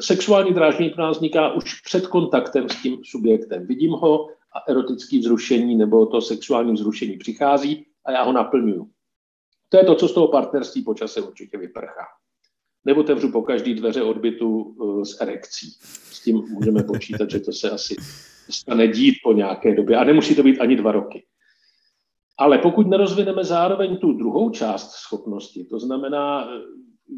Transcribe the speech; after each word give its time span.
Sexuální 0.00 0.54
dráždění 0.54 0.90
pro 0.90 1.02
nás 1.02 1.16
vzniká 1.16 1.52
už 1.52 1.80
před 1.80 2.06
kontaktem 2.06 2.68
s 2.68 2.82
tím 2.82 3.04
subjektem. 3.04 3.66
Vidím 3.66 3.90
ho 3.90 4.28
a 4.28 4.70
erotické 4.70 5.18
vzrušení 5.18 5.76
nebo 5.76 6.06
to 6.06 6.20
sexuální 6.20 6.72
vzrušení 6.72 7.16
přichází 7.16 7.86
a 8.04 8.12
já 8.12 8.22
ho 8.22 8.32
naplňuju. 8.32 8.90
To 9.68 9.76
je 9.76 9.84
to, 9.84 9.94
co 9.94 10.08
z 10.08 10.12
toho 10.12 10.28
partnerství 10.28 10.82
po 10.82 10.94
čase 10.94 11.20
určitě 11.20 11.58
vyprchá. 11.58 12.04
Nebo 12.84 13.00
otevřu 13.00 13.32
po 13.32 13.42
každý 13.42 13.74
dveře 13.74 14.02
odbytu 14.02 14.76
s 15.04 15.20
erekcí. 15.20 15.70
S 16.12 16.22
tím 16.22 16.36
můžeme 16.36 16.82
počítat, 16.82 17.30
že 17.30 17.40
to 17.40 17.52
se 17.52 17.70
asi 17.70 17.96
stane 18.50 18.88
dít 18.88 19.14
po 19.22 19.32
nějaké 19.32 19.74
době. 19.74 19.96
A 19.96 20.04
nemusí 20.04 20.34
to 20.34 20.42
být 20.42 20.60
ani 20.60 20.76
dva 20.76 20.92
roky. 20.92 21.26
Ale 22.38 22.58
pokud 22.58 22.86
nerozvineme 22.86 23.44
zároveň 23.44 23.96
tu 23.96 24.12
druhou 24.12 24.50
část 24.50 24.90
schopnosti, 24.90 25.64
to 25.64 25.78
znamená 25.78 26.48
eh, 26.50 26.60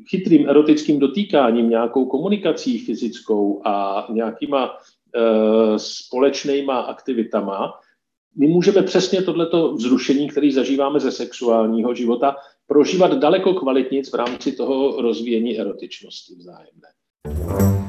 chytrým 0.09 0.49
erotickým 0.49 0.99
dotýkáním, 0.99 1.71
nějakou 1.71 2.07
komunikací 2.07 2.79
fyzickou 2.79 3.63
a 3.67 4.07
nějakýma 4.13 4.71
e, 4.71 5.79
společnýma 5.79 6.81
aktivitama, 6.81 7.73
my 8.37 8.47
můžeme 8.47 8.83
přesně 8.83 9.23
tohleto 9.23 9.75
vzrušení, 9.75 10.29
který 10.29 10.53
zažíváme 10.53 11.01
ze 11.01 11.13
sexuálního 11.13 11.95
života, 11.95 12.37
prožívat 12.67 13.19
daleko 13.19 13.55
kvalitnic 13.55 14.13
v 14.13 14.15
rámci 14.15 14.53
toho 14.53 15.03
rozvíjení 15.03 15.61
erotičnosti 15.61 16.35
vzájemné. 16.35 17.80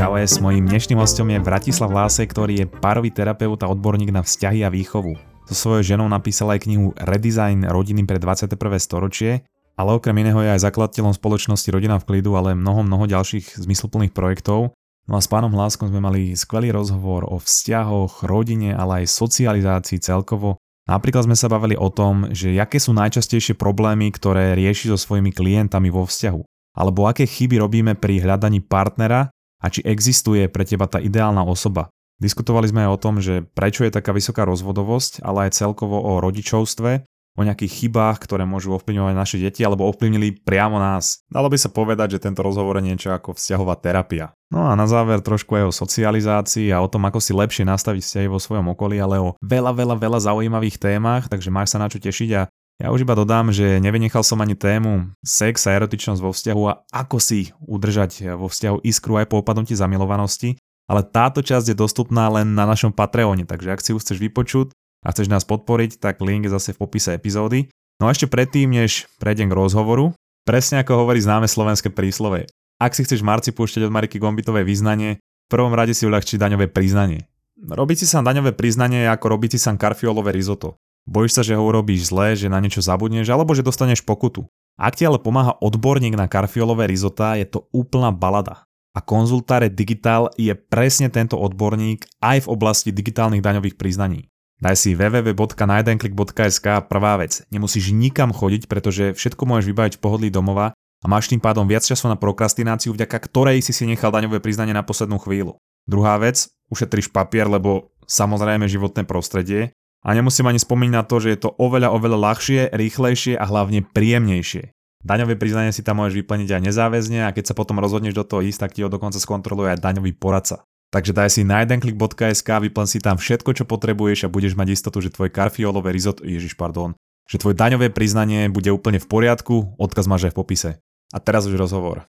Čaues, 0.00 0.40
mojím 0.40 0.64
dnešným 0.64 0.96
hostom 0.96 1.28
je 1.28 1.36
Vratislav 1.44 1.92
Láse, 1.92 2.24
ktorý 2.24 2.64
je 2.64 2.70
párový 2.80 3.12
terapeut 3.12 3.60
a 3.60 3.68
odborník 3.68 4.08
na 4.08 4.24
vzťahy 4.24 4.64
a 4.64 4.72
výchovu. 4.72 5.12
So 5.44 5.52
svojou 5.52 5.92
ženou 5.92 6.08
napísal 6.08 6.56
aj 6.56 6.64
knihu 6.64 6.96
Redesign 6.96 7.68
rodiny 7.68 8.08
pre 8.08 8.16
21. 8.16 8.48
storočie, 8.80 9.44
ale 9.76 9.92
okrem 9.92 10.16
iného 10.24 10.40
je 10.40 10.56
aj 10.56 10.64
zakladateľom 10.64 11.12
spoločnosti 11.12 11.68
Rodina 11.68 12.00
v 12.00 12.08
klidu, 12.08 12.32
ale 12.32 12.56
mnoho, 12.56 12.80
mnoho 12.80 13.12
ďalších 13.12 13.60
zmysluplných 13.60 14.16
projektov. 14.16 14.72
No 15.04 15.12
a 15.12 15.20
s 15.20 15.28
pánom 15.28 15.52
Hláskom 15.52 15.92
sme 15.92 16.00
mali 16.00 16.32
skvelý 16.32 16.72
rozhovor 16.72 17.28
o 17.28 17.36
vzťahoch, 17.36 18.24
rodine, 18.24 18.72
ale 18.72 19.04
aj 19.04 19.12
socializácii 19.20 20.00
celkovo. 20.00 20.56
Napríklad 20.88 21.28
sme 21.28 21.36
sa 21.36 21.52
bavili 21.52 21.76
o 21.76 21.92
tom, 21.92 22.32
že 22.32 22.56
aké 22.56 22.80
sú 22.80 22.96
najčastejšie 22.96 23.52
problémy, 23.52 24.08
ktoré 24.16 24.56
rieši 24.56 24.88
so 24.88 24.96
svojimi 24.96 25.28
klientami 25.28 25.92
vo 25.92 26.08
vzťahu. 26.08 26.40
Alebo 26.80 27.04
aké 27.04 27.28
chyby 27.28 27.60
robíme 27.60 27.92
pri 28.00 28.24
hľadaní 28.24 28.64
partnera 28.64 29.28
a 29.60 29.66
či 29.68 29.84
existuje 29.84 30.48
pre 30.48 30.64
teba 30.64 30.88
tá 30.88 30.98
ideálna 30.98 31.44
osoba. 31.44 31.92
Diskutovali 32.20 32.68
sme 32.68 32.84
aj 32.84 32.90
o 32.92 33.00
tom, 33.00 33.14
že 33.20 33.44
prečo 33.56 33.84
je 33.84 33.92
taká 33.92 34.12
vysoká 34.12 34.44
rozvodovosť, 34.44 35.24
ale 35.24 35.48
aj 35.48 35.56
celkovo 35.56 36.00
o 36.00 36.20
rodičovstve, 36.20 37.08
o 37.38 37.46
nejakých 37.46 37.72
chybách, 37.72 38.20
ktoré 38.20 38.44
môžu 38.44 38.76
ovplyvňovať 38.76 39.14
naše 39.16 39.36
deti 39.40 39.64
alebo 39.64 39.88
ovplyvnili 39.88 40.44
priamo 40.44 40.76
nás. 40.76 41.24
Dalo 41.32 41.48
by 41.48 41.56
sa 41.56 41.72
povedať, 41.72 42.18
že 42.18 42.28
tento 42.28 42.44
rozhovor 42.44 42.76
je 42.76 42.92
niečo 42.92 43.08
ako 43.14 43.32
vzťahová 43.38 43.80
terapia. 43.80 44.36
No 44.50 44.68
a 44.68 44.76
na 44.76 44.84
záver 44.84 45.22
trošku 45.22 45.54
aj 45.56 45.64
o 45.70 45.72
socializácii 45.72 46.74
a 46.74 46.82
o 46.82 46.90
tom, 46.90 47.06
ako 47.06 47.22
si 47.22 47.32
lepšie 47.32 47.64
nastaviť 47.64 48.02
vzťahy 48.02 48.28
vo 48.28 48.42
svojom 48.42 48.74
okolí, 48.74 48.98
ale 48.98 49.16
o 49.22 49.38
veľa, 49.40 49.72
veľa, 49.72 49.96
veľa 49.96 50.18
zaujímavých 50.26 50.76
témach, 50.76 51.30
takže 51.30 51.48
máš 51.54 51.72
sa 51.72 51.78
na 51.78 51.86
čo 51.86 52.02
tešiť 52.02 52.30
a 52.34 52.42
ja 52.80 52.88
už 52.88 53.04
iba 53.04 53.12
dodám, 53.12 53.52
že 53.52 53.76
nevynechal 53.76 54.24
som 54.24 54.40
ani 54.40 54.56
tému 54.56 55.12
sex 55.20 55.68
a 55.68 55.76
erotičnosť 55.76 56.20
vo 56.24 56.32
vzťahu 56.32 56.62
a 56.64 56.80
ako 56.88 57.20
si 57.20 57.52
udržať 57.60 58.32
vo 58.40 58.48
vzťahu 58.48 58.80
iskru 58.88 59.20
aj 59.20 59.28
po 59.28 59.44
opadnutí 59.44 59.76
zamilovanosti, 59.76 60.56
ale 60.88 61.04
táto 61.04 61.44
časť 61.44 61.70
je 61.70 61.76
dostupná 61.76 62.32
len 62.32 62.56
na 62.56 62.64
našom 62.64 62.90
Patreone, 62.90 63.44
takže 63.44 63.68
ak 63.68 63.84
si 63.84 63.92
ju 63.92 64.00
chceš 64.00 64.18
vypočuť 64.18 64.72
a 65.04 65.12
chceš 65.12 65.28
nás 65.28 65.44
podporiť, 65.44 66.00
tak 66.00 66.24
link 66.24 66.48
je 66.48 66.56
zase 66.56 66.72
v 66.72 66.80
popise 66.80 67.12
epizódy. 67.12 67.68
No 68.00 68.08
a 68.08 68.16
ešte 68.16 68.26
predtým, 68.26 68.72
než 68.72 69.06
prejdem 69.20 69.52
k 69.52 69.56
rozhovoru, 69.60 70.16
presne 70.48 70.80
ako 70.80 71.04
hovorí 71.04 71.20
známe 71.20 71.46
slovenské 71.46 71.92
príslove. 71.92 72.48
Ak 72.80 72.96
si 72.96 73.04
chceš 73.04 73.20
Marci 73.20 73.52
púšťať 73.52 73.86
od 73.86 73.92
Mariky 73.92 74.16
Gombitové 74.16 74.64
význanie, 74.64 75.20
v 75.20 75.48
prvom 75.52 75.76
rade 75.76 75.92
si 75.92 76.08
uľahčí 76.08 76.40
daňové 76.40 76.72
priznanie. 76.72 77.28
Robiť 77.60 78.02
si 78.02 78.06
sa 78.08 78.24
daňové 78.24 78.56
priznanie 78.56 79.04
je 79.04 79.12
ako 79.12 79.36
robiť 79.36 79.56
si 79.56 79.58
sa 79.60 79.76
karfiolové 79.76 80.32
risotto. 80.32 80.80
Bojíš 81.08 81.40
sa, 81.40 81.42
že 81.46 81.56
ho 81.56 81.62
urobíš 81.62 82.12
zle, 82.12 82.36
že 82.36 82.52
na 82.52 82.60
niečo 82.60 82.84
zabudneš, 82.84 83.28
alebo 83.32 83.56
že 83.56 83.64
dostaneš 83.64 84.04
pokutu. 84.04 84.44
Ak 84.80 84.96
ti 84.96 85.04
ale 85.04 85.20
pomáha 85.20 85.60
odborník 85.60 86.16
na 86.16 86.24
karfiolové 86.24 86.88
rizota, 86.88 87.36
je 87.36 87.44
to 87.44 87.68
úplná 87.72 88.08
balada. 88.12 88.64
A 88.96 89.04
konzultáre 89.04 89.70
Digital 89.70 90.32
je 90.34 90.50
presne 90.56 91.12
tento 91.12 91.38
odborník 91.38 92.08
aj 92.18 92.48
v 92.48 92.50
oblasti 92.50 92.90
digitálnych 92.90 93.44
daňových 93.44 93.78
priznaní. 93.78 94.26
Daj 94.60 94.76
si 94.76 94.90
www.najedenklik.sk 94.92 96.84
prvá 96.84 97.16
vec. 97.16 97.40
Nemusíš 97.48 97.96
nikam 97.96 98.28
chodiť, 98.28 98.68
pretože 98.68 99.16
všetko 99.16 99.48
môžeš 99.48 99.66
vybaviť 99.72 99.94
v 99.96 100.02
pohodlí 100.04 100.28
domova 100.28 100.76
a 100.76 101.06
máš 101.08 101.32
tým 101.32 101.40
pádom 101.40 101.64
viac 101.64 101.80
času 101.80 102.12
na 102.12 102.16
prokrastináciu, 102.20 102.92
vďaka 102.92 103.24
ktorej 103.24 103.64
si 103.64 103.72
si 103.72 103.88
nechal 103.88 104.12
daňové 104.12 104.44
priznanie 104.44 104.76
na 104.76 104.84
poslednú 104.84 105.16
chvíľu. 105.16 105.56
Druhá 105.88 106.20
vec, 106.20 106.52
ušetríš 106.68 107.08
papier, 107.08 107.48
lebo 107.48 107.96
samozrejme 108.04 108.68
životné 108.68 109.08
prostredie 109.08 109.72
a 110.00 110.08
nemusím 110.16 110.48
ani 110.48 110.60
spomínať 110.60 110.94
na 110.96 111.04
to, 111.04 111.16
že 111.20 111.28
je 111.36 111.38
to 111.44 111.50
oveľa, 111.60 111.92
oveľa 111.92 112.18
ľahšie, 112.32 112.60
rýchlejšie 112.72 113.36
a 113.36 113.44
hlavne 113.44 113.84
príjemnejšie. 113.84 114.72
Daňové 115.00 115.40
priznanie 115.40 115.72
si 115.72 115.80
tam 115.80 116.00
môžeš 116.00 116.20
vyplniť 116.24 116.48
aj 116.60 116.62
nezáväzne 116.72 117.24
a 117.24 117.32
keď 117.32 117.52
sa 117.52 117.54
potom 117.56 117.80
rozhodneš 117.80 118.16
do 118.16 118.24
toho 118.24 118.44
ísť, 118.44 118.68
tak 118.68 118.72
ti 118.76 118.84
ho 118.84 118.92
dokonca 118.92 119.16
skontroluje 119.16 119.72
aj 119.72 119.80
daňový 119.80 120.12
poradca. 120.12 120.64
Takže 120.90 121.14
daj 121.16 121.30
si 121.38 121.42
na 121.46 121.64
jedenklik.sk, 121.64 122.48
vyplň 122.48 122.86
si 122.90 122.98
tam 123.00 123.16
všetko, 123.16 123.50
čo 123.56 123.64
potrebuješ 123.64 124.26
a 124.26 124.32
budeš 124.32 124.58
mať 124.58 124.74
istotu, 124.74 125.00
že 125.00 125.14
tvoj 125.14 125.32
karfiolové 125.32 125.94
rizot, 125.94 126.20
ježiš, 126.20 126.58
pardon, 126.58 126.98
že 127.30 127.38
tvoje 127.38 127.56
daňové 127.56 127.94
priznanie 127.94 128.50
bude 128.50 128.68
úplne 128.74 128.98
v 128.98 129.06
poriadku, 129.06 129.78
odkaz 129.78 130.10
máš 130.10 130.28
aj 130.28 130.32
v 130.34 130.38
popise. 130.42 130.70
A 131.14 131.18
teraz 131.22 131.46
už 131.46 131.56
rozhovor. 131.56 132.10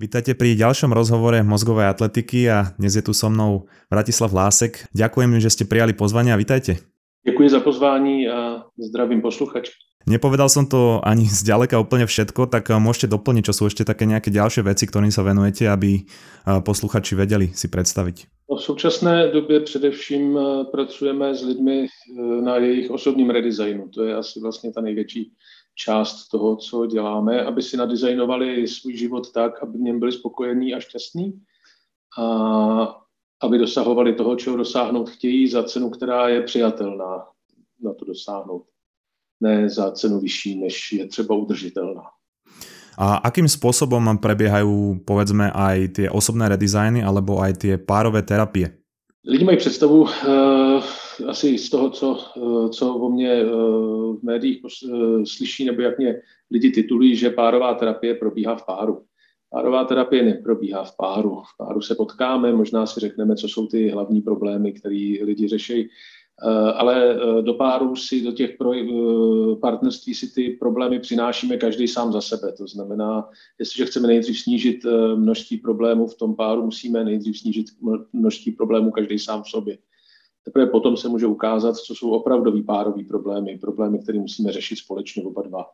Vítajte 0.00 0.32
pri 0.32 0.56
ďalšom 0.56 0.96
rozhovore 0.96 1.44
mozgovej 1.44 1.92
atletiky 1.92 2.48
a 2.48 2.72
dnes 2.80 2.96
je 2.96 3.04
tu 3.04 3.12
so 3.12 3.28
mnou 3.28 3.68
Vratislav 3.92 4.32
Lásek. 4.32 4.88
Ďakujem, 4.96 5.36
že 5.44 5.52
ste 5.52 5.68
prijali 5.68 5.92
pozvanie 5.92 6.32
a 6.32 6.40
vítajte. 6.40 6.89
Děkuji 7.26 7.48
za 7.48 7.60
pozvání 7.60 8.28
a 8.28 8.64
zdravím 8.78 9.22
posluchač. 9.22 9.70
Nepovedal 10.08 10.48
som 10.48 10.64
to 10.64 11.04
ani 11.04 11.28
zďaleka 11.40 11.76
úplne 11.76 12.08
všetko, 12.08 12.48
tak 12.48 12.72
eh, 12.72 12.80
môžete 12.80 13.12
doplniť, 13.12 13.52
čo 13.52 13.54
sú 13.56 13.62
ešte 13.68 13.84
také 13.84 14.08
nejaké 14.08 14.32
ďalšie 14.32 14.64
veci, 14.64 14.88
ktorým 14.88 15.12
sa 15.12 15.20
venujete, 15.20 15.68
aby 15.68 16.00
eh, 16.00 16.04
posluchači 16.64 17.12
vedeli 17.12 17.52
si 17.52 17.68
predstaviť. 17.68 18.48
No, 18.50 18.56
v 18.56 18.62
současné 18.62 19.28
době 19.28 19.60
především 19.60 20.38
eh, 20.38 20.64
pracujeme 20.72 21.34
s 21.34 21.44
lidmi 21.44 21.86
na 22.40 22.56
jejich 22.56 22.90
osobním 22.90 23.30
redesignu. 23.30 23.88
To 23.88 24.04
je 24.04 24.14
asi 24.14 24.40
vlastně 24.40 24.72
ta 24.72 24.80
největší 24.80 25.32
část 25.74 26.28
toho, 26.28 26.56
co 26.56 26.86
děláme, 26.86 27.44
aby 27.44 27.62
si 27.62 27.76
nadizajnovali 27.76 28.68
svůj 28.68 28.96
život 28.96 29.32
tak, 29.32 29.62
aby 29.62 29.78
v 29.78 29.80
něm 29.80 29.98
byli 29.98 30.12
spokojení 30.12 30.74
a 30.74 30.80
šťastní. 30.80 31.32
A 32.18 32.26
aby 33.42 33.58
dosahovali 33.58 34.14
toho, 34.14 34.36
čeho 34.36 34.56
dosáhnout 34.56 35.10
chtějí 35.10 35.48
za 35.48 35.62
cenu, 35.62 35.90
která 35.90 36.28
je 36.28 36.42
přijatelná 36.42 37.24
na 37.82 37.92
to 37.94 38.04
dosáhnout. 38.04 38.64
Ne 39.40 39.68
za 39.68 39.90
cenu 39.90 40.20
vyšší, 40.20 40.60
než 40.60 40.92
je 40.92 41.06
třeba 41.06 41.34
udržitelná. 41.34 42.02
A 43.00 43.16
akým 43.24 43.48
spôsobom 43.48 44.20
prebiehajú 44.20 45.00
povedzme 45.08 45.48
aj 45.48 45.96
tie 45.96 46.08
osobné 46.12 46.52
redesigny 46.52 47.00
alebo 47.00 47.40
aj 47.40 47.64
tie 47.64 47.74
párové 47.80 48.20
terapie? 48.20 48.76
Lidi 49.24 49.44
mají 49.44 49.56
představu 49.56 50.02
uh, 50.02 50.10
asi 51.28 51.58
z 51.58 51.70
toho, 51.70 51.90
co, 51.90 52.08
uh, 52.36 52.68
co 52.70 52.94
o 52.94 53.08
mě 53.08 53.44
uh, 53.44 54.16
v 54.16 54.22
médiích 54.22 54.60
uh, 54.64 55.24
slyší, 55.24 55.64
nebo 55.64 55.82
jak 55.82 55.98
mě 55.98 56.14
lidi 56.50 56.70
titulují, 56.70 57.16
že 57.16 57.30
párová 57.30 57.74
terapie 57.74 58.14
probíhá 58.14 58.56
v 58.56 58.66
páru. 58.66 59.02
Párová 59.50 59.84
terapie 59.84 60.22
neprobíhá 60.22 60.84
v 60.84 60.96
páru. 60.96 61.42
V 61.42 61.56
páru 61.56 61.80
se 61.80 61.94
potkáme, 61.94 62.52
možná 62.52 62.86
si 62.86 63.00
řekneme, 63.00 63.36
co 63.36 63.48
jsou 63.48 63.66
ty 63.66 63.88
hlavní 63.88 64.20
problémy, 64.20 64.72
které 64.72 65.14
lidi 65.22 65.48
řeší, 65.48 65.80
eh, 65.82 66.72
ale 66.72 67.14
eh, 67.14 67.42
do 67.42 67.54
páru 67.54 67.96
si, 67.96 68.22
do 68.22 68.32
těch 68.32 68.50
eh, 68.50 69.56
partnerství 69.60 70.14
si 70.14 70.34
ty 70.34 70.50
problémy 70.50 70.98
přinášíme 71.00 71.56
každý 71.56 71.88
sám 71.88 72.12
za 72.12 72.20
sebe. 72.20 72.52
To 72.52 72.66
znamená, 72.66 73.28
jestliže 73.58 73.86
chceme 73.86 74.08
nejdřív 74.08 74.40
snížit 74.40 74.86
množství 75.16 75.56
problémů 75.56 76.06
v 76.06 76.18
tom 76.18 76.36
páru, 76.36 76.62
musíme 76.62 77.04
nejdřív 77.04 77.38
snížit 77.38 77.66
množství 78.12 78.52
problémů 78.52 78.90
každý 78.90 79.18
sám 79.18 79.42
v 79.42 79.48
sobě. 79.48 79.78
Teprve 80.44 80.66
potom 80.66 80.96
se 80.96 81.08
může 81.08 81.26
ukázat, 81.26 81.76
co 81.76 81.94
jsou 81.94 82.10
opravdový 82.10 82.62
párový 82.62 83.04
problémy, 83.04 83.58
problémy, 83.58 83.98
které 83.98 84.18
musíme 84.18 84.52
řešit 84.52 84.76
společně 84.76 85.22
oba 85.22 85.42
dva 85.42 85.66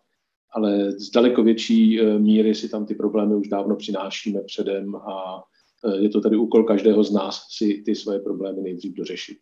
ale 0.53 0.93
z 0.93 1.11
daleko 1.11 1.43
větší 1.43 2.01
eh, 2.01 2.19
míry 2.19 2.55
si 2.55 2.69
tam 2.69 2.87
ty 2.87 2.95
problémy 2.95 3.35
už 3.35 3.49
dávno 3.49 3.77
přinášíme 3.77 4.41
předem 4.47 4.97
a 4.97 5.43
eh, 5.85 5.97
je 5.97 6.09
to 6.09 6.21
tady 6.21 6.37
úkol 6.37 6.65
každého 6.65 7.05
z 7.05 7.13
nás 7.13 7.41
si 7.51 7.83
ty 7.87 7.95
svoje 7.95 8.19
problémy 8.19 8.63
nejdřív 8.63 8.95
dořešit. 8.95 9.39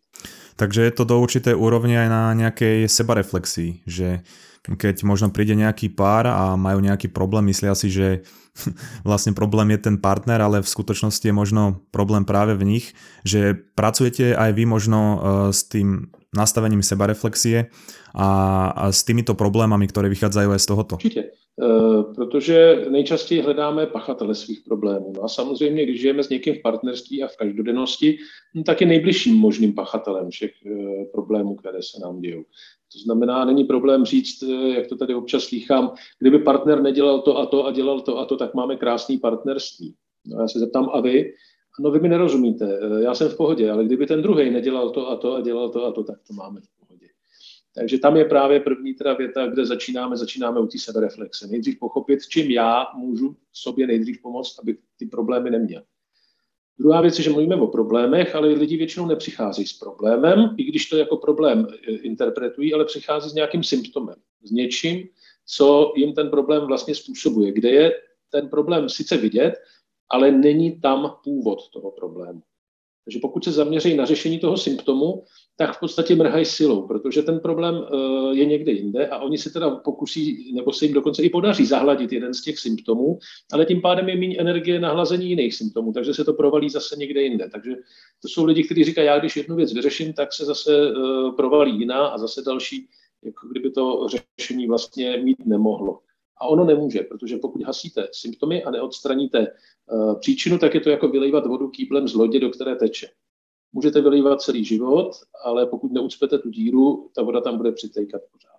Takže 0.55 0.81
je 0.81 0.91
to 0.91 1.03
do 1.03 1.19
určité 1.19 1.55
úrovně 1.55 2.01
aj 2.01 2.09
na 2.09 2.33
nějaké 2.33 2.87
sebareflexii, 2.87 3.81
že 3.87 4.19
keď 4.73 5.05
možno 5.05 5.29
príde 5.29 5.53
nejaký 5.53 5.93
pár 5.93 6.25
a 6.25 6.57
majú 6.57 6.81
nejaký 6.81 7.13
problém, 7.13 7.53
myslia 7.53 7.77
si, 7.77 7.93
že 7.93 8.25
vlastne 9.07 9.37
problém 9.37 9.69
je 9.77 9.85
ten 9.85 10.01
partner, 10.01 10.41
ale 10.41 10.65
v 10.65 10.71
skutočnosti 10.73 11.21
je 11.21 11.35
možno 11.35 11.85
problém 11.93 12.25
práve 12.25 12.57
v 12.57 12.65
nich, 12.65 12.85
že 13.21 13.53
pracujete 13.53 14.33
aj 14.33 14.51
vy 14.57 14.63
možno 14.65 14.99
eh, 14.99 15.19
s 15.53 15.69
tým 15.69 16.09
nastavením 16.35 16.83
sebareflexie 16.83 17.65
a, 18.15 18.67
a 18.67 18.91
s 18.91 19.03
týmito 19.03 19.33
problémami, 19.35 19.87
které 19.87 20.09
vychádzají 20.09 20.47
aj 20.47 20.59
z 20.59 20.65
tohoto? 20.65 20.95
Určitě, 20.95 21.19
e, 21.19 21.33
protože 22.15 22.85
nejčastěji 22.89 23.41
hledáme 23.41 23.85
pachatele 23.85 24.35
svých 24.35 24.61
problémů. 24.65 25.13
No 25.15 25.23
a 25.23 25.27
samozřejmě, 25.27 25.83
když 25.83 26.01
žijeme 26.01 26.23
s 26.23 26.29
někým 26.29 26.55
v 26.55 26.61
partnerství 26.61 27.23
a 27.23 27.27
v 27.27 27.37
každodennosti, 27.37 28.17
no 28.55 28.63
tak 28.63 28.81
je 28.81 28.87
nejbližším 28.87 29.35
možným 29.35 29.73
pachatelem 29.73 30.29
všech 30.29 30.51
e, 30.65 31.05
problémů, 31.05 31.55
které 31.55 31.79
se 31.81 31.99
nám 32.03 32.19
dějou. 32.19 32.43
To 32.93 32.99
znamená, 32.99 33.45
není 33.45 33.63
problém 33.63 34.05
říct, 34.05 34.43
e, 34.43 34.69
jak 34.75 34.87
to 34.87 34.95
tady 34.95 35.15
občas 35.15 35.43
slýchám, 35.43 35.91
kdyby 36.19 36.39
partner 36.39 36.81
nedělal 36.81 37.21
to 37.21 37.37
a 37.37 37.45
to 37.45 37.65
a 37.65 37.71
dělal 37.71 38.01
to 38.01 38.19
a 38.19 38.25
to, 38.25 38.37
tak 38.37 38.53
máme 38.53 38.75
krásný 38.75 39.17
partnerství. 39.17 39.93
No 40.25 40.41
já 40.41 40.47
se 40.47 40.59
zeptám, 40.59 40.89
a 40.93 41.01
vy? 41.01 41.33
No 41.79 41.91
vy 41.91 41.99
mi 41.99 42.09
nerozumíte, 42.09 42.79
já 43.03 43.15
jsem 43.15 43.29
v 43.29 43.37
pohodě, 43.37 43.71
ale 43.71 43.85
kdyby 43.85 44.07
ten 44.07 44.21
druhý 44.21 44.49
nedělal 44.49 44.89
to 44.89 45.09
a 45.09 45.15
to 45.15 45.35
a 45.35 45.41
dělal 45.41 45.69
to 45.69 45.85
a 45.85 45.91
to, 45.91 46.03
tak 46.03 46.19
to 46.27 46.33
máme 46.33 46.61
v 46.61 46.79
pohodě. 46.79 47.07
Takže 47.75 47.97
tam 47.99 48.17
je 48.17 48.25
právě 48.25 48.59
první 48.59 48.93
teda 48.93 49.13
věta, 49.13 49.47
kde 49.47 49.65
začínáme, 49.65 50.17
začínáme 50.17 50.59
u 50.59 50.67
té 50.67 50.79
sebereflexe. 50.79 51.47
Nejdřív 51.47 51.79
pochopit, 51.79 52.19
čím 52.29 52.51
já 52.51 52.85
můžu 52.95 53.35
sobě 53.53 53.87
nejdřív 53.87 54.21
pomoct, 54.21 54.59
aby 54.59 54.77
ty 54.99 55.05
problémy 55.05 55.51
neměl. 55.51 55.83
Druhá 56.79 57.01
věc 57.01 57.17
je, 57.17 57.23
že 57.23 57.29
mluvíme 57.29 57.55
o 57.55 57.67
problémech, 57.67 58.35
ale 58.35 58.47
lidi 58.47 58.77
většinou 58.77 59.05
nepřichází 59.05 59.65
s 59.65 59.73
problémem, 59.73 60.55
i 60.57 60.63
když 60.63 60.85
to 60.89 60.97
jako 60.97 61.17
problém 61.17 61.67
eh, 61.69 61.91
interpretují, 61.91 62.73
ale 62.73 62.85
přichází 62.85 63.29
s 63.29 63.33
nějakým 63.33 63.63
symptomem, 63.63 64.15
s 64.43 64.51
něčím, 64.51 65.07
co 65.45 65.93
jim 65.95 66.13
ten 66.13 66.29
problém 66.29 66.67
vlastně 66.67 66.95
způsobuje, 66.95 67.51
kde 67.51 67.69
je 67.69 67.91
ten 68.29 68.49
problém 68.49 68.89
sice 68.89 69.17
vidět, 69.17 69.53
ale 70.09 70.31
není 70.31 70.79
tam 70.79 71.15
původ 71.23 71.69
toho 71.69 71.91
problému. 71.91 72.41
Takže 73.05 73.19
pokud 73.19 73.43
se 73.43 73.51
zaměří 73.51 73.95
na 73.95 74.05
řešení 74.05 74.39
toho 74.39 74.57
symptomu, 74.57 75.23
tak 75.57 75.77
v 75.77 75.79
podstatě 75.79 76.15
mrhají 76.15 76.45
silou, 76.45 76.87
protože 76.87 77.21
ten 77.21 77.39
problém 77.39 77.75
eh, 77.75 78.35
je 78.35 78.45
někde 78.45 78.71
jinde 78.71 79.07
a 79.07 79.19
oni 79.19 79.37
se 79.37 79.49
teda 79.49 79.69
pokusí, 79.69 80.53
nebo 80.55 80.73
se 80.73 80.85
jim 80.85 80.93
dokonce 80.93 81.23
i 81.23 81.29
podaří 81.29 81.65
zahladit 81.65 82.11
jeden 82.11 82.33
z 82.33 82.41
těch 82.41 82.59
symptomů, 82.59 83.19
ale 83.51 83.65
tím 83.65 83.81
pádem 83.81 84.09
je 84.09 84.15
méně 84.15 84.37
energie 84.39 84.79
na 84.79 84.93
hlazení 84.93 85.29
jiných 85.29 85.55
symptomů, 85.55 85.93
takže 85.93 86.13
se 86.13 86.25
to 86.25 86.33
provalí 86.33 86.69
zase 86.69 86.95
někde 86.95 87.21
jinde. 87.21 87.49
Takže 87.51 87.71
to 88.21 88.27
jsou 88.27 88.45
lidi, 88.45 88.63
kteří 88.63 88.83
říkají, 88.83 89.07
já 89.07 89.19
když 89.19 89.37
jednu 89.37 89.55
věc 89.55 89.73
vyřeším, 89.73 90.13
tak 90.13 90.33
se 90.33 90.45
zase 90.45 90.89
eh, 90.89 91.31
provalí 91.35 91.79
jiná 91.79 92.07
a 92.07 92.17
zase 92.17 92.41
další, 92.41 92.87
jako 93.23 93.47
kdyby 93.47 93.71
to 93.71 94.07
řešení 94.37 94.67
vlastně 94.67 95.17
mít 95.17 95.45
nemohlo. 95.45 95.99
A 96.41 96.47
ono 96.47 96.65
nemůže, 96.65 96.99
protože 96.99 97.37
pokud 97.37 97.63
hasíte 97.63 98.07
symptomy 98.11 98.63
a 98.63 98.71
neodstraníte 98.71 99.39
uh, 99.39 100.19
příčinu, 100.19 100.57
tak 100.57 100.73
je 100.75 100.81
to 100.81 100.89
jako 100.89 101.07
vylejvat 101.07 101.45
vodu 101.45 101.69
kýblem 101.69 102.07
z 102.07 102.13
lodě, 102.13 102.39
do 102.39 102.49
které 102.49 102.75
teče. 102.75 103.07
Můžete 103.73 104.01
vylejvat 104.01 104.41
celý 104.41 104.65
život, 104.65 105.11
ale 105.45 105.65
pokud 105.65 105.91
neucpete 105.91 106.39
tu 106.39 106.49
díru, 106.49 107.09
ta 107.15 107.23
voda 107.23 107.41
tam 107.41 107.57
bude 107.57 107.71
přitejkat 107.71 108.21
pořád. 108.31 108.55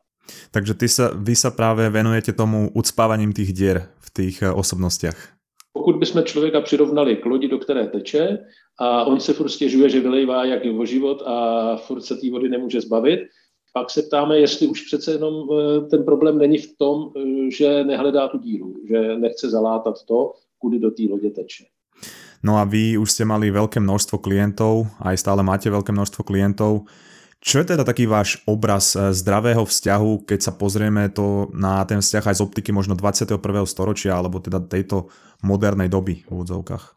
Takže 0.50 0.74
ty 0.74 0.88
sa, 0.88 1.10
vy 1.14 1.36
se 1.36 1.50
právě 1.50 1.90
venujete 1.90 2.32
tomu 2.32 2.70
ucpávaním 2.74 3.32
těch 3.32 3.52
děr 3.52 3.88
v 3.98 4.12
těch 4.12 4.42
uh, 4.42 4.58
osobnostech. 4.58 5.28
Pokud 5.72 5.96
bychom 5.96 6.24
člověka 6.24 6.60
přirovnali 6.60 7.16
k 7.16 7.26
lodi, 7.26 7.48
do 7.48 7.58
které 7.58 7.86
teče, 7.86 8.38
a 8.78 9.04
on 9.04 9.20
se 9.20 9.32
furt 9.32 9.48
stěžuje, 9.48 9.88
že 9.90 10.00
vylejvá 10.00 10.44
jak 10.44 10.62
o 10.78 10.84
život 10.84 11.22
a 11.26 11.76
furt 11.76 12.00
se 12.00 12.16
té 12.16 12.30
vody 12.30 12.48
nemůže 12.48 12.80
zbavit, 12.80 13.20
pak 13.76 13.90
se 13.90 14.02
ptáme, 14.02 14.38
jestli 14.38 14.66
už 14.66 14.80
přece 14.82 15.12
jenom 15.12 15.34
eh, 15.52 15.80
ten 15.80 16.04
problém 16.04 16.38
není 16.38 16.58
v 16.58 16.76
tom, 16.78 17.12
eh, 17.12 17.50
že 17.50 17.84
nehledá 17.84 18.28
tu 18.28 18.38
díru, 18.38 18.74
že 18.88 19.16
nechce 19.16 19.50
zalátat 19.50 20.04
to, 20.08 20.32
kudy 20.58 20.78
do 20.78 20.90
té 20.90 21.02
lodě 21.10 21.30
teče. 21.30 21.64
No 22.42 22.56
a 22.56 22.64
vy 22.64 22.96
už 22.96 23.12
ste 23.12 23.24
mali 23.28 23.52
veľké 23.52 23.80
množstvo 23.80 24.16
klientov, 24.24 24.88
aj 25.04 25.20
stále 25.20 25.44
máte 25.44 25.68
veľké 25.68 25.92
množstvo 25.92 26.24
klientov. 26.24 26.88
Čo 27.40 27.60
je 27.60 27.76
teda 27.76 27.84
taký 27.84 28.08
váš 28.08 28.40
obraz 28.48 28.96
eh, 28.96 29.12
zdravého 29.12 29.68
vzťahu, 29.68 30.24
keď 30.24 30.40
sa 30.40 30.56
pozrieme 30.56 31.12
to 31.12 31.52
na 31.52 31.84
ten 31.84 32.00
vzťah 32.00 32.32
aj 32.32 32.36
z 32.40 32.44
optiky 32.48 32.72
možno 32.72 32.96
21. 32.96 33.36
storočia, 33.68 34.16
alebo 34.16 34.40
teda 34.40 34.56
tejto 34.64 35.12
modernej 35.44 35.92
doby 35.92 36.24
v 36.24 36.28
úvodzovkách? 36.32 36.95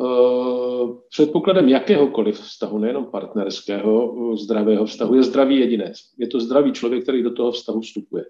Eh, 0.00 0.88
předpokladem 1.08 1.68
jakéhokoliv 1.68 2.40
vztahu, 2.40 2.78
nejenom 2.78 3.04
partnerského, 3.04 4.14
eh, 4.32 4.36
zdravého 4.36 4.86
vztahu, 4.86 5.14
je 5.14 5.22
zdravý 5.22 5.60
jedinec. 5.60 5.96
Je 6.18 6.26
to 6.26 6.40
zdravý 6.40 6.72
člověk, 6.72 7.02
který 7.02 7.22
do 7.22 7.30
toho 7.30 7.52
vztahu 7.52 7.80
vstupuje. 7.80 8.24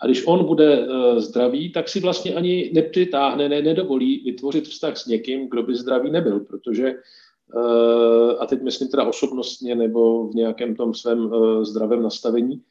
A 0.00 0.06
když 0.06 0.26
on 0.26 0.44
bude 0.44 0.86
eh, 0.86 1.20
zdravý, 1.20 1.72
tak 1.72 1.88
si 1.88 2.00
vlastně 2.00 2.34
ani 2.34 2.70
nepřitáhne, 2.74 3.48
ne, 3.48 3.62
nedovolí 3.62 4.22
vytvořit 4.24 4.68
vztah 4.68 4.96
s 4.96 5.06
někým, 5.06 5.48
kdo 5.48 5.62
by 5.62 5.74
zdravý 5.74 6.10
nebyl, 6.10 6.40
protože 6.40 6.94
a 8.38 8.46
teď 8.46 8.62
myslím 8.62 8.88
teda 8.88 9.04
osobnostně 9.04 9.74
nebo 9.74 10.28
v 10.28 10.34
nějakém 10.34 10.76
tom 10.76 10.94
svém 10.94 11.30
zdravém 11.62 12.02
nastavení, 12.02 12.62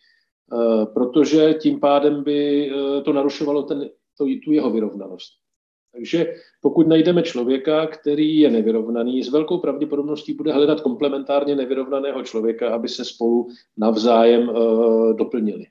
protože 0.93 1.53
tím 1.53 1.79
pádem 1.79 2.23
by 2.23 2.71
to 3.03 3.13
narušovalo 3.13 3.63
ten, 3.63 3.89
to, 4.17 4.25
tu 4.45 4.51
jeho 4.51 4.71
vyrovnanost. 4.71 5.40
Takže 5.93 6.33
pokud 6.61 6.87
najdeme 6.87 7.23
člověka, 7.23 7.87
který 7.87 8.39
je 8.39 8.49
nevyrovnaný, 8.51 9.23
s 9.23 9.29
velkou 9.29 9.57
pravděpodobností 9.59 10.33
bude 10.33 10.53
hledat 10.53 10.81
komplementárně 10.81 11.55
nevyrovnaného 11.55 12.23
člověka, 12.23 12.73
aby 12.73 12.89
se 12.89 13.05
spolu 13.05 13.47
navzájem 13.77 14.49
uh, 14.49 15.15
doplnili. 15.15 15.65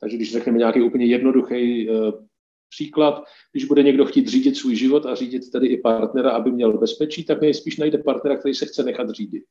Takže 0.00 0.16
když 0.16 0.32
řekneme 0.32 0.58
nějaký 0.58 0.82
úplně 0.82 1.06
jednoduchý 1.06 1.90
uh, 1.90 1.96
příklad, 2.70 3.24
když 3.52 3.64
bude 3.64 3.82
někdo 3.82 4.06
chtít 4.06 4.28
řídit 4.28 4.56
svůj 4.56 4.76
život 4.76 5.06
a 5.06 5.14
řídit 5.14 5.50
tedy 5.50 5.66
i 5.66 5.80
partnera, 5.80 6.30
aby 6.30 6.52
měl 6.52 6.78
bezpečí, 6.78 7.24
tak 7.24 7.40
nejspíš 7.40 7.76
najde 7.76 7.98
partnera, 7.98 8.36
který 8.36 8.54
se 8.54 8.66
chce 8.66 8.82
nechat 8.82 9.10
řídit. 9.10 9.44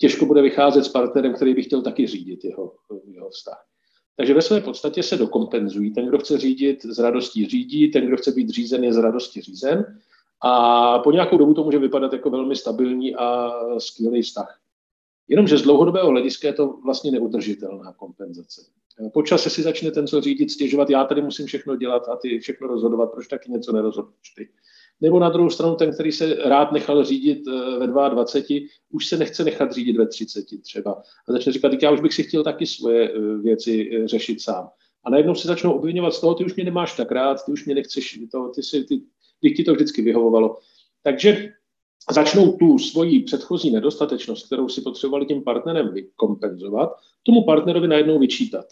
Těžko 0.00 0.26
bude 0.26 0.42
vycházet 0.42 0.84
s 0.84 0.88
partnerem, 0.88 1.34
který 1.34 1.54
by 1.54 1.62
chtěl 1.62 1.82
taky 1.82 2.06
řídit 2.06 2.44
jeho, 2.44 2.74
jeho 3.06 3.30
vztah. 3.30 3.64
Takže 4.18 4.34
ve 4.34 4.42
své 4.42 4.60
podstatě 4.60 5.02
se 5.02 5.16
dokompenzují. 5.16 5.90
Ten, 5.90 6.06
kdo 6.06 6.18
chce 6.18 6.38
řídit, 6.38 6.82
z 6.82 6.98
radostí 6.98 7.46
řídí, 7.46 7.90
ten, 7.90 8.06
kdo 8.06 8.16
chce 8.16 8.32
být 8.32 8.48
řízen, 8.50 8.84
je 8.84 8.92
z 8.92 8.96
radosti 8.96 9.40
řízen. 9.40 9.98
A 10.42 10.98
po 10.98 11.12
nějakou 11.12 11.38
dobu 11.38 11.54
to 11.54 11.64
může 11.64 11.78
vypadat 11.78 12.12
jako 12.12 12.30
velmi 12.30 12.56
stabilní 12.56 13.16
a 13.16 13.52
skvělý 13.78 14.22
vztah. 14.22 14.60
Jenomže 15.28 15.58
z 15.58 15.62
dlouhodobého 15.62 16.10
hlediska 16.10 16.48
je 16.48 16.54
to 16.54 16.78
vlastně 16.84 17.10
neudržitelná 17.10 17.92
kompenzace. 17.92 18.62
Počas 19.12 19.42
si 19.42 19.62
začne 19.62 19.90
ten, 19.90 20.06
co 20.06 20.20
řídit, 20.20 20.50
stěžovat, 20.50 20.90
já 20.90 21.04
tady 21.04 21.22
musím 21.22 21.46
všechno 21.46 21.76
dělat 21.76 22.08
a 22.08 22.16
ty 22.16 22.38
všechno 22.38 22.68
rozhodovat, 22.68 23.12
proč 23.12 23.28
taky 23.28 23.52
něco 23.52 23.72
nerozhodneš 23.72 24.30
ty. 24.36 24.48
Nebo 25.00 25.18
na 25.18 25.30
druhou 25.30 25.50
stranu 25.50 25.74
ten, 25.74 25.92
který 25.92 26.12
se 26.12 26.34
rád 26.34 26.72
nechal 26.72 27.04
řídit 27.04 27.42
eh, 27.48 27.78
ve 27.78 27.86
22, 27.86 28.66
už 28.90 29.06
se 29.06 29.16
nechce 29.16 29.44
nechat 29.44 29.72
řídit 29.72 29.96
ve 29.96 30.06
30 30.06 30.44
třeba. 30.62 31.02
A 31.28 31.32
začne 31.32 31.52
říkat, 31.52 31.72
já 31.82 31.90
už 31.90 32.00
bych 32.00 32.14
si 32.14 32.22
chtěl 32.22 32.44
taky 32.44 32.66
svoje 32.66 33.10
eh, 33.10 33.38
věci 33.42 33.90
eh, 33.92 34.08
řešit 34.08 34.42
sám. 34.42 34.68
A 35.04 35.10
najednou 35.10 35.34
se 35.34 35.48
začnou 35.48 35.72
obvinovat 35.72 36.14
z 36.14 36.20
toho, 36.20 36.34
ty 36.34 36.44
už 36.44 36.54
mě 36.54 36.64
nemáš 36.64 36.96
tak 36.96 37.12
rád, 37.12 37.44
ty 37.46 37.52
už 37.52 37.66
mě 37.66 37.74
nechceš, 37.74 38.20
to, 38.32 38.48
ty, 38.54 38.62
si, 38.62 38.84
ty, 38.84 39.00
ty 39.40 39.50
ti 39.50 39.64
to 39.64 39.74
vždycky 39.74 40.02
vyhovovalo. 40.02 40.58
Takže 41.02 41.52
začnou 42.10 42.52
tu 42.52 42.78
svoji 42.78 43.22
předchozí 43.22 43.70
nedostatečnost, 43.70 44.46
kterou 44.46 44.68
si 44.68 44.80
potřebovali 44.80 45.26
tím 45.26 45.42
partnerem 45.42 45.92
vykompenzovat, 45.92 46.90
tomu 47.22 47.44
partnerovi 47.44 47.88
najednou 47.88 48.18
vyčítat. 48.18 48.66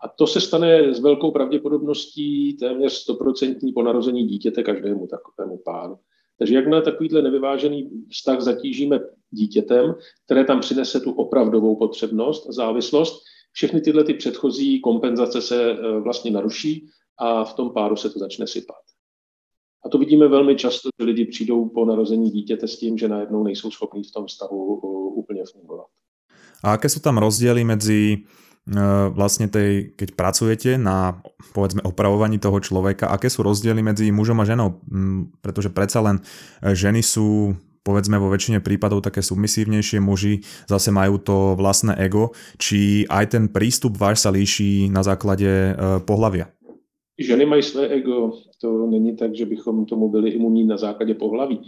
A 0.00 0.08
to 0.08 0.26
se 0.26 0.40
stane 0.40 0.94
s 0.94 1.00
velkou 1.00 1.30
pravděpodobností 1.30 2.56
téměř 2.56 2.92
stoprocentní 2.92 3.72
po 3.72 3.82
narození 3.82 4.26
dítěte 4.26 4.62
každému 4.62 5.06
takovému 5.06 5.58
páru. 5.64 5.98
Takže 6.38 6.54
jakmile 6.54 6.82
takovýhle 6.82 7.22
nevyvážený 7.22 7.90
vztah 8.10 8.40
zatížíme 8.40 9.00
dítětem, 9.30 9.94
které 10.24 10.44
tam 10.44 10.60
přinese 10.60 11.00
tu 11.00 11.12
opravdovou 11.12 11.76
potřebnost, 11.76 12.46
závislost, 12.54 13.22
všechny 13.52 13.80
tyhle 13.80 14.04
ty 14.04 14.14
předchozí 14.14 14.80
kompenzace 14.80 15.42
se 15.42 15.70
e, 15.70 16.00
vlastně 16.00 16.30
naruší 16.30 16.88
a 17.18 17.44
v 17.44 17.54
tom 17.54 17.70
páru 17.70 17.96
se 17.96 18.10
to 18.10 18.18
začne 18.18 18.46
sypat. 18.46 18.76
A 19.84 19.88
to 19.88 19.98
vidíme 19.98 20.28
velmi 20.28 20.56
často, 20.56 20.88
že 21.00 21.06
lidi 21.06 21.24
přijdou 21.24 21.68
po 21.68 21.84
narození 21.84 22.30
dítěte 22.30 22.68
s 22.68 22.78
tím, 22.78 22.98
že 22.98 23.08
najednou 23.08 23.42
nejsou 23.42 23.70
schopní 23.70 24.04
v 24.04 24.12
tom 24.12 24.26
vztahu 24.26 24.74
úplně 25.14 25.44
fungovat. 25.52 25.86
A 26.64 26.70
jaké 26.70 26.88
jsou 26.88 27.00
tam 27.00 27.18
rozdíly 27.18 27.64
mezi 27.64 28.16
Eh, 28.16 28.47
vlastne 29.16 29.48
tej, 29.48 29.96
keď 29.96 30.08
pracujete 30.12 30.76
na 30.76 31.24
povedzme 31.56 31.80
opravovaní 31.84 32.36
toho 32.36 32.60
človeka, 32.60 33.08
aké 33.08 33.32
sú 33.32 33.40
rozdiely 33.40 33.80
medzi 33.80 34.12
mužom 34.12 34.44
a 34.44 34.44
ženou, 34.44 34.84
mm, 34.84 35.40
pretože 35.40 35.72
predsa 35.72 36.04
len 36.04 36.20
eh, 36.20 36.76
ženy 36.76 37.00
sú 37.00 37.56
povedzme 37.80 38.20
vo 38.20 38.28
väčšine 38.28 38.60
prípadov 38.60 39.00
také 39.00 39.24
submisívnejšie, 39.24 40.04
muži 40.04 40.44
zase 40.68 40.92
majú 40.92 41.16
to 41.16 41.56
vlastné 41.56 41.96
ego, 41.96 42.36
či 42.60 43.08
aj 43.08 43.32
ten 43.32 43.44
prístup 43.48 43.96
váš 43.96 44.20
sa 44.20 44.28
líší 44.28 44.92
na 44.92 45.00
základe 45.00 45.48
eh, 45.48 45.74
pohlavia? 46.04 46.52
Ženy 47.18 47.46
mají 47.46 47.62
své 47.62 47.88
ego, 47.88 48.30
to 48.60 48.86
není 48.86 49.16
tak, 49.16 49.34
že 49.34 49.46
bychom 49.46 49.86
tomu 49.86 50.08
byli 50.08 50.30
imunní 50.30 50.64
na 50.64 50.76
základě 50.78 51.14
pohlaví. 51.14 51.58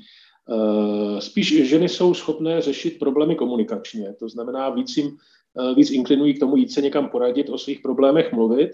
Spíš 1.19 1.69
ženy 1.69 1.89
jsou 1.89 2.15
schopné 2.15 2.61
řešit 2.61 2.99
problémy 2.99 3.35
komunikačně, 3.35 4.15
to 4.19 4.29
znamená 4.29 4.71
víc 4.71 4.97
jim 4.97 5.19
víc 5.77 5.91
inklinují 5.91 6.35
k 6.35 6.41
tomu 6.41 6.57
jít 6.57 6.73
se 6.73 6.83
někam 6.83 7.09
poradit, 7.09 7.49
o 7.49 7.59
svých 7.59 7.81
problémech 7.81 8.33
mluvit. 8.33 8.71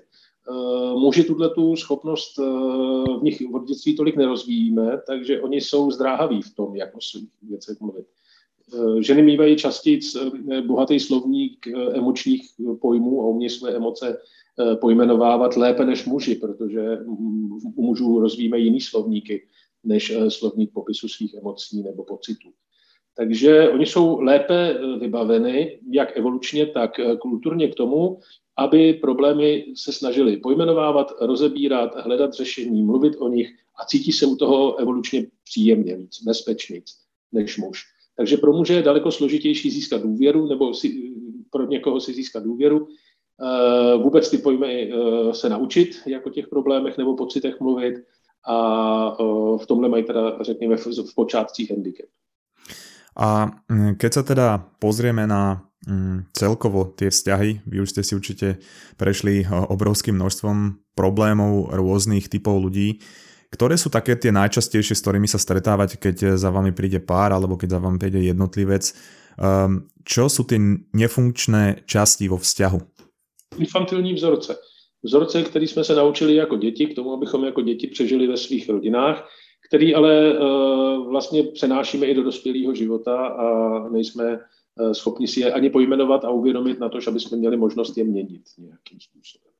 Eh, 0.51 0.95
muži 0.95 1.25
tuhle 1.25 1.51
tu 1.51 1.77
schopnost 1.77 2.39
eh, 2.39 2.43
v 3.19 3.23
nich 3.23 3.43
od 3.53 3.65
dětství 3.65 3.97
tolik 3.97 4.17
nerozvíjíme, 4.17 5.01
takže 5.07 5.41
oni 5.41 5.61
jsou 5.61 5.91
zdráhaví 5.91 6.43
v 6.43 6.55
tom, 6.55 6.77
jak 6.77 6.97
o 6.97 7.01
svých 7.01 7.29
věcech 7.43 7.81
mluvit. 7.81 8.07
Ženy 9.01 9.23
mývají 9.23 9.57
častěji 9.57 10.01
bohatý 10.67 11.01
slovník 11.01 11.67
emočních 11.93 12.51
pojmů 12.81 13.23
a 13.23 13.25
umějí 13.25 13.51
své 13.51 13.75
emoce 13.77 14.19
pojmenovávat 14.81 15.57
lépe 15.57 15.87
než 15.87 16.07
muži, 16.07 16.35
protože 16.35 16.99
u 17.77 17.83
mužů 17.83 18.21
rozvíjí 18.21 18.53
jiný 18.57 18.81
slovníky 18.81 19.47
než 19.85 20.13
slovník 20.29 20.73
popisu 20.73 21.09
svých 21.09 21.35
emocí 21.35 21.83
nebo 21.83 22.05
pocitů. 22.05 22.49
Takže 23.17 23.71
oni 23.71 23.87
jsou 23.87 24.21
lépe 24.21 24.79
vybaveny, 25.01 25.81
jak 25.91 26.17
evolučně, 26.17 26.67
tak 26.67 26.91
kulturně 27.21 27.69
k 27.69 27.75
tomu, 27.75 28.19
aby 28.59 28.95
problémy 28.95 29.65
se 29.77 29.93
snažili 29.93 30.37
pojmenovávat, 30.37 31.13
rozebírat, 31.21 31.97
hledat 31.97 32.33
řešení, 32.33 32.83
mluvit 32.83 33.17
o 33.19 33.29
nich 33.29 33.49
a 33.83 33.85
cítí 33.85 34.13
se 34.13 34.27
u 34.27 34.37
toho 34.37 34.77
evolučně 34.77 35.27
příjemně 35.45 35.97
víc, 35.97 36.23
bezpečně 36.23 36.81
než 37.33 37.59
muž. 37.59 37.83
Takže 38.17 38.37
pro 38.37 38.53
muže 38.53 38.75
je 38.75 38.83
daleko 38.83 39.11
složitější 39.11 39.71
získat 39.71 40.03
důvěru, 40.03 40.47
nebo 40.47 40.75
si, 40.75 41.13
pro 41.51 41.67
někoho 41.67 42.01
si 42.01 42.15
získat 42.15 42.45
důvěru, 42.45 42.89
eh, 43.43 43.97
vůbec 43.97 44.31
ty 44.31 44.39
pojmy 44.39 44.93
eh, 44.93 45.35
se 45.35 45.49
naučit, 45.49 45.89
jak 46.07 46.27
o 46.27 46.31
těch 46.31 46.49
problémech 46.49 46.99
nebo 46.99 47.17
pocitech 47.17 47.61
mluvit 47.61 47.95
a 48.49 49.17
eh, 49.21 49.59
v 49.59 49.67
tomhle 49.67 49.89
mají 49.89 50.05
teda, 50.05 50.39
řekněme, 50.41 50.77
v 50.77 51.15
počátcích 51.15 51.71
handicap. 51.71 52.07
A 53.17 53.49
mm, 53.69 53.97
keď 53.97 54.11
sa 54.13 54.23
teda 54.23 54.47
pozrieme 54.77 55.25
na 55.25 55.65
mm, 55.89 56.37
celkovo 56.37 56.93
tie 56.93 57.09
vzťahy, 57.09 57.65
vy 57.65 57.77
už 57.81 57.97
ste 57.97 58.03
si 58.05 58.13
určite 58.13 58.61
prešli 59.01 59.49
obrovským 59.49 60.21
množstvom 60.21 60.85
problémov 60.93 61.73
rôznych 61.73 62.29
typov 62.29 62.61
ľudí, 62.61 63.01
ktoré 63.49 63.81
sú 63.81 63.89
také 63.89 64.19
tie 64.21 64.35
najčastejšie, 64.35 64.93
s 64.93 65.03
ktorými 65.03 65.25
sa 65.25 65.41
stretávate, 65.41 65.97
keď 65.97 66.37
za 66.37 66.53
vami 66.53 66.77
príde 66.77 67.01
pár 67.01 67.33
alebo 67.33 67.57
keď 67.57 67.79
za 67.79 67.81
vami 67.81 67.97
príde 67.97 68.21
jednotlivec? 68.21 68.93
Um, 69.37 69.89
čo 70.05 70.29
sú 70.29 70.45
tie 70.49 70.61
nefunkčné 70.93 71.89
časti 71.89 72.29
vo 72.29 72.37
vzťahu? 72.37 72.79
Infantilní 73.57 74.13
vzorce. 74.15 74.57
Vzorce, 75.05 75.43
který 75.43 75.67
jsme 75.69 75.85
se 75.85 75.95
naučili 75.95 76.35
jako 76.35 76.57
děti, 76.57 76.87
k 76.87 76.95
tomu, 76.95 77.13
abychom 77.13 77.45
jako 77.45 77.63
děti 77.63 77.87
přežili 77.87 78.27
ve 78.27 78.37
svých 78.37 78.69
rodinách, 78.69 79.29
který 79.67 79.95
ale 79.95 80.39
uh, 80.39 81.11
vlastně 81.11 81.43
přenášíme 81.43 82.07
i 82.07 82.15
do 82.15 82.23
dospělého 82.23 82.75
života 82.75 83.27
a 83.27 83.47
nejsme 83.89 84.39
uh, 84.39 84.93
schopni 84.93 85.29
si 85.29 85.41
je 85.41 85.53
ani 85.53 85.71
pojmenovat 85.71 86.25
a 86.25 86.31
uvědomit 86.31 86.81
na 86.81 86.89
to, 86.89 87.01
že 87.01 87.11
aby 87.11 87.21
jsme 87.21 87.37
měli 87.37 87.57
možnost 87.57 87.99
je 87.99 88.05
měnit 88.05 88.43
nějakým 88.59 89.01
způsobem. 89.01 89.53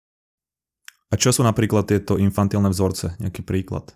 A 1.07 1.15
čo 1.15 1.31
sú 1.31 1.47
napríklad 1.47 1.87
tieto 1.87 2.19
infantilné 2.19 2.67
vzorce? 2.67 3.15
Nejaký 3.23 3.47
príklad? 3.47 3.95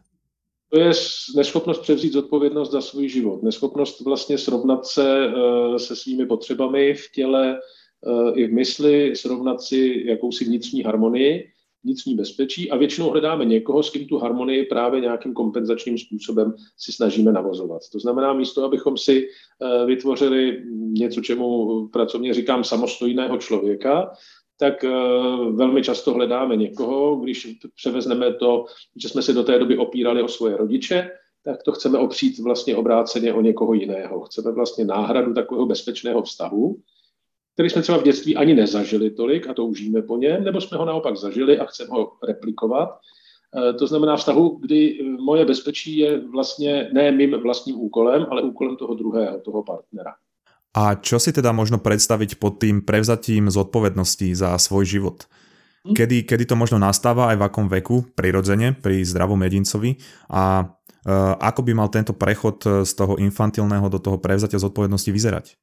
To 0.71 0.79
je 0.79 0.95
neschopnost 1.37 1.83
převzít 1.83 2.13
zodpovědnost 2.13 2.71
za 2.71 2.81
svůj 2.81 3.09
život, 3.09 3.43
neschopnost 3.43 4.01
vlastně 4.01 4.39
srovnat 4.39 4.87
se 4.87 5.27
uh, 5.27 5.77
se 5.77 5.97
svými 5.97 6.27
potřebami 6.27 6.95
v 6.95 7.11
těle 7.13 7.59
i 8.35 8.47
v 8.47 8.53
mysli, 8.53 9.17
srovnat 9.17 9.61
si 9.61 10.03
jakousi 10.07 10.45
vnitřní 10.45 10.83
harmonii, 10.83 11.53
vnitřní 11.85 12.15
bezpečí 12.15 12.71
a 12.71 12.77
většinou 12.77 13.11
hledáme 13.11 13.45
někoho, 13.45 13.83
s 13.83 13.91
kým 13.91 14.07
tu 14.07 14.19
harmonii 14.19 14.67
právě 14.67 15.01
nějakým 15.01 15.35
kompenzačním 15.35 15.99
způsobem 15.99 16.55
si 16.77 16.93
snažíme 16.93 17.33
navozovat. 17.33 17.83
To 17.93 17.99
znamená, 17.99 18.33
místo, 18.33 18.65
abychom 18.65 18.97
si 18.97 19.27
uh, 19.27 19.87
vytvořili 19.87 20.63
něco, 20.75 21.21
čemu 21.21 21.89
pracovně 21.89 22.35
říkám 22.35 22.65
samostojného 22.65 23.39
člověka, 23.39 24.11
tak 24.61 24.85
eh, 24.85 24.91
velmi 25.51 25.83
často 25.83 26.13
hledáme 26.13 26.57
někoho, 26.57 27.17
když 27.17 27.57
převezneme 27.75 28.35
to, 28.35 28.65
že 28.97 29.09
jsme 29.09 29.23
se 29.23 29.33
do 29.33 29.43
té 29.43 29.59
doby 29.59 29.79
opírali 29.79 30.23
o 30.23 30.29
svoje 30.29 30.57
rodiče, 30.57 31.11
tak 31.45 31.63
to 31.63 31.73
chceme 31.73 31.99
opřít 31.99 32.39
vlastně 32.39 32.77
obráceně 32.77 33.35
o 33.35 33.41
někoho 33.41 33.75
jiného. 33.75 34.21
Chceme 34.21 34.53
vlastně 34.53 34.85
náhradu 34.85 35.35
takového 35.35 35.67
bezpečného 35.67 36.23
vztahu, 36.23 36.77
který 37.61 37.71
jsme 37.71 37.83
třeba 37.83 37.99
v 37.99 38.03
dětství 38.03 38.37
ani 38.37 38.55
nezažili 38.55 39.11
tolik 39.11 39.49
a 39.49 39.55
toužíme 39.55 40.03
po 40.03 40.17
něm, 40.17 40.45
nebo 40.45 40.61
jsme 40.61 40.79
ho 40.79 40.85
naopak 40.85 41.17
zažili 41.17 41.59
a 41.59 41.65
chceme 41.65 41.91
ho 41.93 42.13
replikovat. 42.29 42.89
Eh, 42.89 43.73
to 43.73 43.87
znamená 43.87 44.17
vztahu, 44.17 44.59
kdy 44.65 44.99
moje 45.21 45.45
bezpečí 45.45 45.97
je 45.97 46.21
vlastně 46.33 46.89
ne 46.93 47.13
mým 47.13 47.37
vlastním 47.43 47.77
úkolem, 47.77 48.27
ale 48.31 48.43
úkolem 48.43 48.77
toho 48.77 48.95
druhého, 48.95 49.41
toho 49.41 49.63
partnera. 49.63 50.17
A 50.73 50.95
čo 50.95 51.21
si 51.21 51.37
teda 51.37 51.53
možno 51.53 51.83
predstaviť 51.83 52.41
pod 52.41 52.63
tým 52.63 52.81
prevzatím 52.81 53.53
zodpovedností 53.53 54.33
za 54.33 54.57
svoj 54.57 54.87
život? 54.89 55.29
Hm? 55.85 55.93
Kedy, 56.01 56.17
kedy 56.25 56.45
to 56.49 56.57
možno 56.57 56.81
nastáva 56.81 57.29
aj 57.29 57.37
v 57.37 57.45
akom 57.45 57.69
veku, 57.69 58.09
prirodzene, 58.17 58.73
pri 58.73 59.05
zdravom 59.05 59.43
jedincovi 59.45 60.01
a 60.33 60.65
uh, 60.65 61.37
ako 61.37 61.61
by 61.67 61.73
mal 61.75 61.93
tento 61.93 62.17
prechod 62.17 62.87
z 62.87 62.93
toho 62.95 63.19
infantilného 63.21 63.85
do 63.91 63.99
toho 63.99 64.17
prevzatia 64.17 64.63
zodpovednosti 64.63 65.11
vyzerať? 65.11 65.61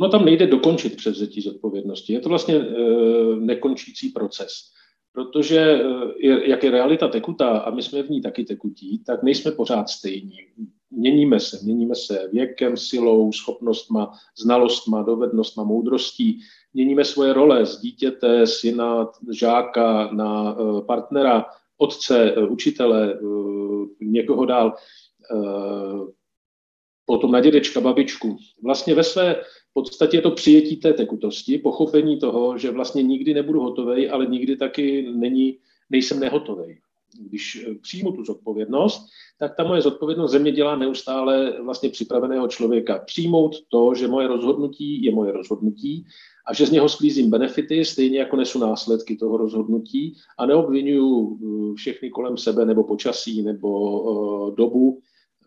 No 0.00 0.08
tam 0.08 0.24
nejde 0.24 0.46
dokončit 0.46 0.96
převzetí 0.96 1.40
zodpovědnosti. 1.40 2.12
Je 2.12 2.20
to 2.20 2.28
vlastně 2.28 2.54
e, 2.54 2.66
nekončící 3.36 4.08
proces. 4.08 4.50
Protože 5.12 5.60
e, 5.60 6.50
jak 6.50 6.64
je 6.64 6.70
realita 6.70 7.08
tekutá 7.08 7.58
a 7.58 7.70
my 7.70 7.82
jsme 7.82 8.02
v 8.02 8.10
ní 8.10 8.22
taky 8.22 8.44
tekutí, 8.44 9.02
tak 9.06 9.22
nejsme 9.22 9.52
pořád 9.52 9.88
stejní 9.88 10.36
měníme 10.90 11.40
se. 11.40 11.58
Měníme 11.64 11.94
se 11.94 12.28
věkem, 12.32 12.76
silou, 12.76 13.32
schopnostma, 13.32 14.12
znalostma, 14.38 15.02
dovednostma, 15.02 15.64
moudrostí. 15.64 16.40
Měníme 16.74 17.04
svoje 17.04 17.32
role 17.32 17.66
z 17.66 17.80
dítěte, 17.80 18.46
syna, 18.46 19.10
žáka 19.32 20.12
na 20.12 20.56
eh, 20.58 20.82
partnera, 20.82 21.44
otce, 21.78 22.32
eh, 22.36 22.46
učitele, 22.46 23.14
eh, 23.14 23.24
někoho 24.00 24.46
dál, 24.46 24.74
potom 27.04 27.32
na 27.32 27.40
dědečka, 27.40 27.80
babičku. 27.80 28.36
Vlastně 28.62 28.94
ve 28.94 29.04
své 29.04 29.36
podstatě 29.74 30.16
je 30.16 30.22
to 30.22 30.30
přijetí 30.30 30.76
té 30.76 30.92
tekutosti, 30.92 31.58
pochopení 31.58 32.18
toho, 32.18 32.58
že 32.58 32.70
vlastně 32.70 33.02
nikdy 33.02 33.34
nebudu 33.34 33.60
hotovej, 33.60 34.10
ale 34.10 34.26
nikdy 34.26 34.56
taky 34.56 35.08
není, 35.16 35.58
nejsem 35.90 36.20
nehotovej 36.20 36.78
když 37.20 37.66
eh, 37.66 37.74
přijmu 37.74 38.12
tu 38.12 38.24
zodpovědnost, 38.24 39.06
tak 39.38 39.56
ta 39.56 39.64
moje 39.64 39.82
zodpovědnost 39.82 40.30
země 40.30 40.52
dělá 40.52 40.76
neustále 40.76 41.62
vlastně 41.62 41.90
připraveného 41.90 42.48
člověka. 42.48 42.98
Přijmout 42.98 43.56
to, 43.68 43.94
že 43.94 44.08
moje 44.08 44.28
rozhodnutí 44.28 45.04
je 45.04 45.14
moje 45.14 45.32
rozhodnutí 45.32 46.06
a 46.46 46.54
že 46.54 46.66
z 46.66 46.70
něho 46.70 46.88
sklízím 46.88 47.30
benefity, 47.30 47.84
stejně 47.84 48.18
jako 48.18 48.36
nesu 48.36 48.58
následky 48.58 49.16
toho 49.16 49.36
rozhodnutí 49.36 50.16
a 50.38 50.46
neobvinuju 50.46 51.38
eh, 51.42 51.74
všechny 51.74 52.10
kolem 52.10 52.36
sebe 52.36 52.66
nebo 52.66 52.84
počasí 52.84 53.42
nebo 53.42 54.00
uh, 54.00 54.54
dobu, 54.54 55.00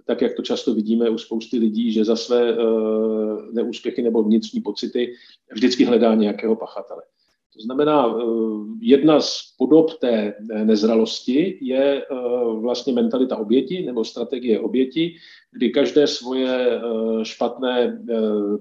tak 0.06 0.22
jak 0.22 0.36
to 0.36 0.42
často 0.42 0.74
vidíme 0.74 1.10
u 1.10 1.18
spousty 1.18 1.58
lidí, 1.58 1.92
že 1.92 2.06
za 2.06 2.16
své 2.16 2.58
uh, 2.58 3.54
neúspěchy 3.54 4.02
nebo 4.02 4.24
vnitřní 4.24 4.62
pocity 4.62 5.14
vždycky 5.54 5.86
hledá 5.86 6.16
nějakého 6.16 6.56
pachatele. 6.56 7.02
To 7.54 7.62
znamená, 7.62 8.08
eh, 8.08 8.24
jedna 8.80 9.20
z 9.20 9.54
podob 9.58 10.00
té 10.00 10.34
nezralosti 10.64 11.58
je 11.62 12.02
eh, 12.02 12.06
vlastně 12.62 12.94
mentalita 12.94 13.38
oběti 13.38 13.82
nebo 13.82 14.06
strategie 14.06 14.60
oběti, 14.60 15.16
kdy 15.52 15.70
každé 15.70 16.08
svoje 16.08 16.50
eh, 16.50 16.80
špatné 17.24 18.06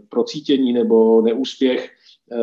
procítění 0.08 0.72
nebo 0.72 1.22
neúspěch 1.22 1.90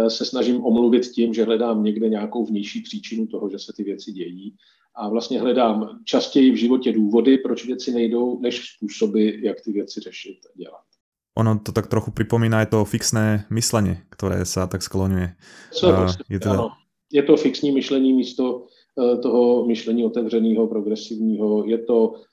se 0.07 0.25
snažím 0.25 0.65
omluvit 0.65 1.07
tím, 1.07 1.33
že 1.33 1.43
hledám 1.43 1.83
někde 1.83 2.09
nějakou 2.09 2.45
vnější 2.45 2.81
příčinu 2.81 3.27
toho, 3.27 3.49
že 3.49 3.59
se 3.59 3.73
ty 3.75 3.83
věci 3.83 4.11
dějí. 4.11 4.55
A 4.95 5.09
vlastně 5.09 5.41
hledám 5.41 5.99
častěji 6.05 6.51
v 6.51 6.55
životě 6.55 6.91
důvody, 6.93 7.37
proč 7.37 7.65
věci 7.65 7.91
nejdou, 7.91 8.39
než 8.39 8.61
způsoby, 8.75 9.29
jak 9.41 9.61
ty 9.61 9.71
věci 9.71 9.99
řešit 9.99 10.37
a 10.45 10.57
dělat 10.57 10.87
ono 11.37 11.61
to 11.61 11.71
tak 11.71 11.85
trochu 11.87 12.09
pripomína 12.09 12.65
aj 12.65 12.73
to 12.73 12.81
fixné 12.81 13.45
myslenie, 13.53 14.01
ktoré 14.09 14.41
sa 14.41 14.65
tak 14.65 14.81
skloňuje. 14.81 15.37
Co 15.69 15.85
uh, 15.85 16.09
je, 16.25 16.41
teda... 16.41 16.53
ano. 16.57 16.73
je 17.13 17.21
to 17.21 17.37
fixní 17.37 17.69
myšlení 17.71 18.13
místo 18.13 18.65
uh, 18.97 19.21
toho 19.21 19.65
myšlení 19.69 20.05
otevřeného, 20.05 20.67
progresivního. 20.67 21.69
Je 21.69 21.77
to 21.77 22.25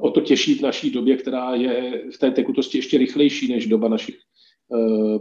o 0.00 0.10
to 0.10 0.20
těžší 0.20 0.54
v 0.58 0.62
naší 0.62 0.90
době, 0.90 1.16
která 1.16 1.54
je 1.54 2.02
v 2.10 2.18
té 2.18 2.30
tekutosti 2.30 2.78
ještě 2.78 2.98
rychlejší 2.98 3.52
než 3.52 3.66
doba 3.66 3.88
našich 3.88 4.18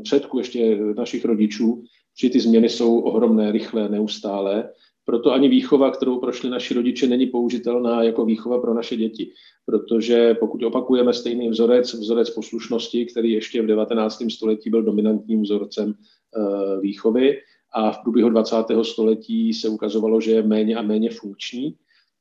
předků, 0.04 0.38
ještě 0.38 0.78
našich 0.98 1.26
rodičů, 1.26 1.84
že 2.22 2.30
ty 2.30 2.40
změny 2.40 2.70
jsou 2.70 3.00
ohromné, 3.00 3.52
rychlé, 3.52 3.90
neustále 3.90 4.70
proto 5.06 5.32
ani 5.32 5.50
výchova, 5.50 5.92
kterou 5.92 6.20
prošli 6.20 6.50
naši 6.50 6.74
rodiče, 6.74 7.08
není 7.08 7.28
použitelná 7.28 8.04
jako 8.04 8.26
výchova 8.26 8.62
pro 8.62 8.74
naše 8.74 8.96
děti. 8.96 9.32
Protože 9.66 10.34
pokud 10.34 10.64
opakujeme 10.64 11.14
stejný 11.14 11.50
vzorec, 11.50 11.94
vzorec 11.94 12.30
poslušnosti, 12.30 13.06
který 13.06 13.32
ještě 13.32 13.62
v 13.62 13.68
19. 13.68 14.24
století 14.30 14.70
byl 14.70 14.84
dominantním 14.84 15.42
vzorcem 15.42 15.94
eh, 15.94 16.80
výchovy 16.80 17.38
a 17.74 17.92
v 17.92 18.02
průběhu 18.04 18.30
20. 18.30 18.56
století 18.82 19.54
se 19.54 19.70
ukazovalo, 19.70 20.22
že 20.22 20.32
je 20.32 20.44
méně 20.44 20.76
a 20.76 20.82
méně 20.82 21.10
funkční, 21.10 21.76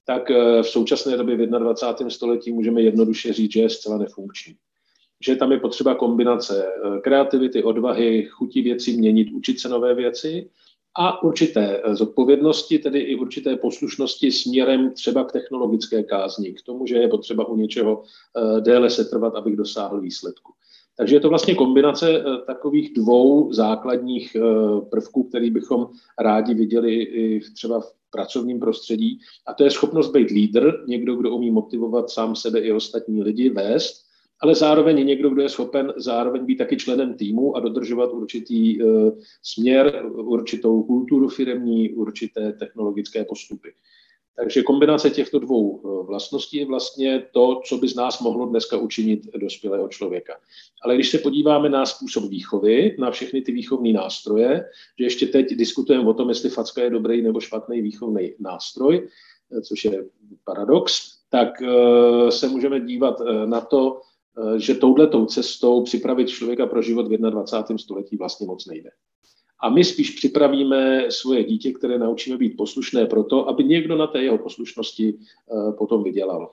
tak 0.06 0.30
eh, 0.30 0.62
v 0.62 0.68
současné 0.68 1.16
době 1.16 1.36
v 1.36 1.46
21. 1.46 2.10
století 2.10 2.52
můžeme 2.52 2.82
jednoduše 2.82 3.32
říct, 3.32 3.52
že 3.52 3.60
je 3.60 3.70
zcela 3.70 3.98
nefunkční 3.98 4.54
že 5.24 5.36
tam 5.36 5.52
je 5.52 5.60
potřeba 5.60 5.94
kombinace 5.94 6.66
eh, 6.66 7.00
kreativity, 7.00 7.62
odvahy, 7.62 8.26
chuti 8.30 8.62
věci 8.62 8.92
měnit, 8.92 9.30
učit 9.32 9.60
se 9.60 9.68
nové 9.68 9.94
věci 9.94 10.50
a 10.96 11.22
určité 11.22 11.80
eh, 11.84 11.94
zodpovědnosti, 11.94 12.78
tedy 12.78 12.98
i 12.98 13.16
určité 13.16 13.56
poslušnosti 13.56 14.32
směrem 14.32 14.90
třeba 14.90 15.24
k 15.24 15.32
technologické 15.32 16.02
kázni, 16.02 16.52
k 16.52 16.62
tomu, 16.62 16.86
že 16.86 16.96
je 16.96 17.08
potřeba 17.08 17.48
u 17.48 17.56
něčeho 17.56 18.02
eh, 18.02 18.60
déle 18.60 18.90
se 18.90 19.04
trvat, 19.04 19.34
abych 19.34 19.56
dosáhl 19.56 20.00
výsledku. 20.00 20.52
Takže 20.96 21.16
je 21.16 21.20
to 21.20 21.28
vlastně 21.28 21.54
kombinace 21.54 22.24
takových 22.46 22.94
dvou 22.94 23.52
základních 23.52 24.36
prvků, 24.90 25.22
který 25.22 25.50
bychom 25.50 25.88
rádi 26.20 26.54
viděli 26.54 26.94
i 26.94 27.40
třeba 27.54 27.80
v 27.80 27.92
pracovním 28.10 28.60
prostředí. 28.60 29.20
A 29.46 29.54
to 29.54 29.64
je 29.64 29.70
schopnost 29.70 30.10
být 30.10 30.30
lídr, 30.30 30.84
někdo, 30.86 31.16
kdo 31.16 31.30
umí 31.30 31.50
motivovat 31.50 32.10
sám 32.10 32.36
sebe 32.36 32.60
i 32.60 32.72
ostatní 32.72 33.22
lidi, 33.22 33.50
vést, 33.50 34.04
ale 34.42 34.54
zároveň 34.54 35.06
někdo, 35.06 35.30
kdo 35.30 35.42
je 35.42 35.48
schopen 35.48 35.92
zároveň 35.96 36.44
být 36.44 36.56
taky 36.56 36.76
členem 36.76 37.14
týmu 37.14 37.56
a 37.56 37.60
dodržovat 37.60 38.12
určitý 38.12 38.82
uh, 38.82 39.10
směr, 39.42 40.04
určitou 40.14 40.82
kulturu 40.82 41.28
firmní, 41.28 41.90
určité 41.90 42.52
technologické 42.52 43.24
postupy. 43.24 43.72
Takže 44.36 44.62
kombinace 44.62 45.10
těchto 45.10 45.38
dvou 45.38 45.80
eh, 45.84 46.06
vlastností 46.06 46.56
je 46.56 46.66
vlastně 46.66 47.26
to, 47.32 47.60
co 47.66 47.76
by 47.76 47.88
z 47.88 47.94
nás 47.94 48.20
mohlo 48.20 48.46
dneska 48.46 48.76
učinit 48.76 49.20
dospělého 49.36 49.88
člověka. 49.88 50.32
Ale 50.82 50.94
když 50.94 51.10
se 51.10 51.18
podíváme 51.18 51.68
na 51.68 51.86
způsob 51.86 52.24
výchovy, 52.24 52.96
na 52.98 53.10
všechny 53.10 53.42
ty 53.42 53.52
výchovní 53.52 53.92
nástroje, 53.92 54.64
že 54.98 55.04
ještě 55.04 55.26
teď 55.26 55.46
diskutujeme 55.46 56.08
o 56.08 56.14
tom, 56.14 56.28
jestli 56.28 56.50
facka 56.50 56.82
je 56.82 56.90
dobrý 56.90 57.22
nebo 57.22 57.40
špatný 57.40 57.82
výchovný 57.82 58.34
nástroj, 58.40 59.08
eh, 59.56 59.60
což 59.60 59.84
je 59.84 60.04
paradox, 60.44 61.12
tak 61.30 61.48
se 62.28 62.48
můžeme 62.48 62.80
dívat 62.80 63.20
na 63.46 63.60
to, 63.60 64.00
Eh, 64.02 64.11
že 64.56 64.74
touhletou 64.74 65.26
cestou 65.26 65.82
připravit 65.82 66.28
člověka 66.28 66.66
pro 66.66 66.82
život 66.82 67.08
v 67.08 67.16
21. 67.16 67.78
století 67.78 68.16
vlastně 68.16 68.46
moc 68.46 68.66
nejde. 68.66 68.90
A 69.60 69.70
my 69.70 69.84
spíš 69.84 70.10
připravíme 70.10 71.06
svoje 71.10 71.44
dítě, 71.44 71.72
které 71.72 71.98
naučíme 71.98 72.36
být 72.36 72.56
poslušné 72.56 73.06
proto, 73.06 73.48
aby 73.48 73.64
někdo 73.64 73.96
na 73.96 74.06
té 74.06 74.22
jeho 74.22 74.38
poslušnosti 74.38 75.14
eh, 75.18 75.72
potom 75.72 76.02
vydělal 76.02 76.50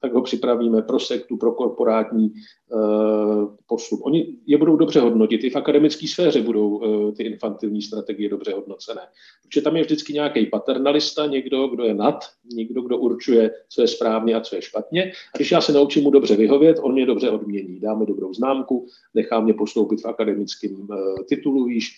tak 0.00 0.12
ho 0.12 0.22
připravíme 0.22 0.82
pro 0.82 1.00
sektu, 1.00 1.36
pro 1.36 1.52
korporátní 1.52 2.32
uh, 2.70 3.54
postup. 3.66 4.00
Oni 4.02 4.36
je 4.46 4.58
budou 4.58 4.76
dobře 4.76 5.00
hodnotit, 5.00 5.44
i 5.44 5.50
v 5.50 5.56
akademické 5.56 6.08
sféře 6.08 6.42
budou 6.42 6.68
uh, 6.68 7.14
ty 7.14 7.22
infantilní 7.22 7.82
strategie 7.82 8.28
dobře 8.28 8.52
hodnocené. 8.52 9.00
Protože 9.42 9.62
tam 9.62 9.76
je 9.76 9.82
vždycky 9.82 10.12
nějaký 10.12 10.46
paternalista, 10.46 11.26
někdo, 11.26 11.68
kdo 11.68 11.84
je 11.84 11.94
nad, 11.94 12.24
někdo, 12.52 12.82
kdo 12.82 12.98
určuje, 12.98 13.50
co 13.68 13.80
je 13.80 13.88
správně 13.88 14.34
a 14.34 14.40
co 14.40 14.56
je 14.56 14.62
špatně. 14.62 15.12
A 15.34 15.38
když 15.38 15.50
já 15.50 15.60
se 15.60 15.72
naučím 15.72 16.02
mu 16.02 16.10
dobře 16.10 16.36
vyhovět, 16.36 16.76
on 16.82 16.92
mě 16.92 17.06
dobře 17.06 17.30
odmění. 17.30 17.80
Dáme 17.80 18.06
dobrou 18.06 18.34
známku, 18.34 18.86
nechá 19.14 19.40
mě 19.40 19.54
postoupit 19.54 20.00
v 20.00 20.06
akademickém 20.06 20.74
uh, 20.74 20.96
titulu, 21.28 21.64
víš, 21.64 21.90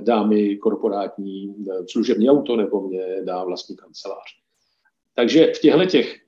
dá 0.00 0.22
mi 0.22 0.56
korporátní 0.56 1.54
služební 1.90 2.30
auto 2.30 2.56
nebo 2.56 2.88
mě 2.88 3.00
dá 3.24 3.44
vlastní 3.44 3.76
kancelář. 3.76 4.28
Takže 5.14 5.52
v 5.56 5.60
těchto 5.60 5.86
těch 5.86 6.27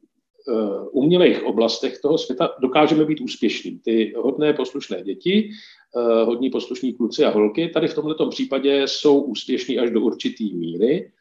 umělých 0.90 1.44
oblastech 1.44 2.00
toho 2.00 2.18
světa 2.18 2.54
dokážeme 2.60 3.04
být 3.04 3.20
úspěšní. 3.20 3.78
Ty 3.78 4.14
hodné 4.16 4.52
poslušné 4.52 5.02
děti, 5.02 5.50
eh, 5.96 6.24
hodní 6.24 6.50
poslušní 6.50 6.92
kluci 6.92 7.24
a 7.24 7.30
holky, 7.30 7.68
tady 7.68 7.88
v 7.88 7.94
tomto 7.94 8.28
případě 8.28 8.82
jsou 8.88 9.20
úspěšní 9.20 9.78
až 9.78 9.90
do 9.90 10.00
určité 10.00 10.44
míry 10.44 11.12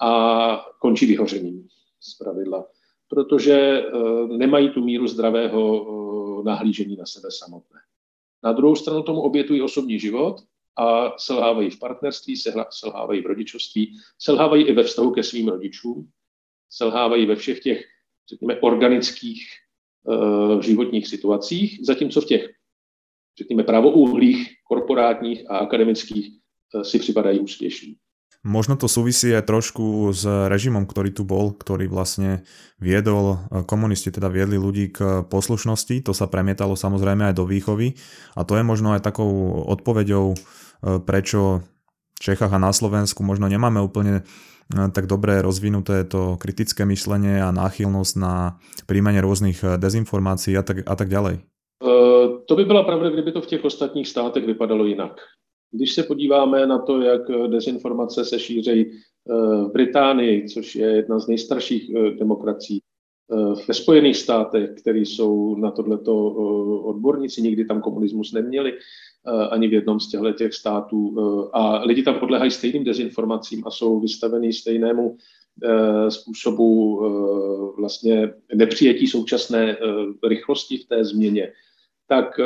a 0.00 0.66
končí 0.80 1.06
vyhořením 1.06 1.66
z 2.00 2.18
pravidla, 2.18 2.66
protože 3.08 3.54
eh, 3.54 3.92
nemají 4.36 4.70
tu 4.70 4.84
míru 4.84 5.06
zdravého 5.06 6.42
nahlížení 6.44 6.96
na 6.96 7.06
sebe 7.06 7.28
samotné. 7.30 7.80
Na 8.44 8.52
druhou 8.52 8.76
stranu 8.76 9.02
tomu 9.02 9.20
obětují 9.20 9.62
osobní 9.62 9.98
život 9.98 10.36
a 10.78 11.18
selhávají 11.18 11.70
v 11.70 11.78
partnerství, 11.78 12.36
selhávají 12.70 13.20
v 13.20 13.26
rodičovství, 13.26 13.98
selhávají 14.18 14.64
i 14.64 14.72
ve 14.72 14.82
vztahu 14.82 15.10
ke 15.10 15.22
svým 15.22 15.48
rodičům, 15.48 16.08
selhávají 16.70 17.26
ve 17.26 17.36
všech 17.36 17.60
těch 17.60 17.91
řekněme, 18.28 18.60
organických 18.60 19.46
uh, 20.04 20.60
životních 20.60 21.08
situacích, 21.08 21.78
zatímco 21.82 22.20
v 22.20 22.24
těch, 22.24 22.42
řekněme, 23.38 23.62
pravouhlých, 23.62 24.48
korporátních 24.68 25.50
a 25.50 25.58
akademických 25.58 26.28
uh, 26.74 26.82
si 26.82 26.98
připadají 26.98 27.40
úspěšní. 27.40 27.96
Možno 28.42 28.74
to 28.74 28.90
súvisí 28.90 29.30
aj 29.30 29.46
trošku 29.46 30.10
s 30.10 30.26
režimom, 30.26 30.82
ktorý 30.82 31.14
tu 31.14 31.22
bol, 31.22 31.54
ktorý 31.54 31.86
vlastne 31.86 32.42
viedol, 32.82 33.38
eh, 33.38 33.62
komunisti 33.62 34.10
teda 34.10 34.26
viedli 34.26 34.58
ľudí 34.58 34.90
k 34.90 35.22
poslušnosti, 35.30 36.02
to 36.02 36.10
sa 36.10 36.26
premietalo 36.26 36.74
samozrejme 36.74 37.30
aj 37.30 37.38
do 37.38 37.46
výchovy 37.46 37.94
a 38.34 38.42
to 38.42 38.58
je 38.58 38.66
možno 38.66 38.98
aj 38.98 39.06
takou 39.06 39.30
odpoveďou, 39.70 40.34
prečo 40.82 41.62
Čechách 42.22 42.54
a 42.54 42.62
na 42.62 42.70
Slovensku 42.70 43.26
možno 43.26 43.50
nemáme 43.50 43.82
úplne 43.82 44.22
tak 44.70 45.10
dobre 45.10 45.42
rozvinuté 45.42 46.06
to 46.06 46.38
kritické 46.40 46.86
myšlenie 46.86 47.42
a 47.42 47.50
náchylnosť 47.52 48.14
na 48.16 48.56
príjmanie 48.86 49.20
rôznych 49.20 49.58
eh, 49.60 49.76
dezinformácií 49.76 50.56
a 50.56 50.62
tak, 50.62 50.86
a 50.86 50.94
tak 50.94 51.08
ďalej? 51.10 51.42
Eh, 51.42 52.26
to 52.46 52.52
by 52.56 52.64
byla 52.64 52.82
pravda, 52.82 53.10
kdyby 53.10 53.32
to 53.32 53.40
v 53.40 53.46
těch 53.46 53.64
ostatních 53.64 54.08
státech 54.08 54.46
vypadalo 54.46 54.84
jinak. 54.84 55.20
Když 55.72 55.92
se 55.92 56.02
podíváme 56.02 56.66
na 56.66 56.78
to, 56.78 57.00
jak 57.00 57.22
dezinformace 57.50 58.24
se 58.24 58.38
šíří 58.38 58.80
eh, 58.86 58.92
v 59.68 59.70
Británii, 59.72 60.48
což 60.48 60.76
je 60.76 60.86
jedna 60.86 61.18
z 61.18 61.28
nejstarších 61.28 61.90
demokracií, 62.18 62.80
ve 63.68 63.74
Spojených 63.74 64.16
státech, 64.16 64.70
které 64.82 64.98
jsou 64.98 65.56
na 65.56 65.70
tohleto 65.70 66.12
odborníci, 66.84 67.42
nikdy 67.42 67.64
tam 67.64 67.80
komunismus 67.80 68.32
neměli, 68.32 68.72
Eh, 68.72 68.78
ani 69.24 69.68
v 69.68 69.72
jednom 69.72 70.00
z 70.00 70.08
těchto 70.08 70.32
těch 70.32 70.54
států. 70.54 71.16
Eh, 71.18 71.48
a 71.52 71.84
lidi 71.84 72.02
tam 72.02 72.18
podléhají 72.18 72.50
stejným 72.50 72.84
dezinformacím 72.84 73.62
a 73.66 73.70
jsou 73.70 74.00
vystaveni 74.00 74.52
stejnému 74.52 75.16
eh, 75.64 76.10
způsobu 76.10 76.82
vlastně 77.78 78.34
nepřijetí 78.54 79.06
současné 79.06 79.76
rychlosti 80.28 80.76
v 80.76 80.86
té 80.86 81.04
změně, 81.04 81.52
tak 82.08 82.40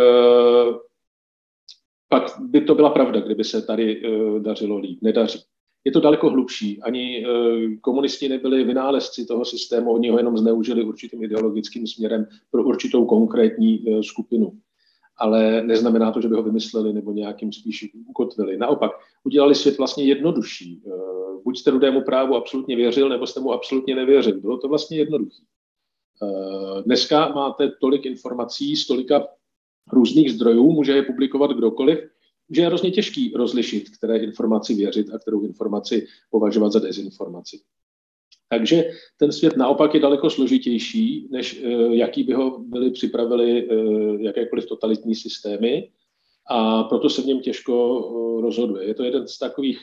pak 2.08 2.22
by 2.40 2.60
to 2.60 2.74
byla 2.74 2.90
pravda, 2.90 3.20
kdyby 3.20 3.44
se 3.44 3.62
tady 3.62 4.02
dařilo 4.38 4.78
líp. 4.78 4.98
Nedaří. 5.02 5.38
Je 5.84 5.92
to 5.92 6.00
daleko 6.00 6.30
hlubší. 6.30 6.82
Ani 6.82 7.26
komunisti 7.80 8.28
nebyli 8.28 8.64
vynálezci 8.64 9.26
toho 9.26 9.44
systému, 9.44 9.92
oni 9.92 10.10
ho 10.10 10.18
jenom 10.18 10.38
zneužili 10.38 10.84
určitým 10.84 11.22
ideologickým 11.22 11.86
směrem 11.86 12.26
pro 12.50 12.64
určitou 12.64 13.04
konkrétní 13.04 13.84
skupinu 14.02 14.52
ale 15.18 15.62
neznamená 15.62 16.12
to, 16.12 16.20
že 16.20 16.28
by 16.28 16.34
ho 16.34 16.42
vymysleli 16.42 16.92
nebo 16.92 17.12
nějakým 17.12 17.52
spíš 17.52 17.90
ukotvili. 18.08 18.56
Naopak, 18.56 18.90
udělali 19.24 19.54
svět 19.54 19.78
vlastně 19.78 20.04
jednodušší. 20.04 20.82
Eh, 20.86 20.90
buď 21.44 21.58
jste 21.58 21.70
rudému 21.70 22.00
právu 22.00 22.36
absolutně 22.36 22.76
věřil, 22.76 23.08
nebo 23.08 23.26
jste 23.26 23.40
mu 23.40 23.52
absolutně 23.52 23.94
nevěřil. 23.94 24.40
Bylo 24.40 24.58
to 24.58 24.68
vlastně 24.68 24.98
jednoduché. 24.98 25.42
Eh, 26.22 26.82
dneska 26.82 27.28
máte 27.28 27.70
tolik 27.80 28.06
informací 28.06 28.76
z 28.76 28.86
tolika 28.86 29.26
různých 29.92 30.32
zdrojů, 30.32 30.72
může 30.72 30.92
je 30.92 31.02
publikovat 31.02 31.50
kdokoliv, 31.50 31.98
že 32.50 32.62
je 32.62 32.66
hrozně 32.66 32.90
těžký 32.90 33.32
rozlišit, 33.36 33.90
které 33.98 34.16
informaci 34.18 34.74
věřit 34.74 35.14
a 35.14 35.18
kterou 35.18 35.42
informaci 35.42 36.06
považovat 36.30 36.72
za 36.72 36.78
dezinformaci. 36.78 37.60
Takže 38.48 38.84
ten 39.18 39.32
svět 39.32 39.56
naopak 39.56 39.94
je 39.94 40.00
daleko 40.00 40.30
složitější, 40.30 41.28
než 41.30 41.62
eh, 41.64 41.96
jaký 41.96 42.24
by 42.24 42.32
ho 42.32 42.58
byly 42.58 42.90
připravili 42.90 43.68
eh, 43.70 43.74
jakékoliv 44.22 44.66
totalitní 44.66 45.14
systémy 45.14 45.88
a 46.50 46.82
proto 46.82 47.10
se 47.10 47.22
v 47.22 47.26
něm 47.26 47.40
těžko 47.40 47.74
eh, 47.78 48.42
rozhoduje. 48.42 48.86
Je 48.88 48.94
to 48.94 49.04
jeden 49.04 49.28
z 49.28 49.38
takových 49.38 49.78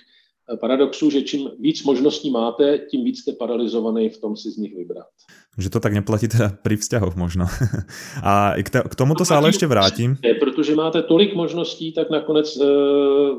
paradoxů, 0.62 1.10
že 1.10 1.22
čím 1.22 1.50
víc 1.60 1.84
možností 1.84 2.32
máte, 2.32 2.78
tím 2.78 3.04
víc 3.04 3.20
jste 3.20 3.34
paralizovaný 3.34 4.10
v 4.10 4.22
tom 4.22 4.36
si 4.36 4.52
z 4.52 4.58
nich 4.58 4.76
vybrat. 4.76 5.08
Že 5.58 5.70
to 5.70 5.80
tak 5.80 5.94
neplatí 5.94 6.28
teda 6.28 6.50
pri 6.50 6.76
vzťahoch 6.76 7.16
možno. 7.16 7.48
A 8.24 8.54
k 8.90 8.96
tomuto 8.96 9.26
se 9.26 9.36
ale 9.36 9.50
ještě 9.50 9.68
vrátím. 9.68 10.18
Protože 10.40 10.76
máte 10.76 11.02
tolik 11.02 11.36
možností, 11.36 11.94
tak 11.94 12.10
nakonec 12.10 12.60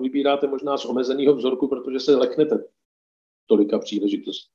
vybíráte 0.01 0.47
možná 0.47 0.79
z 0.79 0.85
omezeného 0.85 1.35
vzorku, 1.37 1.69
protože 1.69 2.01
se 2.01 2.17
leknete 2.17 2.59
tolika 3.47 3.79
příležitostí. 3.79 4.55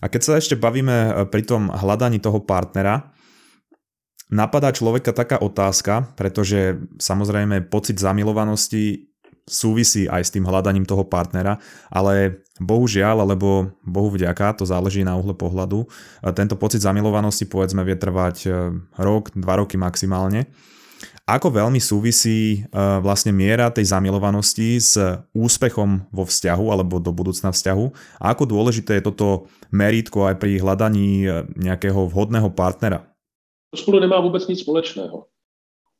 A 0.00 0.06
keď 0.08 0.20
sa 0.22 0.32
ešte 0.36 0.58
bavíme 0.58 0.96
e, 0.96 1.10
pri 1.28 1.42
tom 1.46 1.70
hľadaní 1.70 2.18
toho 2.18 2.42
partnera, 2.42 3.12
napadá 4.30 4.70
človeka 4.70 5.10
taká 5.10 5.40
otázka, 5.42 6.14
pretože 6.14 6.78
samozrejme 7.02 7.66
pocit 7.66 7.98
zamilovanosti 7.98 9.10
súvisí 9.50 10.06
aj 10.06 10.22
s 10.22 10.30
tým 10.30 10.46
hľadaním 10.46 10.86
toho 10.86 11.02
partnera, 11.02 11.58
ale 11.90 12.46
bohužiaľ, 12.62 13.26
alebo 13.26 13.74
bohu 13.82 14.14
vďaka, 14.14 14.62
to 14.62 14.64
záleží 14.68 15.02
na 15.02 15.18
uhle 15.18 15.34
pohľadu, 15.34 15.84
e, 15.84 15.86
tento 16.34 16.54
pocit 16.54 16.84
zamilovanosti 16.84 17.48
povedzme 17.50 17.82
vie 17.82 17.96
trvať 17.98 18.36
e, 18.46 18.50
rok, 19.00 19.34
dva 19.34 19.58
roky 19.58 19.74
maximálne 19.80 20.46
ako 21.36 21.52
veľmi 21.52 21.78
súvisí 21.78 22.64
uh, 22.70 22.98
vlastne 23.04 23.30
miera 23.30 23.70
tej 23.70 23.92
zamilovanosti 23.92 24.80
s 24.80 24.96
úspechom 25.36 26.08
vo 26.10 26.24
vzťahu 26.24 26.66
alebo 26.72 26.96
do 26.98 27.12
budúcna 27.12 27.52
vzťahu 27.52 27.86
a 28.18 28.24
ako 28.32 28.48
dôležité 28.48 28.98
je 28.98 29.06
toto 29.12 29.50
merítko 29.70 30.26
aj 30.26 30.42
pri 30.42 30.58
hľadaní 30.58 31.24
e, 31.24 31.46
nějakého 31.56 32.10
vhodného 32.10 32.50
partnera? 32.50 33.06
To 33.70 33.76
spolu 33.76 34.00
nemá 34.00 34.20
vůbec 34.20 34.48
nic 34.48 34.60
společného. 34.60 35.26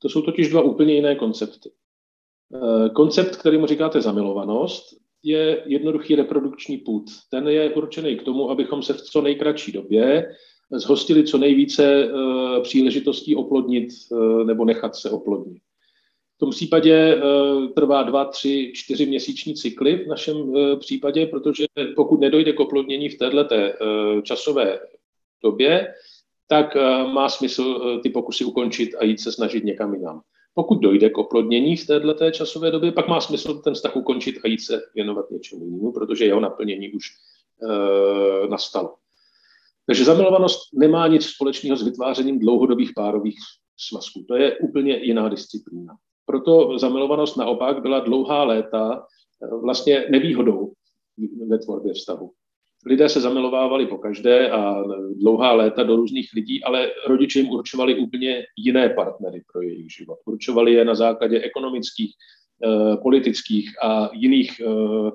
To 0.02 0.08
jsou 0.08 0.22
totiž 0.22 0.48
dva 0.48 0.62
úplně 0.62 0.94
jiné 0.94 1.14
koncepty. 1.14 1.70
E, 1.70 2.88
koncept, 2.88 3.36
kterýmu 3.36 3.66
říkáte 3.66 4.02
zamilovanost, 4.02 4.84
je 5.22 5.62
jednoduchý 5.66 6.14
reprodukční 6.14 6.78
put. 6.78 7.04
Ten 7.30 7.48
je 7.48 7.70
určený 7.70 8.16
k 8.16 8.22
tomu, 8.22 8.50
abychom 8.50 8.82
se 8.82 8.92
v 8.92 9.00
co 9.00 9.22
nejkratší 9.22 9.72
době 9.72 10.34
zhostili 10.72 11.24
co 11.24 11.38
nejvíce 11.38 11.84
eh, 11.84 12.60
příležitostí 12.60 13.36
oplodnit 13.36 13.88
eh, 14.12 14.44
nebo 14.44 14.64
nechat 14.64 14.96
se 14.96 15.10
oplodnit. 15.10 15.62
tom 16.38 16.50
případě 16.50 17.20
trvá 17.74 18.02
dva, 18.02 18.24
tři, 18.24 18.72
čtyři 18.74 19.06
měsíční 19.06 19.54
cykly 19.54 20.04
v 20.04 20.08
našem 20.08 20.52
případě, 20.78 21.26
protože 21.26 21.66
pokud 21.96 22.20
nedojde 22.20 22.52
k 22.52 22.60
oplodnění 22.60 23.08
v 23.08 23.18
této 23.18 23.54
časové 24.22 24.80
době, 25.42 25.94
tak 26.48 26.76
má 27.12 27.28
smysl 27.28 28.00
ty 28.02 28.10
pokusy 28.10 28.44
ukončit 28.44 28.94
a 28.94 29.04
jít 29.04 29.20
se 29.20 29.32
snažit 29.32 29.64
někam 29.64 29.94
jinam. 29.94 30.20
Pokud 30.54 30.80
dojde 30.80 31.10
k 31.10 31.18
oplodnění 31.18 31.76
v 31.76 31.86
této 31.86 32.30
časové 32.30 32.70
době, 32.70 32.92
pak 32.92 33.08
má 33.08 33.20
smysl 33.20 33.54
ten 33.54 33.74
vztah 33.74 33.96
ukončit 33.96 34.40
a 34.44 34.48
jít 34.48 34.60
se 34.60 34.82
věnovat 34.94 35.30
něčemu 35.30 35.64
jinému, 35.64 35.92
protože 35.92 36.24
jeho 36.24 36.40
naplnění 36.40 36.92
už 36.92 37.04
e, 37.06 38.48
nastalo. 38.48 38.94
Takže 39.90 40.04
zamilovanost 40.04 40.60
nemá 40.74 41.06
nic 41.06 41.24
společného 41.24 41.76
s 41.76 41.82
vytvářením 41.82 42.38
dlouhodobých 42.38 42.90
párových 42.96 43.38
svazků. 43.76 44.24
To 44.28 44.36
je 44.36 44.58
úplně 44.58 44.96
jiná 44.96 45.28
disciplína. 45.28 45.94
Proto 46.26 46.78
zamilovanost 46.78 47.36
naopak 47.36 47.82
byla 47.82 48.00
dlouhá 48.00 48.44
léta 48.44 49.06
eh, 49.42 49.56
vlastně 49.62 50.06
nevýhodou 50.10 50.72
ve 51.48 51.58
tvorbě 51.58 51.92
vztahu. 51.92 52.30
Lidé 52.86 53.08
se 53.08 53.20
zamilovávali 53.20 53.86
po 53.86 53.98
každé 53.98 54.50
a 54.50 54.82
dlouhá 55.14 55.52
léta 55.52 55.82
do 55.82 55.96
různých 55.96 56.30
lidí, 56.34 56.64
ale 56.64 56.90
rodiče 57.06 57.38
jim 57.38 57.50
určovali 57.50 57.98
úplně 57.98 58.44
jiné 58.56 58.88
partnery 58.88 59.42
pro 59.52 59.62
jejich 59.62 59.92
život. 59.92 60.18
Určovali 60.24 60.72
je 60.72 60.84
na 60.84 60.94
základě 60.94 61.40
ekonomických, 61.40 62.12
eh, 62.64 62.96
politických 62.96 63.70
a 63.82 64.10
jiných 64.12 64.60
eh, 64.60 65.10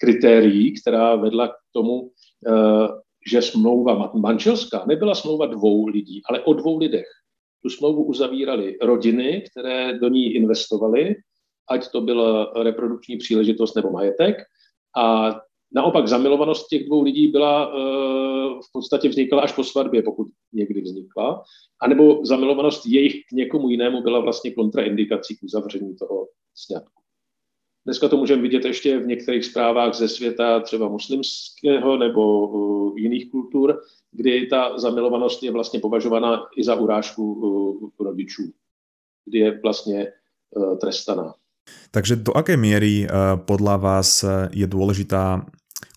kritérií, 0.00 0.74
která 0.80 1.16
vedla 1.16 1.48
k 1.48 1.54
tomu, 1.72 2.10
eh, 2.46 3.07
že 3.30 3.42
smlouva 3.42 4.12
manželská 4.14 4.84
nebyla 4.88 5.14
smlouva 5.14 5.46
dvou 5.46 5.86
lidí, 5.86 6.22
ale 6.28 6.42
o 6.42 6.52
dvou 6.52 6.78
lidech. 6.78 7.06
Tu 7.62 7.70
smlouvu 7.70 8.04
uzavírali 8.04 8.76
rodiny, 8.82 9.44
které 9.50 9.98
do 9.98 10.08
ní 10.08 10.34
investovaly, 10.34 11.16
ať 11.70 11.90
to 11.90 12.00
byla 12.00 12.52
reprodukční 12.62 13.16
příležitost 13.16 13.76
nebo 13.76 13.90
majetek, 13.90 14.36
a 14.96 15.34
Naopak 15.74 16.08
zamilovanost 16.08 16.68
těch 16.68 16.86
dvou 16.86 17.02
lidí 17.02 17.28
byla 17.28 17.66
eh, 17.66 17.78
v 18.48 18.72
podstatě 18.72 19.08
vznikla 19.08 19.42
až 19.42 19.52
po 19.52 19.64
svatbě, 19.64 20.02
pokud 20.02 20.28
někdy 20.52 20.80
vznikla, 20.80 21.44
anebo 21.82 22.24
zamilovanost 22.24 22.86
jejich 22.86 23.14
k 23.14 23.32
někomu 23.32 23.68
jinému 23.68 24.02
byla 24.02 24.20
vlastně 24.20 24.50
kontraindikací 24.50 25.36
k 25.36 25.42
uzavření 25.42 25.96
toho 25.96 26.28
sňatku. 26.54 27.02
Dneska 27.88 28.08
to 28.08 28.16
můžeme 28.16 28.42
vidět 28.42 28.64
ještě 28.64 28.98
v 28.98 29.06
některých 29.06 29.44
zprávách 29.44 29.94
ze 29.94 30.08
světa 30.08 30.60
třeba 30.60 30.88
muslimského 30.88 31.96
nebo 31.96 32.48
uh, 32.48 32.98
jiných 32.98 33.30
kultur, 33.30 33.80
kdy 34.12 34.46
ta 34.46 34.78
zamilovanost 34.78 35.42
je 35.42 35.52
vlastně 35.52 35.80
považovaná 35.80 36.44
i 36.56 36.64
za 36.64 36.74
urážku 36.74 37.32
uh, 37.32 38.06
rodičů, 38.06 38.52
kdy 39.24 39.38
je 39.38 39.60
vlastně 39.62 40.06
uh, 40.50 40.78
trestaná. 40.78 41.34
Takže 41.90 42.16
do 42.16 42.36
aké 42.36 42.56
miery 42.56 43.08
podľa 43.48 43.76
vás 43.76 44.24
je 44.52 44.64
dôležitá 44.68 45.48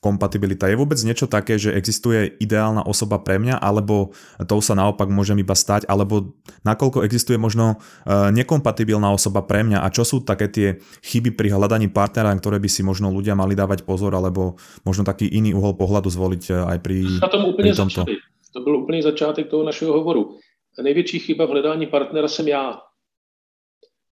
kompatibilita. 0.02 0.70
Je 0.70 0.78
vôbec 0.78 0.98
niečo 1.06 1.30
také, 1.30 1.62
že 1.62 1.74
existuje 1.74 2.38
ideálna 2.42 2.82
osoba 2.86 3.22
pre 3.22 3.38
mňa, 3.38 3.62
alebo 3.62 4.14
to 4.42 4.58
sa 4.62 4.74
naopak 4.74 5.10
môžem 5.14 5.38
iba 5.38 5.54
stať, 5.54 5.86
alebo 5.86 6.34
nakoľko 6.66 7.06
existuje 7.06 7.38
možno 7.38 7.78
e, 8.06 8.34
nekompatibilná 8.34 9.14
osoba 9.14 9.46
pre 9.46 9.62
mňa 9.62 9.86
a 9.86 9.88
čo 9.94 10.02
sú 10.02 10.26
také 10.26 10.50
tie 10.50 10.68
chyby 11.06 11.38
pri 11.38 11.54
hľadaní 11.54 11.90
partnera, 11.94 12.34
ktoré 12.34 12.58
by 12.58 12.70
si 12.70 12.82
možno 12.82 13.14
ľudia 13.14 13.38
mali 13.38 13.54
dávať 13.54 13.86
pozor, 13.86 14.14
alebo 14.18 14.58
možno 14.82 15.06
taký 15.06 15.30
iný 15.30 15.54
uhol 15.54 15.78
pohľadu 15.78 16.10
zvoliť 16.10 16.44
e, 16.50 16.54
aj 16.66 16.78
pri, 16.82 16.98
Na 17.22 17.30
tom 17.30 17.46
úplně 17.46 17.74
pri 17.74 17.78
tomto. 17.78 18.02
Začali. 18.02 18.18
To 18.54 18.60
byl 18.60 18.76
úplný 18.78 19.02
začátek 19.02 19.48
toho 19.48 19.64
našeho 19.64 19.94
hovoru. 19.94 20.38
Největší 20.82 21.20
chyba 21.20 21.46
v 21.46 21.50
hledání 21.50 21.88
partnera 21.88 22.28
jsem 22.28 22.48
já. 22.48 22.80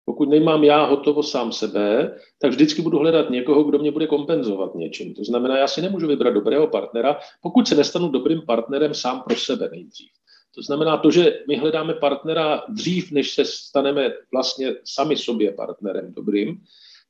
Pokud 0.06 0.30
nemám 0.30 0.64
já 0.64 0.86
hotovo 0.86 1.24
sám 1.24 1.52
sebe, 1.52 2.16
tak 2.42 2.52
vždycky 2.52 2.82
budu 2.82 3.00
hledat 3.00 3.30
někoho, 3.30 3.64
kdo 3.64 3.80
mě 3.80 3.92
bude 3.92 4.08
kompenzovat 4.08 4.76
něčím. 4.76 5.14
To 5.14 5.24
znamená, 5.24 5.58
já 5.58 5.68
si 5.68 5.82
nemůžu 5.82 6.08
vybrat 6.08 6.32
dobrého 6.32 6.68
partnera, 6.68 7.20
pokud 7.42 7.68
se 7.68 7.76
nestanu 7.76 8.10
dobrým 8.10 8.42
partnerem 8.42 8.94
sám 8.94 9.22
pro 9.22 9.36
sebe 9.36 9.70
nejdřív. 9.72 10.10
To 10.56 10.62
znamená 10.62 10.98
to, 10.98 11.12
že 11.12 11.40
my 11.48 11.58
hledáme 11.58 11.94
partnera 11.94 12.64
dřív, 12.70 13.12
než 13.12 13.34
se 13.34 13.46
staneme 13.46 14.14
vlastně 14.32 14.76
sami 14.84 15.18
sobě 15.18 15.52
partnerem 15.52 16.14
dobrým, 16.14 16.62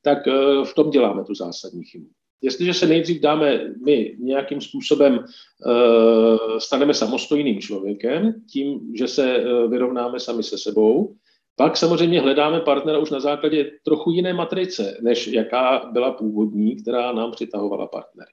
tak 0.02 0.28
eh, 0.28 0.64
v 0.64 0.74
tom 0.74 0.90
děláme 0.90 1.24
tu 1.24 1.34
zásadní 1.34 1.84
chybu. 1.84 2.06
Jestliže 2.42 2.74
se 2.74 2.86
nejdřív 2.86 3.20
dáme 3.20 3.74
my 3.84 4.16
nějakým 4.18 4.60
způsobem, 4.60 5.24
eh, 5.24 6.60
staneme 6.60 6.94
samostojným 6.94 7.60
člověkem, 7.60 8.34
tím, 8.52 8.92
že 8.98 9.08
se 9.08 9.36
eh, 9.36 9.68
vyrovnáme 9.68 10.20
sami 10.20 10.42
se 10.42 10.58
sebou, 10.58 11.14
pak 11.56 11.76
samozřejmě 11.76 12.20
hledáme 12.20 12.60
partnera 12.60 12.98
už 12.98 13.10
na 13.10 13.20
základě 13.20 13.70
trochu 13.84 14.10
jiné 14.10 14.32
matrice, 14.32 14.98
než 15.02 15.26
jaká 15.26 15.90
byla 15.92 16.12
původní, 16.12 16.76
která 16.76 17.12
nám 17.12 17.30
přitahovala 17.30 17.86
partnery. 17.86 18.30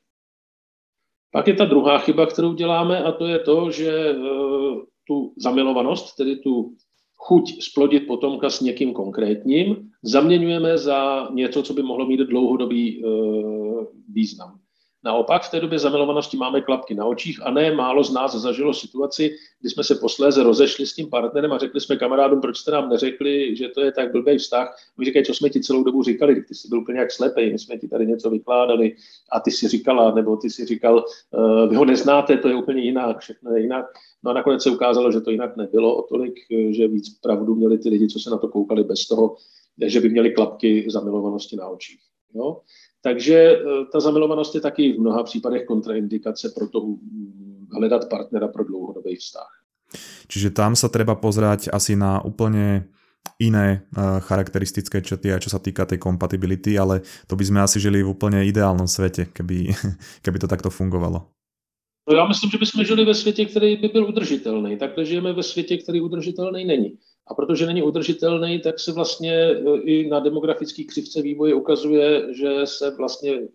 Pak 1.32 1.48
je 1.48 1.54
ta 1.54 1.66
druhá 1.66 2.00
chyba, 2.00 2.26
kterou 2.26 2.54
děláme, 2.54 3.04
a 3.04 3.12
to 3.12 3.28
je 3.28 3.40
to, 3.40 3.72
že 3.72 3.90
e, 3.90 4.16
tu 5.08 5.34
zamilovanost, 5.38 6.16
tedy 6.16 6.36
tu 6.36 6.76
chuť 7.16 7.64
splodit 7.64 8.08
potomka 8.08 8.50
s 8.50 8.62
někým 8.62 8.94
konkrétním, 8.94 9.92
zaměňujeme 10.04 10.78
za 10.78 11.30
něco, 11.32 11.64
co 11.64 11.74
by 11.74 11.84
mohlo 11.84 12.06
mít 12.06 12.20
dlouhodobý 12.20 13.04
e, 13.04 13.08
význam. 14.14 14.60
Naopak 15.06 15.44
v 15.44 15.52
té 15.52 15.60
době 15.60 15.80
zamilovanosti 15.80 16.38
máme 16.38 16.62
klapky 16.62 16.96
na 16.96 17.06
očích 17.06 17.46
a 17.46 17.52
ne 17.52 17.76
málo 17.76 18.04
z 18.04 18.14
nás 18.14 18.36
zažilo 18.36 18.74
situaci, 18.74 19.36
kdy 19.60 19.70
jsme 19.70 19.84
se 19.84 19.96
posléze 19.96 20.44
rozešli 20.44 20.88
s 20.88 20.94
tím 20.94 21.10
partnerem 21.10 21.52
a 21.52 21.58
řekli 21.58 21.82
jsme 21.82 21.96
kamarádům, 21.96 22.42
proč 22.42 22.58
jste 22.58 22.72
nám 22.72 22.90
neřekli, 22.90 23.56
že 23.56 23.68
to 23.68 23.82
je 23.82 23.92
tak 23.92 24.12
blbý 24.12 24.38
vztah. 24.38 24.76
My 24.98 25.06
říkají, 25.06 25.26
co 25.26 25.34
jsme 25.34 25.50
ti 25.50 25.62
celou 25.62 25.84
dobu 25.84 26.04
říkali, 26.04 26.42
ty 26.42 26.56
jsi 26.56 26.68
byl 26.68 26.80
úplně 26.80 27.00
jak 27.00 27.12
slepý, 27.12 27.52
my 27.52 27.60
jsme 27.60 27.78
ti 27.78 27.88
tady 27.88 28.06
něco 28.06 28.30
vykládali 28.30 28.96
a 29.32 29.40
ty 29.40 29.52
si 29.52 29.68
říkala, 29.68 30.12
nebo 30.12 30.38
ty 30.38 30.50
si 30.50 30.66
říkal, 30.66 31.06
uh, 31.32 31.70
vy 31.70 31.76
ho 31.76 31.86
neznáte, 31.86 32.38
to 32.38 32.48
je 32.48 32.56
úplně 32.56 32.82
jinak, 32.82 33.20
všechno 33.20 33.52
je 33.52 33.62
jinak. 33.62 33.86
No 34.24 34.32
a 34.32 34.34
nakonec 34.34 34.64
se 34.64 34.70
ukázalo, 34.70 35.12
že 35.12 35.22
to 35.22 35.32
jinak 35.32 35.58
nebylo 35.58 35.96
o 35.96 36.02
tolik, 36.02 36.34
že 36.70 36.88
víc 36.88 37.20
pravdu 37.20 37.56
měli 37.56 37.78
ty 37.78 37.90
lidi, 37.90 38.08
co 38.08 38.20
se 38.20 38.30
na 38.30 38.38
to 38.38 38.48
koukali 38.48 38.84
bez 38.84 39.08
toho, 39.08 39.36
že 39.86 40.00
by 40.00 40.10
měli 40.10 40.32
klapky 40.32 40.86
zamilovanosti 40.90 41.56
na 41.56 41.68
očích. 41.68 42.00
Jo? 42.34 42.62
Takže 43.04 43.36
eh, 43.36 43.60
ta 43.92 44.00
zamilovanost 44.00 44.56
je 44.56 44.62
taky 44.62 44.94
v 44.94 45.00
mnoha 45.00 45.24
případech 45.24 45.66
kontraindikace 45.66 46.50
pro 46.56 46.68
to 46.68 46.96
hledat 47.76 48.10
partnera 48.10 48.48
pro 48.48 48.64
dlouhodobý 48.64 49.16
vztah. 49.16 49.52
Čiže 50.28 50.56
tam 50.56 50.74
sa 50.74 50.90
treba 50.90 51.14
pozerať 51.14 51.70
asi 51.70 51.94
na 51.94 52.24
úplne 52.24 52.88
iné 53.44 53.84
eh, 53.84 54.20
charakteristické 54.24 55.04
črty, 55.04 55.36
aj 55.36 55.44
čo 55.44 55.52
sa 55.52 55.60
týka 55.60 55.84
tej 55.84 56.00
kompatibility, 56.00 56.80
ale 56.80 57.04
to 57.28 57.36
by 57.36 57.44
sme 57.44 57.60
asi 57.60 57.84
žili 57.84 58.00
v 58.00 58.16
úplne 58.16 58.48
ideálnom 58.48 58.88
svete, 58.88 59.28
keby, 59.36 59.76
keby 60.26 60.38
to 60.40 60.48
takto 60.48 60.72
fungovalo. 60.72 61.28
No 62.10 62.16
já 62.16 62.28
myslím, 62.28 62.52
že 62.52 62.58
bychom 62.58 62.84
žili 62.84 63.06
ve 63.06 63.14
světě, 63.14 63.46
který 63.46 63.78
by 63.78 63.88
byl 63.88 64.06
udržitelný. 64.08 64.78
Takhle 64.78 65.06
žijeme 65.06 65.34
ve 65.34 65.44
světě, 65.44 65.78
který 65.78 66.02
udržitelný 66.02 66.66
není. 66.66 66.98
A 67.28 67.34
protože 67.34 67.66
není 67.66 67.84
udržitelný, 67.84 68.62
tak 68.62 68.80
se 68.80 68.92
vlastně 68.92 69.34
e, 69.34 69.78
i 69.82 70.10
na 70.10 70.20
demografické 70.20 70.84
křivce 70.84 71.22
vývoje 71.22 71.54
ukazuje, 71.54 72.34
že 72.34 72.66
se 72.66 72.96
vlastně 72.96 73.32
e, 73.32 73.48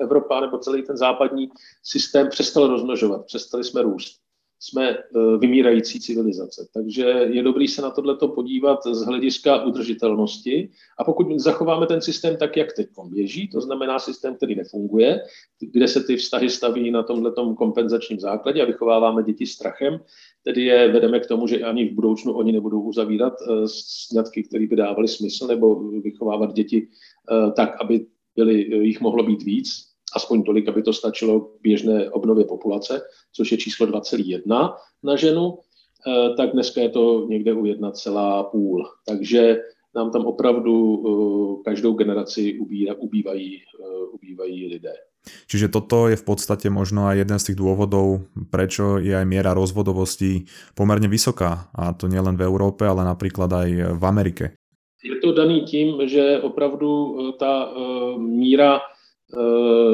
Evropa 0.00 0.40
nebo 0.40 0.58
celý 0.58 0.82
ten 0.82 0.96
západní 0.96 1.48
systém 1.82 2.28
přestal 2.28 2.66
rozmnožovat, 2.66 3.26
přestali 3.26 3.64
jsme 3.64 3.82
růst 3.82 4.20
jsme 4.60 4.90
eh, 4.90 5.02
vymírající 5.38 6.00
civilizace. 6.00 6.68
Takže 6.74 7.02
je 7.30 7.42
dobrý 7.42 7.68
se 7.68 7.82
na 7.82 7.90
tohleto 7.90 8.28
podívat 8.28 8.86
z 8.86 9.02
hlediska 9.04 9.64
udržitelnosti 9.64 10.70
a 10.98 11.04
pokud 11.04 11.38
zachováme 11.40 11.86
ten 11.86 12.00
systém 12.00 12.36
tak, 12.36 12.56
jak 12.56 12.72
teď 12.72 12.88
běží, 13.04 13.48
to 13.48 13.60
znamená 13.60 13.98
systém, 13.98 14.34
který 14.34 14.54
nefunguje, 14.54 15.20
kde 15.60 15.88
se 15.88 16.04
ty 16.04 16.16
vztahy 16.16 16.50
staví 16.50 16.90
na 16.90 17.02
tomhle 17.02 17.32
kompenzačním 17.56 18.20
základě 18.20 18.62
a 18.62 18.66
vychováváme 18.66 19.22
děti 19.22 19.46
strachem, 19.46 20.00
tedy 20.44 20.64
je 20.64 20.92
vedeme 20.92 21.20
k 21.20 21.26
tomu, 21.26 21.46
že 21.46 21.64
ani 21.64 21.88
v 21.88 21.94
budoucnu 21.94 22.32
oni 22.32 22.52
nebudou 22.52 22.82
uzavírat 22.82 23.34
eh, 23.42 23.52
sňatky, 23.66 24.42
které 24.42 24.66
by 24.66 24.76
dávaly 24.76 25.08
smysl, 25.08 25.46
nebo 25.46 25.90
vychovávat 26.00 26.52
děti 26.52 26.88
eh, 27.32 27.52
tak, 27.52 27.76
aby 27.80 28.06
byly, 28.36 28.86
jich 28.86 29.00
mohlo 29.00 29.22
být 29.22 29.42
víc, 29.42 29.89
aspoň 30.16 30.42
tolik, 30.42 30.68
aby 30.68 30.82
to 30.82 30.92
stačilo 30.92 31.40
k 31.40 31.62
běžné 31.62 32.10
obnově 32.10 32.44
populace, 32.44 33.02
což 33.32 33.52
je 33.52 33.58
číslo 33.58 33.86
2,1 33.86 34.74
na 35.02 35.16
ženu, 35.16 35.58
eh, 35.58 36.34
tak 36.36 36.52
dneska 36.52 36.80
je 36.80 36.88
to 36.88 37.26
někde 37.28 37.52
u 37.52 37.66
1,5. 37.66 38.84
Takže 39.06 39.56
nám 39.94 40.10
tam 40.10 40.26
opravdu 40.26 40.74
eh, 40.76 41.62
každou 41.64 41.94
generaci 41.94 42.58
ubíra, 42.58 42.94
ubývají, 42.94 43.56
eh, 43.56 44.06
ubývají 44.12 44.66
lidé. 44.66 44.92
Čiže 45.20 45.68
toto 45.68 46.08
je 46.08 46.16
v 46.16 46.24
podstate 46.24 46.72
možno 46.72 47.04
aj 47.04 47.28
jeden 47.28 47.36
z 47.36 47.52
tých 47.52 47.60
dôvodov, 47.60 48.24
prečo 48.48 48.96
je 48.96 49.12
aj 49.12 49.28
miera 49.28 49.52
rozvodovosti 49.52 50.48
pomerne 50.72 51.12
vysoká. 51.12 51.68
A 51.76 51.92
to 51.92 52.08
nielen 52.08 52.40
v 52.40 52.48
Európe, 52.48 52.88
ale 52.88 53.04
napríklad 53.04 53.52
aj 53.52 54.00
v 54.00 54.04
Amerike. 54.08 54.56
Je 55.04 55.20
to 55.20 55.36
daný 55.36 55.68
tím, 55.68 56.08
že 56.08 56.40
opravdu 56.40 57.20
ta 57.36 57.68
míra 58.16 58.80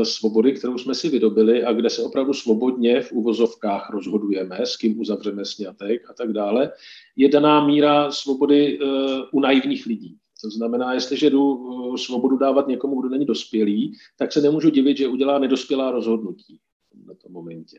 svobody, 0.02 0.52
kterou 0.52 0.78
jsme 0.78 0.94
si 0.94 1.08
vydobili 1.08 1.64
a 1.64 1.72
kde 1.72 1.90
se 1.90 2.02
opravdu 2.02 2.32
svobodně 2.32 3.00
v 3.00 3.12
uvozovkách 3.12 3.90
rozhodujeme, 3.90 4.58
s 4.66 4.76
kým 4.76 5.00
uzavřeme 5.00 5.44
snětek 5.44 6.10
a 6.10 6.12
tak 6.12 6.32
dále, 6.32 6.72
je 7.16 7.28
daná 7.28 7.66
míra 7.66 8.10
svobody 8.10 8.78
eh, 8.78 8.86
u 9.32 9.40
naivních 9.40 9.86
lidí. 9.86 10.16
To 10.42 10.50
znamená, 10.50 10.94
jestliže 10.94 11.30
jdu 11.30 11.54
uh, 11.54 11.96
svobodu 11.96 12.36
dávat 12.36 12.68
někomu, 12.68 13.00
kdo 13.00 13.08
není 13.08 13.24
dospělý, 13.24 13.92
tak 14.18 14.32
se 14.32 14.40
nemůžu 14.40 14.70
divit, 14.70 14.96
že 14.96 15.08
udělá 15.08 15.38
nedospělá 15.38 15.90
rozhodnutí 15.90 16.58
na 17.06 17.14
tom 17.14 17.32
momentě. 17.32 17.78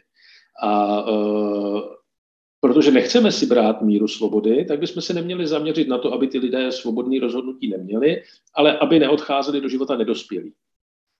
A 0.63 1.05
protože 2.59 2.91
nechceme 2.91 3.31
si 3.31 3.45
brát 3.45 3.81
míru 3.81 4.07
svobody, 4.07 4.65
tak 4.65 4.79
bychom 4.79 5.01
se 5.01 5.13
neměli 5.13 5.47
zaměřit 5.47 5.87
na 5.87 5.97
to, 5.97 6.13
aby 6.13 6.27
ty 6.27 6.37
lidé 6.37 6.71
svobodné 6.71 7.19
rozhodnutí 7.19 7.69
neměli, 7.69 8.23
ale 8.53 8.77
aby 8.77 8.99
neodcházeli 8.99 9.61
do 9.61 9.69
života 9.69 9.97
nedospělí. 9.97 10.53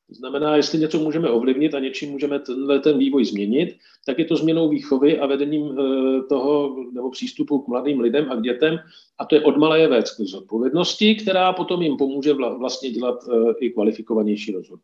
To 0.07 0.13
znamená, 0.13 0.55
jestli 0.55 0.79
něco 0.79 0.99
můžeme 0.99 1.29
ovlivnit 1.29 1.73
a 1.73 1.79
něčím 1.79 2.11
můžeme 2.11 2.39
tenhle 2.39 2.79
ten 2.79 2.97
vývoj 2.97 3.25
změnit, 3.25 3.77
tak 4.05 4.19
je 4.19 4.25
to 4.25 4.35
změnou 4.35 4.69
výchovy 4.69 5.19
a 5.19 5.25
vedením 5.25 5.79
eh, 5.79 6.21
toho 6.29 6.75
nebo 6.91 7.09
přístupu 7.09 7.59
k 7.59 7.67
mladým 7.67 7.99
lidem 7.99 8.31
a 8.31 8.35
k 8.35 8.41
dětem. 8.41 8.79
A 9.19 9.25
to 9.25 9.35
je 9.35 9.43
od 9.43 9.57
malé 9.57 9.87
věc 9.87 10.11
k 10.11 10.19
zodpovědnosti, 10.19 11.15
která 11.15 11.53
potom 11.53 11.81
jim 11.81 11.97
pomůže 11.97 12.33
vlastně 12.33 12.91
dělat 12.91 13.19
eh, 13.31 13.53
i 13.59 13.69
kvalifikovanější 13.69 14.51
rozhodnutí. 14.51 14.83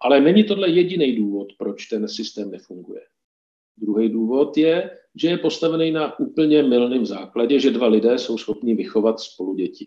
Ale 0.00 0.20
není 0.20 0.44
tohle 0.44 0.68
jediný 0.68 1.16
důvod, 1.16 1.48
proč 1.58 1.86
ten 1.86 2.08
systém 2.08 2.50
nefunguje. 2.50 3.00
Druhý 3.76 4.08
důvod 4.08 4.56
je, 4.56 4.90
že 5.14 5.28
je 5.28 5.38
postavený 5.38 5.90
na 5.90 6.18
úplně 6.18 6.62
milném 6.62 7.06
základě, 7.06 7.60
že 7.60 7.70
dva 7.70 7.86
lidé 7.86 8.18
jsou 8.18 8.38
schopni 8.38 8.74
vychovat 8.74 9.20
spolu 9.20 9.54
děti. 9.54 9.86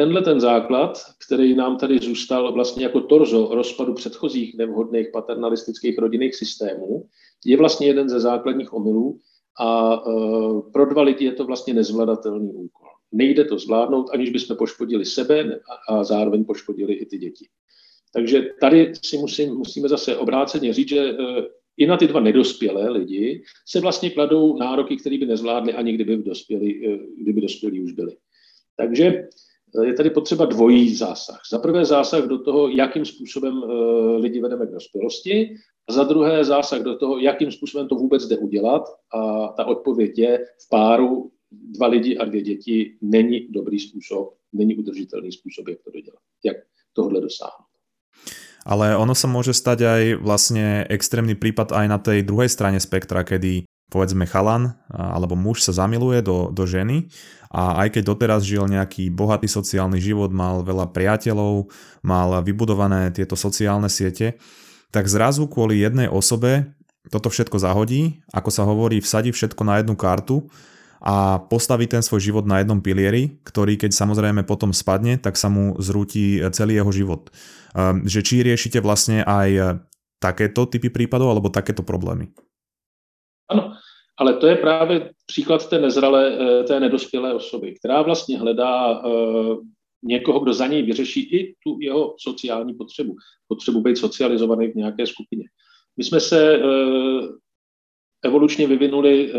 Tenhle 0.00 0.22
ten 0.22 0.40
základ, 0.40 0.98
který 1.26 1.54
nám 1.54 1.78
tady 1.78 1.98
zůstal 1.98 2.52
vlastně 2.52 2.84
jako 2.84 3.00
torzo 3.00 3.48
rozpadu 3.54 3.94
předchozích 3.94 4.56
nevhodných 4.56 5.08
paternalistických 5.12 5.98
rodinných 5.98 6.34
systémů, 6.34 7.06
je 7.44 7.56
vlastně 7.56 7.86
jeden 7.86 8.08
ze 8.08 8.20
základních 8.20 8.72
omylů 8.72 9.20
a 9.60 9.94
e, 9.94 10.00
pro 10.72 10.86
dva 10.86 11.02
lidi 11.02 11.24
je 11.24 11.32
to 11.32 11.44
vlastně 11.44 11.74
nezvladatelný 11.74 12.52
úkol. 12.52 12.88
Nejde 13.12 13.44
to 13.44 13.58
zvládnout, 13.58 14.10
aniž 14.12 14.30
bychom 14.30 14.56
poškodili 14.56 15.04
sebe 15.04 15.60
a 15.88 16.04
zároveň 16.04 16.44
poškodili 16.44 16.94
i 16.94 17.06
ty 17.06 17.18
děti. 17.18 17.46
Takže 18.14 18.48
tady 18.60 18.92
si 19.04 19.18
musím, 19.18 19.54
musíme 19.54 19.88
zase 19.88 20.16
obráceně 20.16 20.72
říct, 20.72 20.88
že 20.88 21.00
e, 21.00 21.14
i 21.76 21.86
na 21.86 21.96
ty 21.96 22.06
dva 22.06 22.20
nedospělé 22.20 22.90
lidi 22.90 23.42
se 23.66 23.80
vlastně 23.80 24.10
kladou 24.10 24.58
nároky, 24.58 24.96
které 24.96 25.18
by 25.18 25.26
nezvládli 25.26 25.72
ani 25.72 25.92
kdyby 25.92 26.16
dospěli, 26.16 26.70
e, 26.86 26.98
kdyby 27.22 27.40
dospělí 27.40 27.80
už 27.80 27.92
byli. 27.92 28.16
Takže 28.76 29.28
je 29.82 29.94
tady 29.94 30.10
potřeba 30.10 30.44
dvojí 30.44 30.94
zásah. 30.94 31.40
Za 31.50 31.58
prvé 31.58 31.84
zásah 31.84 32.24
do 32.24 32.38
toho, 32.38 32.68
jakým 32.68 33.04
způsobem 33.04 33.62
eh, 33.64 34.16
lidi 34.16 34.40
vedeme 34.40 34.66
k 34.66 34.70
dospělosti, 34.70 35.54
a 35.88 35.92
za 35.92 36.04
druhé 36.04 36.44
zásah 36.44 36.82
do 36.82 36.96
toho, 36.96 37.18
jakým 37.18 37.52
způsobem 37.52 37.88
to 37.88 37.94
vůbec 37.94 38.26
jde 38.26 38.38
udělat. 38.38 38.82
A 39.14 39.48
ta 39.48 39.64
odpověď 39.64 40.18
je 40.18 40.38
v 40.38 40.68
páru 40.70 41.30
dva 41.50 41.86
lidi 41.86 42.18
a 42.18 42.24
dvě 42.24 42.42
děti 42.42 42.96
není 43.02 43.48
dobrý 43.50 43.80
způsob, 43.80 44.34
není 44.52 44.76
udržitelný 44.76 45.32
způsob, 45.32 45.68
jak 45.68 45.78
to 45.82 45.90
dodělat, 45.90 46.22
jak 46.44 46.56
tohle 46.92 47.20
dosáhnout. 47.20 47.70
Ale 48.60 48.92
ono 48.92 49.16
sa 49.16 49.24
môže 49.24 49.56
stať 49.56 49.88
aj 49.88 50.02
vlastne 50.20 50.84
extrémny 50.92 51.32
prípad 51.32 51.72
aj 51.72 51.86
na 51.88 51.96
tej 51.96 52.20
druhej 52.28 52.52
strane 52.52 52.76
spektra, 52.76 53.24
kedy 53.24 53.64
povedzme 53.90 54.24
chalan 54.24 54.78
alebo 54.88 55.34
muž 55.34 55.66
sa 55.66 55.74
zamiluje 55.74 56.22
do, 56.22 56.54
do 56.54 56.64
ženy 56.64 57.10
a 57.50 57.82
aj 57.84 57.98
keď 57.98 58.02
doteraz 58.14 58.46
žil 58.46 58.70
nejaký 58.70 59.10
bohatý 59.10 59.50
sociálny 59.50 59.98
život, 59.98 60.30
mal 60.30 60.62
veľa 60.62 60.94
priateľov, 60.94 61.66
mal 62.06 62.38
vybudované 62.46 63.10
tieto 63.10 63.34
sociálne 63.34 63.90
siete, 63.90 64.38
tak 64.94 65.10
zrazu 65.10 65.50
kvôli 65.50 65.82
jednej 65.82 66.06
osobe 66.06 66.70
toto 67.10 67.26
všetko 67.26 67.58
zahodí, 67.58 68.22
ako 68.30 68.50
sa 68.54 68.62
hovorí, 68.62 69.02
vsadí 69.02 69.34
všetko 69.34 69.66
na 69.66 69.82
jednu 69.82 69.98
kartu 69.98 70.46
a 71.00 71.40
postaví 71.40 71.88
ten 71.88 72.04
svoj 72.04 72.20
život 72.20 72.44
na 72.44 72.60
jednom 72.60 72.78
pilieri, 72.78 73.40
ktorý 73.42 73.80
keď 73.80 73.96
samozrejme 73.96 74.44
potom 74.44 74.70
spadne, 74.70 75.16
tak 75.16 75.40
sa 75.40 75.48
mu 75.48 75.74
zrúti 75.80 76.38
celý 76.52 76.78
jeho 76.78 76.92
život. 76.92 77.32
Ehm, 77.72 78.04
že 78.04 78.20
či 78.20 78.44
riešite 78.44 78.84
vlastne 78.84 79.24
aj 79.24 79.80
takéto 80.20 80.68
typy 80.68 80.92
prípadov 80.92 81.32
alebo 81.32 81.48
takéto 81.48 81.80
problémy? 81.80 82.28
Ano, 83.48 83.79
ale 84.20 84.34
to 84.34 84.46
je 84.46 84.56
právě 84.56 85.10
příklad 85.26 85.68
té 85.68 85.78
nezralé, 85.78 86.38
eh, 86.38 86.64
té 86.64 86.80
nedospělé 86.80 87.34
osoby, 87.34 87.74
která 87.74 88.02
vlastně 88.02 88.38
hledá 88.38 89.02
eh, 89.06 89.56
někoho, 90.02 90.40
kdo 90.40 90.52
za 90.52 90.66
něj 90.66 90.82
vyřeší 90.82 91.20
i 91.20 91.54
tu 91.64 91.78
jeho 91.80 92.14
sociální 92.18 92.74
potřebu. 92.74 93.16
Potřebu 93.48 93.80
být 93.80 93.96
socializovaný 93.96 94.68
v 94.68 94.74
nějaké 94.74 95.06
skupině. 95.06 95.44
My 95.96 96.04
jsme 96.04 96.20
se 96.20 96.54
eh, 96.54 96.60
evolučně 98.24 98.66
vyvinuli 98.66 99.32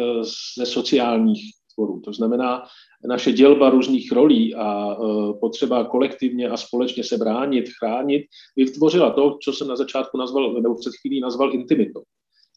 ze 0.58 0.65
sociálních 0.65 1.41
tvorů. 1.76 2.02
To 2.06 2.13
znamená, 2.13 2.63
naše 3.08 3.32
dělba 3.32 3.70
různých 3.70 4.12
rolí 4.12 4.56
a 4.56 4.96
potřeba 5.39 5.84
kolektivně 5.84 6.50
a 6.50 6.58
společně 6.58 7.04
se 7.04 7.17
bránit, 7.17 7.70
chránit, 7.80 8.26
vytvořila 8.58 9.12
to, 9.12 9.38
co 9.44 9.54
jsem 9.54 9.67
na 9.67 9.76
začátku 9.76 10.17
nazval, 10.17 10.54
nebo 10.54 10.76
před 10.76 10.91
chvílí 11.02 11.22
nazval 11.22 11.54
intimitou. 11.54 12.02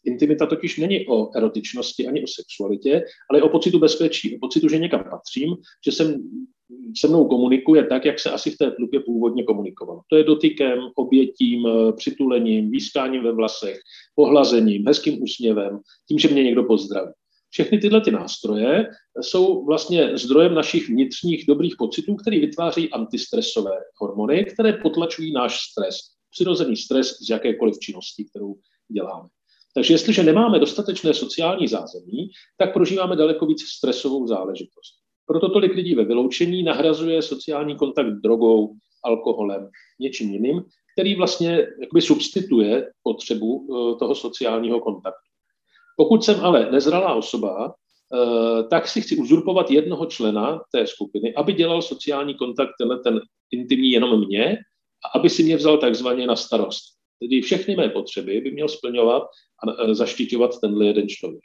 Intimita 0.04 0.46
totiž 0.46 0.78
není 0.78 1.06
o 1.06 1.36
erotičnosti 1.36 2.06
ani 2.06 2.24
o 2.24 2.26
sexualitě, 2.26 3.04
ale 3.30 3.42
o 3.42 3.48
pocitu 3.48 3.78
bezpečí, 3.78 4.36
o 4.36 4.38
pocitu, 4.40 4.68
že 4.68 4.78
někam 4.78 5.04
patřím, 5.10 5.54
že 5.84 5.92
jsem 5.92 6.22
se 6.96 7.08
mnou 7.08 7.28
komunikuje 7.28 7.86
tak, 7.86 8.04
jak 8.04 8.18
se 8.18 8.30
asi 8.30 8.50
v 8.50 8.56
té 8.56 8.70
tlupě 8.70 9.00
původně 9.00 9.44
komunikovalo. 9.44 10.00
To 10.10 10.16
je 10.16 10.24
dotykem, 10.24 10.78
obětím, 10.96 11.68
přitulením, 11.96 12.70
výskáním 12.70 13.22
ve 13.22 13.32
vlasech, 13.32 13.78
pohlazením, 14.14 14.86
hezkým 14.86 15.22
úsměvem, 15.22 15.78
tím, 16.08 16.18
že 16.18 16.28
mě 16.28 16.42
někdo 16.42 16.64
pozdraví. 16.64 17.12
Všechny 17.50 17.78
tyhle 17.78 18.00
ty 18.00 18.10
nástroje 18.10 18.88
jsou 19.20 19.64
vlastně 19.64 20.18
zdrojem 20.18 20.54
našich 20.54 20.88
vnitřních 20.88 21.46
dobrých 21.48 21.74
pocitů, 21.78 22.14
které 22.16 22.40
vytváří 22.40 22.90
antistresové 22.90 23.78
hormony, 24.00 24.44
které 24.44 24.72
potlačují 24.72 25.32
náš 25.32 25.58
stres, 25.70 25.96
přirozený 26.30 26.76
stres 26.76 27.16
z 27.26 27.30
jakékoliv 27.30 27.78
činnosti, 27.78 28.24
kterou 28.24 28.54
děláme. 28.92 29.28
Takže 29.74 29.94
jestliže 29.94 30.22
nemáme 30.22 30.58
dostatečné 30.58 31.14
sociální 31.14 31.68
zázemí, 31.68 32.30
tak 32.58 32.72
prožíváme 32.72 33.16
daleko 33.16 33.46
víc 33.46 33.62
stresovou 33.62 34.26
záležitost. 34.26 34.94
Proto 35.26 35.48
tolik 35.48 35.74
lidí 35.74 35.94
ve 35.94 36.04
vyloučení 36.04 36.62
nahrazuje 36.62 37.22
sociální 37.22 37.76
kontakt 37.76 38.12
drogou, 38.12 38.74
alkoholem, 39.04 39.68
něčím 40.00 40.30
jiným, 40.30 40.62
který 40.92 41.14
vlastně 41.14 41.66
jakoby 41.80 42.02
substituje 42.02 42.90
potřebu 43.02 43.66
eh, 43.66 43.98
toho 43.98 44.14
sociálního 44.14 44.80
kontaktu. 44.80 45.28
Pokud 45.96 46.24
jsem 46.24 46.40
ale 46.40 46.70
nezralá 46.72 47.14
osoba, 47.14 47.74
eh, 47.74 48.62
tak 48.62 48.88
si 48.88 49.00
chci 49.00 49.16
uzurpovat 49.16 49.70
jednoho 49.70 50.06
člena 50.06 50.60
té 50.72 50.86
skupiny, 50.86 51.34
aby 51.34 51.52
dělal 51.52 51.82
sociální 51.82 52.34
kontakt, 52.34 52.70
tenhle 52.78 52.98
ten 52.98 53.20
intimní 53.50 53.90
jenom 53.90 54.26
mě, 54.26 54.58
a 55.04 55.18
aby 55.18 55.30
si 55.30 55.42
mě 55.42 55.56
vzal 55.56 55.78
takzvaně 55.78 56.26
na 56.26 56.36
starost. 56.36 56.93
Tedy 57.20 57.42
všechny 57.42 57.76
mé 57.76 57.88
potřeby 57.88 58.40
by 58.40 58.50
měl 58.50 58.68
splňovat 58.68 59.22
a 59.22 59.90
e, 59.90 59.94
zaštiťovat 59.94 60.60
tenhle 60.60 60.86
jeden 60.86 61.08
člověk. 61.08 61.44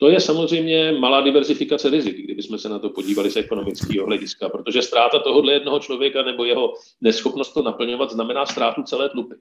To 0.00 0.08
je 0.08 0.20
samozřejmě 0.20 0.92
malá 0.92 1.20
diverzifikace 1.20 1.90
rizik, 1.90 2.16
kdybychom 2.16 2.58
se 2.58 2.68
na 2.68 2.78
to 2.78 2.90
podívali 2.90 3.30
z 3.30 3.36
ekonomického 3.36 4.06
hlediska, 4.06 4.48
protože 4.48 4.82
ztráta 4.82 5.18
tohohle 5.18 5.52
jednoho 5.52 5.80
člověka 5.80 6.22
nebo 6.22 6.44
jeho 6.44 6.74
neschopnost 7.00 7.54
to 7.54 7.62
naplňovat 7.62 8.10
znamená 8.10 8.46
ztrátu 8.46 8.82
celé 8.82 9.08
tlupy. 9.08 9.34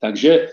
Takže 0.00 0.30
e, 0.30 0.50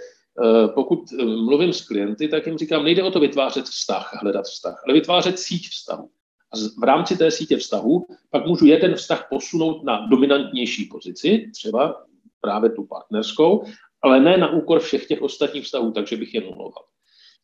pokud 0.68 1.00
e, 1.12 1.26
mluvím 1.26 1.74
s 1.74 1.88
klienty, 1.88 2.28
tak 2.28 2.46
jim 2.46 2.58
říkám, 2.58 2.84
nejde 2.84 3.04
o 3.04 3.12
to 3.12 3.20
vytvářet 3.20 3.66
vztah, 3.66 4.20
hledat 4.22 4.46
vztah, 4.46 4.84
ale 4.86 4.94
vytvářet 4.94 5.40
síť 5.40 5.70
vztahu. 5.70 6.10
A 6.54 6.58
v 6.82 6.84
rámci 6.84 7.18
té 7.18 7.32
sítě 7.32 7.58
vztahu 7.58 8.06
pak 8.30 8.46
můžu 8.46 8.66
jeden 8.66 8.96
vztah 8.96 9.28
posunout 9.30 9.84
na 9.84 10.08
dominantnější 10.08 10.86
pozici, 10.86 11.52
třeba 11.54 12.06
právě 12.42 12.70
tu 12.70 12.84
partnerskou, 12.84 13.64
ale 14.02 14.20
ne 14.20 14.38
na 14.38 14.50
úkor 14.50 14.80
všech 14.80 15.06
těch 15.06 15.22
ostatních 15.22 15.64
vztahů, 15.64 15.92
takže 15.92 16.18
bych 16.18 16.34
je 16.34 16.42
nuloval. 16.42 16.86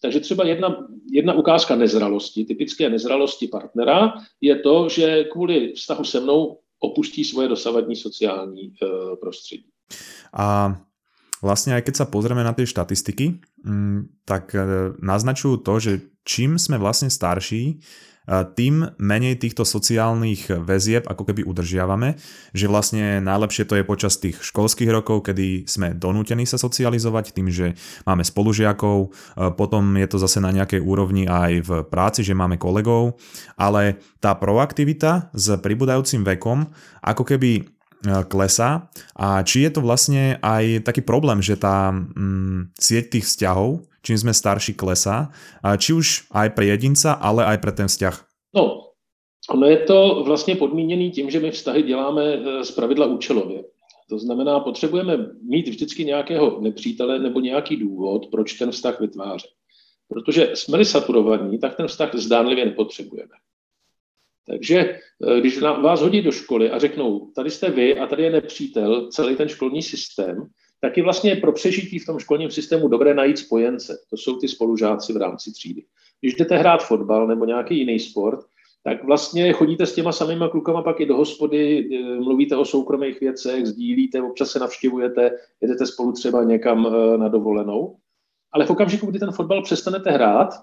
Takže 0.02 0.20
třeba 0.20 0.46
jedna, 0.46 0.88
jedna 1.12 1.34
ukázka 1.34 1.76
nezralosti, 1.76 2.46
typické 2.46 2.89
nezralosti 2.89 3.48
partnera, 3.48 4.13
je 4.41 4.56
to, 4.60 4.89
že 4.89 5.24
kvůli 5.24 5.74
vztahu 5.74 6.04
se 6.04 6.20
mnou 6.20 6.60
opustí 6.80 7.26
svoje 7.26 7.48
dosavadní 7.48 7.96
sociální 7.96 8.74
uh, 8.82 9.15
prostředí. 9.17 9.65
A 10.34 10.78
vlastne 11.41 11.78
aj 11.78 11.86
keď 11.86 11.96
sa 11.96 12.06
pozrieme 12.10 12.41
na 12.41 12.54
tie 12.54 12.65
štatistiky, 12.65 13.39
mm, 13.62 14.26
tak 14.26 14.58
e, 14.58 14.93
naznačujú 14.98 15.62
to, 15.62 15.74
že 15.78 15.91
čím 16.28 16.60
sme 16.60 16.76
vlastne 16.76 17.08
starší, 17.08 17.80
tým 18.28 18.84
menej 19.00 19.40
týchto 19.40 19.63
sociálnych 19.63 20.52
väzieb 20.60 21.08
ako 21.08 21.32
keby 21.32 21.48
udržiavame, 21.48 22.20
že 22.52 22.68
vlastne 22.68 23.24
najlepšie 23.24 23.63
to 23.63 23.80
je 23.80 23.88
počas 23.88 24.20
tých 24.20 24.36
školských 24.44 24.92
rokov, 24.92 25.32
kedy 25.32 25.63
sme 25.63 25.96
donútení 25.96 26.44
sa 26.44 26.60
socializovať 26.60 27.32
tým, 27.32 27.48
že 27.48 27.80
máme 28.04 28.28
spolužiakov, 28.28 29.16
potom 29.56 29.96
je 29.96 30.08
to 30.12 30.20
zase 30.20 30.44
na 30.44 30.52
nejakej 30.52 30.84
úrovni 30.84 31.24
aj 31.24 31.52
v 31.63 31.72
práci, 31.88 32.28
že 32.28 32.36
máme 32.36 32.60
kolegov, 32.60 33.16
ale 33.56 33.96
tá 34.20 34.36
proaktivita 34.36 35.32
s 35.32 35.56
pribúdajúcim 35.63 36.28
vekom 36.28 36.68
ako 37.00 37.24
keby 37.24 37.63
klesá. 38.28 38.92
A 39.18 39.42
či 39.42 39.66
je 39.66 39.72
to 39.72 39.82
vlastne 39.82 40.38
aj 40.44 40.86
taký 40.86 41.02
problém, 41.02 41.42
že 41.42 41.58
tá 41.58 41.90
mm, 41.96 42.76
sieť 42.78 43.18
tých 43.18 43.26
vzťahov 43.26 43.88
čím 44.08 44.15
sme 44.15 44.32
starší 44.32 44.80
klesá, 44.80 45.36
či 45.76 45.91
už 45.91 46.32
aj 46.32 46.56
pre 46.56 46.72
jedinca, 46.72 47.20
ale 47.20 47.43
aj 47.43 47.58
pre 47.60 47.76
ten 47.76 47.91
vzťah? 47.91 48.15
No, 48.56 48.88
Ono 49.50 49.67
je 49.67 49.78
to 49.78 50.24
vlastně 50.26 50.56
podmíněné 50.56 51.10
tím, 51.10 51.30
že 51.30 51.39
my 51.39 51.52
vztahy 51.52 51.84
děláme 51.84 52.24
eh, 52.34 52.63
z 52.63 52.72
pravidla 52.72 53.06
účelově. 53.06 53.63
To 54.10 54.20
znamená, 54.20 54.60
potřebujeme 54.60 55.17
mít 55.41 55.67
vždycky 55.67 56.06
nějakého 56.06 56.62
nepřítele 56.62 57.20
nebo 57.20 57.39
nějaký 57.39 57.76
důvod, 57.76 58.28
proč 58.32 58.54
ten 58.54 58.72
vztah 58.72 59.00
vytvářet. 59.00 59.50
Protože 60.10 60.52
jsme-li 60.54 60.86
saturovaní, 60.86 61.60
tak 61.60 61.76
ten 61.76 61.88
vztah 61.88 62.15
zdánlivě 62.15 62.65
nepotřebujeme. 62.65 63.34
Takže 64.48 64.80
eh, 64.80 65.39
když 65.39 65.60
vás 65.60 66.02
hodí 66.02 66.22
do 66.22 66.32
školy 66.32 66.72
a 66.72 66.80
řeknou, 66.80 67.32
tady 67.36 67.52
jste 67.52 67.70
vy 67.70 68.00
a 68.00 68.08
tady 68.08 68.24
je 68.24 68.32
nepřítel, 68.32 69.08
celý 69.12 69.36
ten 69.36 69.50
školní 69.50 69.82
systém, 69.82 70.48
tak 70.80 70.98
je 70.98 71.04
vlastně 71.04 71.36
pro 71.36 71.52
přežití 71.52 72.00
v 72.00 72.06
tom 72.06 72.20
školním 72.20 72.52
systému 72.52 72.88
dobré 72.88 73.13
najít 73.13 73.40
spojence. 73.40 73.98
To 74.10 74.18
jsou 74.18 74.38
ty 74.38 74.48
spolužáci 74.48 75.13
v 75.13 75.18
rámci 75.18 75.52
třídy. 75.52 75.84
Když 76.22 76.36
jdete 76.36 76.58
hrát 76.58 76.84
fotbal 76.84 77.28
nebo 77.28 77.46
nějaký 77.46 77.78
jiný 77.78 78.00
sport, 78.00 78.40
tak 78.84 79.04
vlastně 79.04 79.54
chodíte 79.54 79.86
s 79.86 79.96
těma 79.96 80.12
samýma 80.12 80.50
klukama 80.50 80.82
pak 80.82 81.00
i 81.00 81.06
do 81.06 81.18
hospody, 81.18 81.90
eh, 81.96 82.20
mluvíte 82.20 82.58
o 82.58 82.66
soukromých 82.66 83.20
věcech, 83.20 83.66
sdílíte, 83.66 84.22
občas 84.22 84.52
se 84.52 84.60
navštěvujete, 84.60 85.32
jedete 85.62 85.86
spolu 85.86 86.12
třeba 86.12 86.44
někam 86.44 86.88
eh, 86.88 87.18
na 87.18 87.28
dovolenou. 87.28 87.98
Ale 88.52 88.66
v 88.66 88.70
okamžiku, 88.70 89.06
kdy 89.06 89.20
ten 89.20 89.32
fotbal 89.32 89.63
přestanete 89.63 90.12
hrát, 90.12 90.54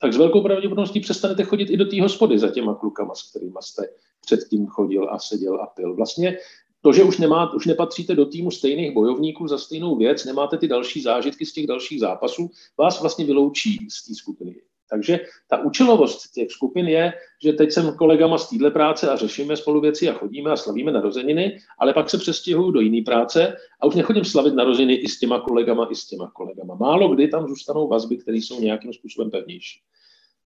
tak 0.00 0.12
s 0.12 0.16
velkou 0.16 0.42
pravděpodobností 0.42 1.00
přestanete 1.00 1.44
chodit 1.44 1.70
i 1.70 1.76
do 1.76 1.84
té 1.84 2.02
hospody 2.02 2.38
za 2.38 2.50
těma 2.50 2.74
klukama, 2.74 3.14
s 3.14 3.30
kterými 3.30 3.54
jste 3.60 3.82
předtím 4.20 4.66
chodil 4.66 5.10
a 5.10 5.18
seděl 5.18 5.62
a 5.62 5.66
pil. 5.66 5.94
Vlastně 5.94 6.38
to, 6.82 6.92
že 6.92 7.02
už, 7.02 7.18
nemá, 7.18 7.54
už 7.54 7.66
nepatříte 7.66 8.14
do 8.14 8.26
týmu 8.26 8.50
stejných 8.50 8.94
bojovníků 8.94 9.48
za 9.48 9.58
stejnou 9.58 9.96
věc, 9.96 10.24
nemáte 10.24 10.58
ty 10.58 10.68
další 10.68 11.02
zážitky 11.02 11.46
z 11.46 11.52
těch 11.52 11.66
dalších 11.66 12.00
zápasů, 12.00 12.50
vás 12.78 13.00
vlastně 13.00 13.24
vyloučí 13.24 13.78
z 13.90 14.06
té 14.06 14.14
skupiny. 14.14 14.54
Takže 14.90 15.20
ta 15.48 15.58
účelovost 15.58 16.32
těch 16.32 16.50
skupin 16.50 16.88
je, 16.88 17.12
že 17.42 17.52
teď 17.52 17.72
jsem 17.72 17.96
kolegama 17.96 18.38
z 18.38 18.48
téhle 18.48 18.70
práce 18.70 19.10
a 19.10 19.16
řešíme 19.16 19.56
spolu 19.56 19.80
věci 19.80 20.08
a 20.08 20.12
chodíme 20.12 20.50
a 20.50 20.56
slavíme 20.56 20.92
narozeniny, 20.92 21.58
ale 21.78 21.92
pak 21.92 22.10
se 22.10 22.18
přestěhuju 22.18 22.70
do 22.70 22.80
jiné 22.80 23.04
práce 23.04 23.56
a 23.80 23.86
už 23.86 23.94
nechodím 23.94 24.24
slavit 24.24 24.54
narozeniny 24.54 24.94
i 24.94 25.08
s 25.08 25.18
těma 25.18 25.40
kolegama, 25.40 25.88
i 25.90 25.94
s 25.94 26.06
těma 26.06 26.30
kolegama. 26.30 26.74
Málo 26.74 27.14
kdy 27.14 27.28
tam 27.28 27.48
zůstanou 27.48 27.88
vazby, 27.88 28.16
které 28.16 28.36
jsou 28.36 28.60
nějakým 28.60 28.92
způsobem 28.92 29.30
pevnější. 29.30 29.80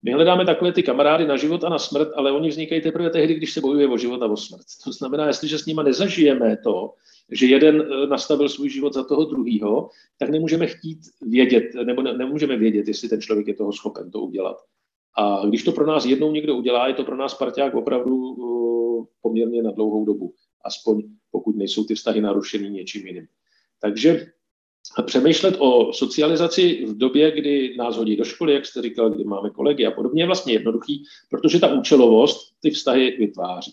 My 0.02 0.12
hledáme 0.12 0.44
takové 0.44 0.72
ty 0.72 0.82
kamarády 0.82 1.26
na 1.26 1.36
život 1.36 1.64
a 1.64 1.68
na 1.68 1.78
smrt, 1.78 2.08
ale 2.14 2.32
oni 2.32 2.48
vznikají 2.48 2.80
teprve 2.80 3.10
tehdy, 3.10 3.34
když 3.34 3.52
se 3.52 3.60
bojuje 3.60 3.88
o 3.88 3.96
život 3.96 4.22
a 4.22 4.26
o 4.26 4.36
smrt. 4.36 4.66
To 4.84 4.92
znamená, 4.92 5.26
jestliže 5.26 5.58
s 5.58 5.66
nimi 5.66 5.80
nezažijeme 5.84 6.56
to, 6.56 6.94
že 7.32 7.46
jeden 7.46 7.80
eh, 7.80 8.06
nastavil 8.06 8.48
svůj 8.48 8.70
život 8.70 8.94
za 8.94 9.04
toho 9.04 9.24
druhého, 9.24 9.90
tak 10.18 10.30
nemůžeme 10.30 10.66
chtít 10.66 10.98
vědět, 11.22 11.64
nebo 11.84 12.02
ne, 12.02 12.12
nemůžeme 12.12 12.56
vědět, 12.56 12.88
jestli 12.88 13.08
ten 13.08 13.20
člověk 13.20 13.48
je 13.48 13.54
toho 13.54 13.72
schopen 13.72 14.10
to 14.10 14.20
udělat. 14.20 14.56
A 15.18 15.46
když 15.46 15.62
to 15.62 15.72
pro 15.72 15.86
nás 15.86 16.04
jednou 16.04 16.32
někdo 16.32 16.56
udělá, 16.56 16.88
je 16.88 16.94
to 16.94 17.04
pro 17.04 17.16
nás 17.16 17.34
parťák 17.34 17.74
opravdu 17.74 18.16
uh, 18.16 19.04
poměrně 19.22 19.62
na 19.62 19.70
dlouhou 19.70 20.04
dobu. 20.04 20.34
Aspoň 20.64 21.02
pokud 21.30 21.56
nejsou 21.56 21.84
ty 21.84 21.94
vztahy 21.94 22.20
narušený 22.20 22.70
něčím 22.70 23.06
jiným. 23.06 23.26
Takže 23.80 24.26
přemýšlet 25.06 25.54
o 25.58 25.92
socializaci 25.92 26.84
v 26.86 26.98
době, 26.98 27.30
kdy 27.30 27.76
nás 27.78 27.96
hodí 27.96 28.16
do 28.16 28.24
školy, 28.24 28.52
jak 28.52 28.66
jste 28.66 28.82
říkal, 28.82 29.10
kdy 29.10 29.24
máme 29.24 29.50
kolegy 29.50 29.86
a 29.86 29.90
podobně, 29.90 30.22
je 30.22 30.26
vlastně 30.26 30.52
jednoduchý, 30.52 31.04
protože 31.30 31.60
ta 31.60 31.74
účelovost 31.74 32.52
ty 32.60 32.70
vztahy 32.70 33.16
vytváří. 33.18 33.72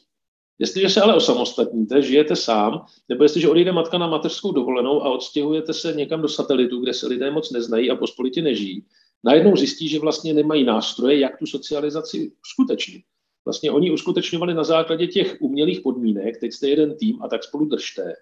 Jestliže 0.60 0.90
se 0.90 1.02
ale 1.02 1.16
osamostatníte, 1.16 2.02
žijete 2.02 2.36
sám, 2.36 2.86
nebo 3.10 3.24
jestliže 3.24 3.50
odejde 3.50 3.72
matka 3.72 3.98
na 3.98 4.08
mateřskou 4.08 4.52
dovolenou 4.52 5.04
a 5.04 5.10
odstěhujete 5.10 5.74
se 5.74 5.94
někam 5.94 6.22
do 6.22 6.28
satelitu, 6.28 6.80
kde 6.80 6.94
se 6.94 7.08
lidé 7.08 7.32
moc 7.32 7.52
neznají 7.52 7.92
a 7.92 7.96
pospolitě 7.96 8.42
nežijí, 8.42 8.86
najednou 9.24 9.56
zjistí, 9.56 9.88
že 9.88 10.00
vlastně 10.00 10.34
nemají 10.34 10.64
nástroje, 10.64 11.20
jak 11.20 11.40
tu 11.40 11.46
socializaci 11.46 12.32
uskutečnit. 12.42 13.04
Vlastně 13.46 13.72
oni 13.72 13.92
uskutečňovali 13.92 14.54
na 14.54 14.64
základě 14.64 15.08
těch 15.08 15.38
umělých 15.40 15.82
podmínek, 15.82 16.40
teď 16.40 16.54
jste 16.54 16.70
jeden 16.70 16.98
tým 16.98 17.24
a 17.24 17.28
tak 17.28 17.44
spolu 17.44 17.66
držte. 17.66 18.14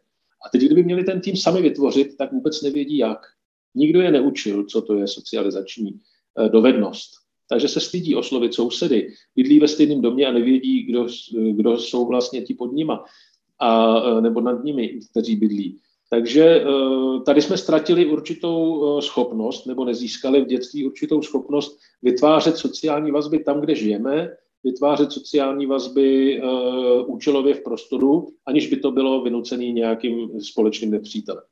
A 0.45 0.49
teď, 0.49 0.61
kdyby 0.61 0.83
měli 0.83 1.03
ten 1.03 1.21
tým 1.21 1.37
sami 1.37 1.61
vytvořit, 1.61 2.17
tak 2.17 2.31
vůbec 2.31 2.61
nevědí 2.61 2.97
jak. 2.97 3.19
Nikdo 3.75 4.01
je 4.01 4.11
neučil, 4.11 4.65
co 4.65 4.81
to 4.81 4.95
je 4.95 5.07
socializační 5.07 5.99
eh, 6.39 6.49
dovednost 6.49 7.23
takže 7.53 7.67
se 7.67 7.79
stydí 7.79 8.15
oslovit 8.15 8.53
sousedy, 8.53 9.13
bydlí 9.35 9.59
ve 9.59 9.67
stejném 9.67 10.01
domě 10.01 10.27
a 10.27 10.31
nevědí, 10.31 10.83
kdo, 10.83 11.07
kdo 11.51 11.77
jsou 11.77 12.07
vlastně 12.07 12.41
ti 12.41 12.53
pod 12.53 12.73
nima, 12.73 13.05
a, 13.59 13.99
nebo 14.21 14.41
nad 14.41 14.63
nimi, 14.63 14.99
kteří 15.11 15.35
bydlí. 15.35 15.79
Takže 16.09 16.63
tady 17.25 17.41
jsme 17.41 17.57
ztratili 17.57 18.05
určitou 18.05 19.01
schopnost, 19.01 19.65
nebo 19.65 19.85
nezískali 19.85 20.41
v 20.41 20.47
dětství 20.47 20.85
určitou 20.85 21.21
schopnost 21.21 21.79
vytvářet 22.01 22.57
sociální 22.57 23.11
vazby 23.11 23.39
tam, 23.39 23.61
kde 23.61 23.75
žijeme, 23.75 24.29
vytvářet 24.63 25.11
sociální 25.11 25.65
vazby 25.65 26.41
uh, 26.41 27.15
účelově 27.15 27.53
v 27.53 27.63
prostoru, 27.63 28.27
aniž 28.45 28.67
by 28.67 28.77
to 28.77 28.91
bylo 28.91 29.21
vynucené 29.21 29.65
nějakým 29.65 30.41
společným 30.41 30.91
nepřítelem. 30.91 31.43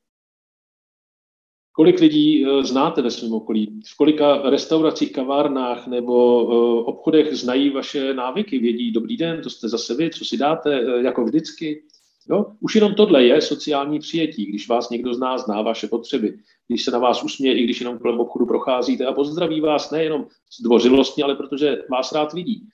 Kolik 1.73 1.99
lidí 1.99 2.45
eh, 2.45 2.63
znáte 2.63 3.01
ve 3.01 3.11
svém 3.11 3.33
okolí? 3.33 3.79
V 3.93 3.97
kolika 3.97 4.49
restauracích, 4.49 5.11
kavárnách 5.11 5.87
nebo 5.87 6.41
eh, 6.43 6.83
obchodech 6.83 7.35
znají 7.35 7.69
vaše 7.69 8.13
návyky? 8.13 8.59
Vědí, 8.59 8.91
dobrý 8.91 9.17
den, 9.17 9.41
to 9.41 9.49
jste 9.49 9.69
zase 9.69 9.95
vy, 9.95 10.09
co 10.09 10.25
si 10.25 10.37
dáte, 10.37 10.83
jako 11.03 11.23
vždycky? 11.23 11.83
Jo? 12.29 12.45
Už 12.59 12.75
jenom 12.75 12.93
tohle 12.93 13.23
je 13.23 13.41
sociální 13.41 13.99
přijetí, 13.99 14.45
když 14.45 14.69
vás 14.69 14.89
někdo 14.89 15.13
z 15.13 15.19
nás 15.19 15.45
zná 15.45 15.61
vaše 15.61 15.87
potřeby, 15.87 16.37
když 16.67 16.83
se 16.83 16.91
na 16.91 16.99
vás 16.99 17.23
usměje, 17.23 17.57
i 17.57 17.63
když 17.63 17.81
jenom 17.81 17.99
kolem 17.99 18.19
obchodu 18.19 18.45
procházíte 18.45 19.05
a 19.05 19.13
pozdraví 19.13 19.61
vás 19.61 19.91
nejenom 19.91 20.27
zdvořilostně, 20.59 21.23
ale 21.23 21.35
protože 21.35 21.83
vás 21.91 22.11
rád 22.11 22.33
vidí. 22.33 22.67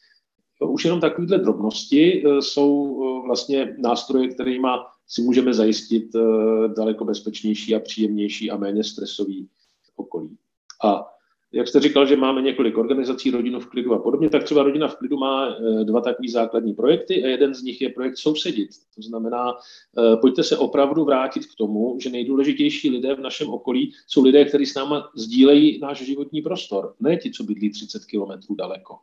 Už 0.61 0.85
jenom 0.85 0.99
takovéhle 0.99 1.37
drobnosti 1.37 2.23
jsou 2.39 2.97
vlastně 3.25 3.75
nástroje, 3.77 4.27
kterými 4.27 4.67
si 5.07 5.21
můžeme 5.21 5.53
zajistit 5.53 6.15
eh, 6.15 6.19
daleko 6.67 7.05
bezpečnější 7.05 7.75
a 7.75 7.79
příjemnější 7.79 8.51
a 8.51 8.57
méně 8.57 8.83
stresový 8.83 9.47
okolí. 9.95 10.37
A 10.83 11.05
jak 11.51 11.67
jste 11.67 11.79
říkal, 11.79 12.05
že 12.05 12.15
máme 12.15 12.41
několik 12.41 12.77
organizací, 12.77 13.31
rodinu 13.31 13.59
v 13.59 13.67
klidu 13.67 13.93
a 13.93 13.99
podobně, 13.99 14.29
tak 14.29 14.43
třeba 14.43 14.63
rodina 14.63 14.87
v 14.87 14.95
klidu 14.95 15.17
má 15.17 15.47
eh, 15.49 15.83
dva 15.83 16.01
takové 16.01 16.29
základní 16.29 16.73
projekty 16.73 17.23
a 17.23 17.27
jeden 17.27 17.53
z 17.53 17.63
nich 17.63 17.81
je 17.81 17.89
projekt 17.89 18.17
Sousedit. 18.17 18.69
To 18.95 19.01
znamená, 19.01 19.53
eh, 19.53 20.17
pojďte 20.17 20.43
se 20.43 20.57
opravdu 20.57 21.05
vrátit 21.05 21.45
k 21.45 21.55
tomu, 21.57 21.99
že 21.99 22.09
nejdůležitější 22.09 22.89
lidé 22.89 23.15
v 23.15 23.19
našem 23.19 23.49
okolí 23.49 23.93
jsou 24.07 24.23
lidé, 24.23 24.45
kteří 24.45 24.65
s 24.65 24.75
náma 24.75 25.09
sdílejí 25.15 25.79
náš 25.79 26.01
životní 26.01 26.41
prostor. 26.41 26.93
Ne 26.99 27.17
ti, 27.17 27.31
co 27.31 27.43
bydlí 27.43 27.69
30 27.69 28.05
kilometrů 28.05 28.55
daleko, 28.55 28.95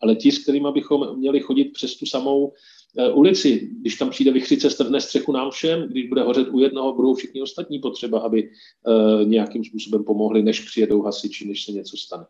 ale 0.00 0.14
ti, 0.14 0.32
s 0.32 0.38
kterými 0.38 0.68
bychom 0.72 1.16
měli 1.16 1.40
chodit 1.40 1.64
přes 1.64 1.96
tu 1.96 2.06
samou 2.06 2.52
Eh, 2.96 3.12
ulici, 3.12 3.70
když 3.80 3.96
tam 3.96 4.10
přijde 4.10 4.30
vychřice, 4.30 4.70
strhne 4.70 5.00
střechu 5.00 5.32
nám 5.32 5.50
všem, 5.50 5.88
když 5.88 6.08
bude 6.08 6.22
hořet 6.22 6.48
u 6.48 6.58
jednoho, 6.58 6.92
budou 6.92 7.14
všichni 7.14 7.42
ostatní 7.42 7.78
potřeba, 7.78 8.20
aby 8.20 8.50
uh, 8.86 9.28
nějakým 9.28 9.64
způsobem 9.64 10.04
pomohli, 10.04 10.42
než 10.42 10.60
přijedou 10.60 11.02
hasiči, 11.02 11.48
než 11.48 11.64
se 11.64 11.72
něco 11.72 11.96
stane. 11.96 12.24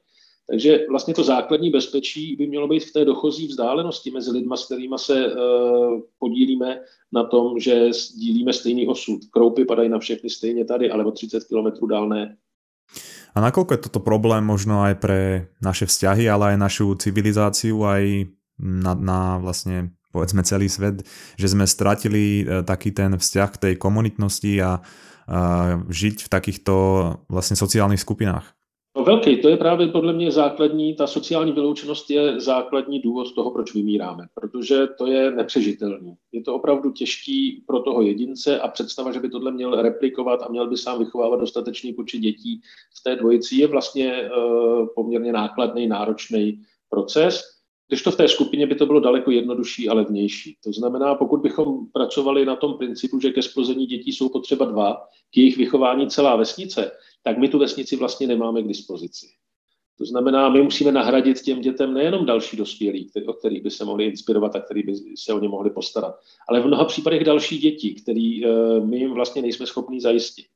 Takže 0.51 0.87
vlastně 0.89 1.15
to 1.15 1.25
základní 1.25 1.71
bezpečí 1.71 2.37
by 2.37 2.47
mělo 2.47 2.69
být 2.69 2.85
v 2.85 2.93
té 2.93 3.05
dochozí 3.05 3.47
vzdálenosti 3.47 4.11
mezi 4.11 4.31
lidma, 4.31 4.57
s 4.57 4.67
kterými 4.67 4.95
se 4.97 5.33
uh, 5.33 6.01
podílíme 6.19 6.81
na 7.13 7.25
tom, 7.25 7.61
že 7.61 7.93
sdílíme 7.93 8.53
stejný 8.53 8.89
osud. 8.89 9.21
Kroupy 9.31 9.65
padají 9.65 9.89
na 9.89 9.99
všechny 9.99 10.31
stejně 10.31 10.65
tady, 10.65 10.91
ale 10.91 11.05
o 11.05 11.11
30 11.11 11.45
kilometrů 11.45 11.87
dál 11.87 12.09
ne. 12.09 12.37
A 13.38 13.46
nakoľko 13.55 13.70
je 13.79 13.85
toto 13.87 14.03
problém 14.03 14.42
možno 14.42 14.83
aj 14.83 14.98
pre 14.98 15.46
naše 15.62 15.87
vzťahy, 15.87 16.27
ale 16.27 16.44
aj 16.55 16.57
našu 16.59 16.98
civilizáciu, 16.98 17.87
aj 17.87 18.27
na, 18.59 18.98
na 18.98 19.38
vlastne 19.38 19.94
povedzme 20.11 20.42
celý 20.42 20.66
svet, 20.66 21.07
že 21.38 21.55
sme 21.55 21.62
stratili 21.62 22.42
e, 22.42 22.66
taký 22.66 22.90
ten 22.90 23.14
vzťah 23.14 23.48
k 23.55 23.61
tej 23.62 23.74
komunitnosti 23.79 24.59
a, 24.59 24.62
a 24.66 24.70
žiť 25.87 26.27
v 26.27 26.29
takýchto 26.29 26.74
vlastně 27.31 27.57
sociálních 27.57 28.01
skupinách? 28.01 28.58
No 28.96 29.05
velký, 29.05 29.37
to 29.37 29.48
je 29.48 29.57
právě 29.57 29.88
podle 29.88 30.12
mě 30.12 30.31
základní, 30.31 30.94
ta 30.94 31.07
sociální 31.07 31.53
vyloučenost 31.53 32.11
je 32.11 32.40
základní 32.40 33.01
důvod 33.01 33.35
toho, 33.35 33.51
proč 33.51 33.74
vymíráme, 33.74 34.27
protože 34.35 34.86
to 34.86 35.07
je 35.07 35.30
nepřežitelný. 35.30 36.14
Je 36.32 36.43
to 36.43 36.55
opravdu 36.55 36.93
těžký 36.93 37.64
pro 37.66 37.80
toho 37.80 38.03
jedince 38.03 38.61
a 38.61 38.68
představa, 38.68 39.12
že 39.12 39.20
by 39.20 39.30
tohle 39.30 39.53
měl 39.53 39.82
replikovat 39.82 40.43
a 40.43 40.49
měl 40.49 40.68
by 40.68 40.76
sám 40.76 40.99
vychovávat 40.99 41.41
dostatečný 41.41 41.93
počet 41.93 42.18
dětí 42.18 42.61
v 43.01 43.03
té 43.03 43.16
dvojici 43.16 43.57
je 43.57 43.66
vlastně 43.66 44.30
uh, 44.36 44.86
poměrně 44.95 45.32
nákladný, 45.32 45.86
náročný 45.86 46.62
proces 46.91 47.59
když 47.89 48.03
to 48.03 48.11
v 48.11 48.16
té 48.16 48.28
skupině 48.28 48.66
by 48.66 48.74
to 48.74 48.86
bylo 48.86 49.01
daleko 49.01 49.30
jednodušší 49.30 49.89
a 49.89 49.95
levnější. 49.95 50.57
To 50.64 50.72
znamená, 50.72 51.14
pokud 51.14 51.41
bychom 51.41 51.86
pracovali 51.93 52.45
na 52.45 52.57
tom 52.57 52.78
principu, 52.78 53.20
že 53.20 53.30
ke 53.30 53.43
splození 53.43 53.86
dětí 53.86 54.12
jsou 54.12 54.28
potřeba 54.28 54.64
dva, 54.64 55.07
k 55.30 55.36
jejich 55.36 55.57
vychování 55.57 56.09
celá 56.11 56.36
vesnice, 56.36 56.91
tak 57.23 57.39
my 57.39 57.49
tu 57.49 57.59
vesnici 57.59 57.97
vlastně 57.97 58.27
nemáme 58.27 58.62
k 58.62 58.69
dispozici. 58.69 59.27
To 59.99 60.05
znamená, 60.05 60.49
my 60.49 60.62
musíme 60.62 60.93
nahradit 60.93 61.41
těm 61.41 61.61
dětem 61.61 61.95
nejenom 61.95 62.27
další 62.27 62.57
dospělí, 62.57 63.11
který, 63.11 63.27
o 63.27 63.33
kterých 63.33 63.62
by 63.62 63.71
se 63.71 63.85
mohli 63.85 64.05
inspirovat 64.05 64.57
a 64.57 64.61
který 64.61 64.83
by 64.83 64.95
se 65.16 65.33
o 65.33 65.39
ně 65.39 65.49
mohli 65.49 65.71
postarat, 65.71 66.21
ale 66.49 66.61
v 66.61 66.66
mnoha 66.66 66.85
případech 66.85 67.25
další 67.25 67.59
děti, 67.59 67.95
který 67.95 68.47
uh, 68.47 68.87
my 68.89 68.99
jim 68.99 69.11
vlastně 69.11 69.43
nejsme 69.43 69.66
schopni 69.66 70.01
zajistit. 70.01 70.47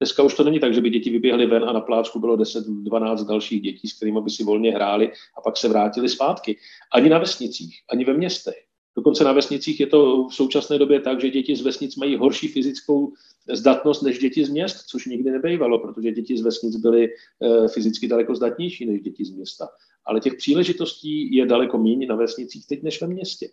Dneska 0.00 0.22
už 0.22 0.34
to 0.34 0.44
není 0.44 0.60
tak, 0.60 0.74
že 0.74 0.80
by 0.80 0.90
děti 0.90 1.10
vyběhly 1.10 1.46
ven 1.46 1.64
a 1.64 1.72
na 1.72 1.80
plácku 1.80 2.20
bylo 2.20 2.36
10-12 2.36 3.26
dalších 3.28 3.62
dětí, 3.62 3.88
s 3.88 3.96
kterými 3.96 4.20
by 4.20 4.30
si 4.30 4.44
volně 4.44 4.70
hráli 4.70 5.12
a 5.38 5.40
pak 5.40 5.56
se 5.56 5.68
vrátili 5.68 6.08
zpátky. 6.08 6.56
Ani 6.92 7.08
na 7.08 7.18
vesnicích, 7.18 7.80
ani 7.90 8.04
ve 8.04 8.14
městech. 8.14 8.64
Dokonce 8.96 9.24
na 9.24 9.32
vesnicích 9.32 9.80
je 9.80 9.86
to 9.86 10.28
v 10.28 10.34
současné 10.34 10.78
době 10.78 11.00
tak, 11.00 11.20
že 11.20 11.30
děti 11.30 11.56
z 11.56 11.62
vesnic 11.62 11.96
mají 11.96 12.16
horší 12.16 12.48
fyzickou 12.48 13.12
zdatnost 13.52 14.02
než 14.02 14.18
děti 14.18 14.44
z 14.44 14.48
měst, 14.48 14.76
což 14.86 15.06
nikdy 15.06 15.30
nebejvalo, 15.30 15.78
protože 15.78 16.12
děti 16.12 16.38
z 16.38 16.40
vesnic 16.40 16.76
byly 16.76 17.08
eh, 17.08 17.68
fyzicky 17.68 18.08
daleko 18.08 18.34
zdatnější 18.34 18.86
než 18.86 19.00
děti 19.00 19.24
z 19.24 19.30
města. 19.30 19.68
Ale 20.06 20.20
těch 20.20 20.34
příležitostí 20.34 21.34
je 21.34 21.46
daleko 21.46 21.78
méně 21.78 22.06
na 22.06 22.16
vesnicích 22.16 22.66
teď 22.66 22.82
než 22.82 23.00
ve 23.00 23.06
městě. 23.06 23.48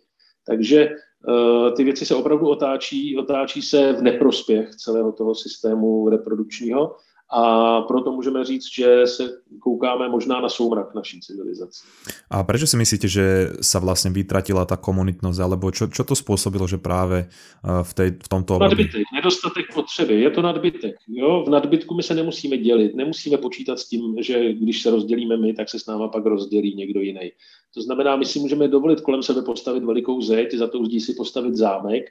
Takže 0.46 0.88
uh, 1.28 1.74
ty 1.74 1.84
věci 1.84 2.06
se 2.06 2.14
opravdu 2.14 2.48
otáčí, 2.48 3.16
otáčí 3.16 3.62
se 3.62 3.92
v 3.92 4.02
neprospěch 4.02 4.74
celého 4.74 5.12
toho 5.12 5.34
systému 5.34 6.08
reprodukčního 6.08 6.96
a 7.32 7.80
proto 7.80 8.12
můžeme 8.12 8.44
říct, 8.44 8.66
že 8.74 9.06
se 9.06 9.30
koukáme 9.60 10.08
možná 10.08 10.40
na 10.40 10.48
soumrak 10.48 10.94
naší 10.94 11.20
civilizace. 11.20 11.84
A 12.30 12.42
proč 12.44 12.68
si 12.68 12.76
myslíte, 12.76 13.08
že 13.08 13.50
se 13.60 13.78
vlastně 13.78 14.10
vytratila 14.10 14.64
ta 14.64 14.76
komunitnost, 14.76 15.40
alebo 15.40 15.70
čo, 15.70 15.86
čo 15.86 16.04
to 16.04 16.14
způsobilo, 16.16 16.66
že 16.66 16.78
právě 16.78 17.28
eh, 17.28 17.82
v, 17.82 17.94
tej, 17.94 18.10
v 18.24 18.28
tomto 18.28 18.56
období? 18.56 18.70
Nadbytek, 18.70 19.02
nedostatek 19.14 19.66
potřeby, 19.74 20.20
je 20.20 20.30
to 20.30 20.42
nadbytek. 20.42 20.96
Jo? 21.08 21.44
V 21.46 21.50
nadbytku 21.50 21.94
my 21.94 22.02
se 22.02 22.14
nemusíme 22.14 22.58
dělit, 22.58 22.94
nemusíme 22.94 23.36
počítat 23.36 23.78
s 23.78 23.88
tím, 23.88 24.16
že 24.20 24.52
když 24.52 24.82
se 24.82 24.90
rozdělíme 24.90 25.36
my, 25.36 25.52
tak 25.54 25.68
se 25.68 25.78
s 25.78 25.86
náma 25.86 26.08
pak 26.08 26.26
rozdělí 26.26 26.74
někdo 26.74 27.00
jiný. 27.00 27.32
To 27.74 27.82
znamená, 27.82 28.16
my 28.16 28.26
si 28.26 28.38
můžeme 28.38 28.68
dovolit 28.68 29.00
kolem 29.00 29.22
sebe 29.22 29.42
postavit 29.42 29.84
velikou 29.84 30.20
zeď, 30.22 30.54
za 30.54 30.66
tou 30.66 30.84
zdí 30.84 31.00
si 31.00 31.14
postavit 31.14 31.54
zámek, 31.54 32.04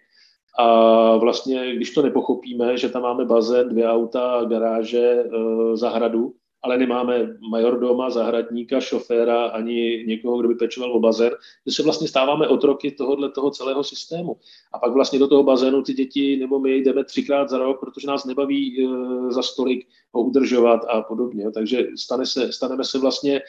a 0.57 1.17
vlastně, 1.17 1.75
když 1.75 1.91
to 1.91 2.01
nepochopíme, 2.01 2.77
že 2.77 2.89
tam 2.89 3.01
máme 3.01 3.25
bazén, 3.25 3.69
dvě 3.69 3.87
auta, 3.87 4.45
garáže, 4.45 5.23
eh, 5.25 5.77
zahradu, 5.77 6.33
ale 6.61 6.77
nemáme 6.77 7.37
majordoma, 7.49 8.09
zahradníka, 8.09 8.79
šoféra 8.79 9.45
ani 9.45 10.03
někoho, 10.07 10.37
kdo 10.37 10.47
by 10.47 10.55
pečoval 10.55 10.93
o 10.93 10.99
bazén, 10.99 11.31
že 11.67 11.73
se 11.73 11.83
vlastně 11.83 12.07
stáváme 12.07 12.47
otroky 12.47 12.91
tohohle 12.91 13.31
toho 13.31 13.51
celého 13.51 13.83
systému. 13.83 14.37
A 14.73 14.79
pak 14.79 14.93
vlastně 14.93 15.19
do 15.19 15.27
toho 15.27 15.43
bazénu 15.43 15.81
ty 15.81 15.93
děti 15.93 16.37
nebo 16.37 16.59
my 16.59 16.77
jdeme 16.77 17.03
třikrát 17.03 17.49
za 17.49 17.57
rok, 17.57 17.79
protože 17.79 18.07
nás 18.07 18.25
nebaví 18.25 18.83
e, 18.83 18.87
za 19.31 19.41
stolik 19.41 19.87
ho 20.13 20.23
udržovat 20.23 20.81
a 20.89 21.01
podobně. 21.01 21.51
Takže 21.51 21.87
stane 21.95 22.25
se, 22.25 22.53
staneme 22.53 22.83
se 22.83 22.99
vlastně 22.99 23.37
e, 23.37 23.41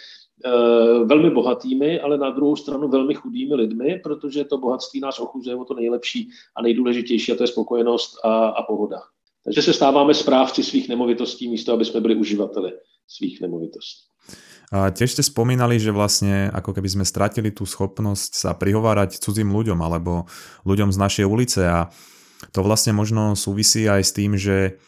velmi 1.04 1.30
bohatými, 1.30 2.00
ale 2.00 2.18
na 2.18 2.30
druhou 2.30 2.56
stranu 2.56 2.88
velmi 2.88 3.14
chudými 3.14 3.54
lidmi, 3.54 4.00
protože 4.02 4.44
to 4.44 4.58
bohatství 4.58 5.00
nás 5.00 5.20
ochuzuje 5.20 5.56
o 5.56 5.64
to 5.64 5.74
nejlepší 5.74 6.30
a 6.56 6.62
nejdůležitější 6.62 7.32
a 7.32 7.36
to 7.36 7.42
je 7.42 7.46
spokojenost 7.46 8.18
a, 8.24 8.48
a 8.48 8.62
pohoda. 8.62 9.00
Takže 9.44 9.62
se 9.62 9.72
stáváme 9.72 10.14
správci 10.14 10.62
svých 10.64 10.88
nemovitostí 10.88 11.48
místo, 11.48 11.72
aby 11.72 11.84
jsme 11.84 12.00
byli 12.00 12.14
uživateli 12.14 12.72
svých 13.08 13.40
nemovitostí. 13.40 14.10
A 14.70 14.94
tiež 14.94 15.18
ste 15.18 15.26
spomínali, 15.26 15.82
že 15.82 15.90
vlastne 15.90 16.46
ako 16.54 16.70
keby 16.78 16.86
sme 16.86 17.02
stratili 17.02 17.50
tú 17.50 17.66
schopnosť 17.66 18.30
sa 18.38 18.50
prihovárať 18.54 19.18
cudzím 19.18 19.50
ľuďom 19.50 19.82
alebo 19.82 20.30
ľuďom 20.62 20.94
z 20.94 20.98
našej 21.02 21.26
ulice 21.26 21.66
a 21.66 21.90
to 22.54 22.62
vlastne 22.62 22.94
možno 22.94 23.34
súvisí 23.34 23.90
aj 23.90 24.02
s 24.06 24.14
tým, 24.14 24.38
že 24.38 24.78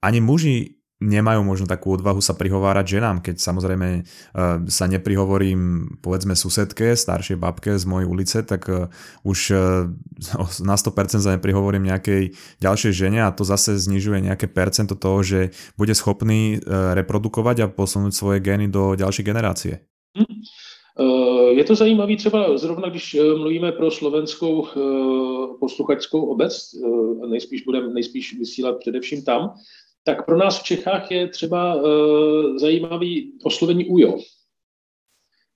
ani 0.00 0.24
muži 0.24 0.77
nemajú 0.98 1.46
možno 1.46 1.70
takú 1.70 1.94
odvahu 1.94 2.18
sa 2.18 2.34
prihovárať 2.34 2.98
ženám, 2.98 3.22
keď 3.22 3.38
samozrejme 3.38 3.88
uh, 4.02 4.66
sa 4.66 4.90
neprihovorím 4.90 5.94
povedzme 6.02 6.34
susedke, 6.34 6.98
staršej 6.98 7.38
babke 7.38 7.78
z 7.78 7.84
mojej 7.86 8.06
ulice, 8.10 8.38
tak 8.42 8.66
uh, 8.66 8.90
už 9.22 9.38
uh, 9.54 9.86
na 10.66 10.74
100% 10.74 11.22
sa 11.22 11.38
neprihovorím 11.38 11.86
nejakej 11.86 12.34
ďalšej 12.58 12.92
žene 12.92 13.22
a 13.22 13.30
to 13.30 13.46
zase 13.46 13.78
znižuje 13.78 14.26
nejaké 14.26 14.50
percento 14.50 14.98
toho, 14.98 15.22
že 15.22 15.40
bude 15.78 15.94
schopný 15.94 16.58
reprodukovať 16.68 17.56
a 17.62 17.70
posunúť 17.70 18.12
svoje 18.12 18.38
gény 18.42 18.66
do 18.66 18.98
ďalšej 18.98 19.24
generácie. 19.24 19.74
Hmm. 20.18 20.42
Je 21.54 21.64
to 21.64 21.74
zajímavé 21.74 22.16
třeba 22.16 22.58
zrovna, 22.58 22.88
když 22.88 23.16
mluvíme 23.36 23.72
pro 23.72 23.90
slovenskou 23.90 24.66
posluchačskou 25.60 26.20
obec, 26.20 26.52
nejspíš 27.30 27.62
budeme 27.62 27.94
nejspíš 27.94 28.38
vysílat 28.38 28.78
především 28.78 29.22
tam, 29.22 29.54
tak 30.04 30.26
pro 30.26 30.36
nás 30.36 30.60
v 30.60 30.64
Čechách 30.64 31.10
je 31.10 31.28
třeba 31.28 31.74
uh, 31.74 32.56
zajímavý 32.56 33.32
oslovení 33.44 33.84
ujo. 33.84 34.18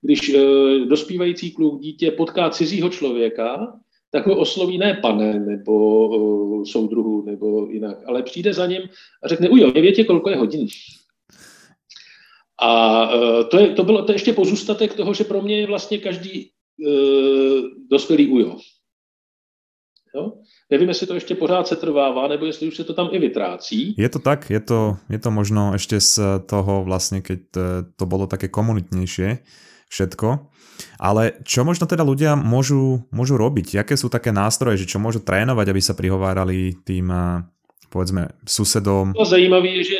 Když 0.01 0.33
uh, 0.33 0.41
dospívající 0.87 1.51
kluk 1.51 1.81
dítě 1.81 2.11
potká 2.11 2.49
cizího 2.49 2.89
člověka, 2.89 3.79
tak 4.11 4.27
ho 4.27 4.39
osloví 4.39 4.77
ne 4.77 4.99
pane 5.01 5.39
nebo 5.39 6.07
uh, 6.07 6.63
soudruhu 6.63 7.25
nebo 7.25 7.67
jinak, 7.69 7.97
ale 8.07 8.23
přijde 8.23 8.53
za 8.53 8.65
ním 8.65 8.81
a 9.23 9.27
řekne 9.27 9.49
ujo, 9.49 9.71
nevětě, 9.71 10.03
kolko 10.03 10.29
je 10.29 10.35
hodin. 10.35 10.67
A 12.61 13.13
uh, 13.15 13.43
to, 13.43 13.59
je, 13.59 13.69
to 13.69 13.83
bylo 13.83 14.05
to 14.05 14.11
ještě 14.11 14.33
pozůstatek 14.33 14.95
toho, 14.95 15.13
že 15.13 15.23
pro 15.23 15.41
mě 15.41 15.59
je 15.59 15.67
vlastně 15.67 15.97
každý 15.97 16.51
uh, 16.87 17.61
dospělý 17.89 18.27
ujo. 18.27 18.57
Jo? 20.15 20.33
Nevím, 20.69 20.89
jestli 20.89 21.07
to 21.07 21.13
ještě 21.13 21.35
pořád 21.35 21.67
se 21.67 21.75
trvává, 21.75 22.27
nebo 22.27 22.45
jestli 22.45 22.67
už 22.67 22.75
se 22.75 22.83
to 22.83 22.93
tam 22.93 23.09
i 23.11 23.19
vytrácí. 23.19 23.95
Je 23.97 24.09
to 24.09 24.19
tak, 24.19 24.49
je 24.49 24.59
to, 24.59 24.97
je 25.09 25.19
to 25.19 25.31
možno 25.31 25.73
ještě 25.73 25.99
z 25.99 26.19
toho 26.45 26.83
vlastně, 26.83 27.21
keď 27.21 27.39
to 27.95 28.05
bylo 28.05 28.27
také 28.27 28.47
komunitnější 28.47 29.37
všetko. 29.89 30.39
Ale 30.99 31.37
čo 31.45 31.61
možno 31.61 31.85
teda 31.85 32.01
ľudia 32.01 32.33
môžu, 32.33 33.05
môžu 33.13 33.37
robiť? 33.37 33.77
Jaké 33.77 33.93
sú 33.93 34.09
také 34.09 34.33
nástroje, 34.33 34.81
že 34.81 34.89
čo 34.89 34.97
môžu 34.97 35.21
trénovať, 35.21 35.69
aby 35.69 35.81
sa 35.81 35.93
prihovárali 35.93 36.73
tým, 36.81 37.13
povedzme, 37.93 38.33
susedom? 38.41 39.13
To 39.13 39.21
zajímavé 39.21 39.69
je, 39.69 39.93
že 39.93 39.97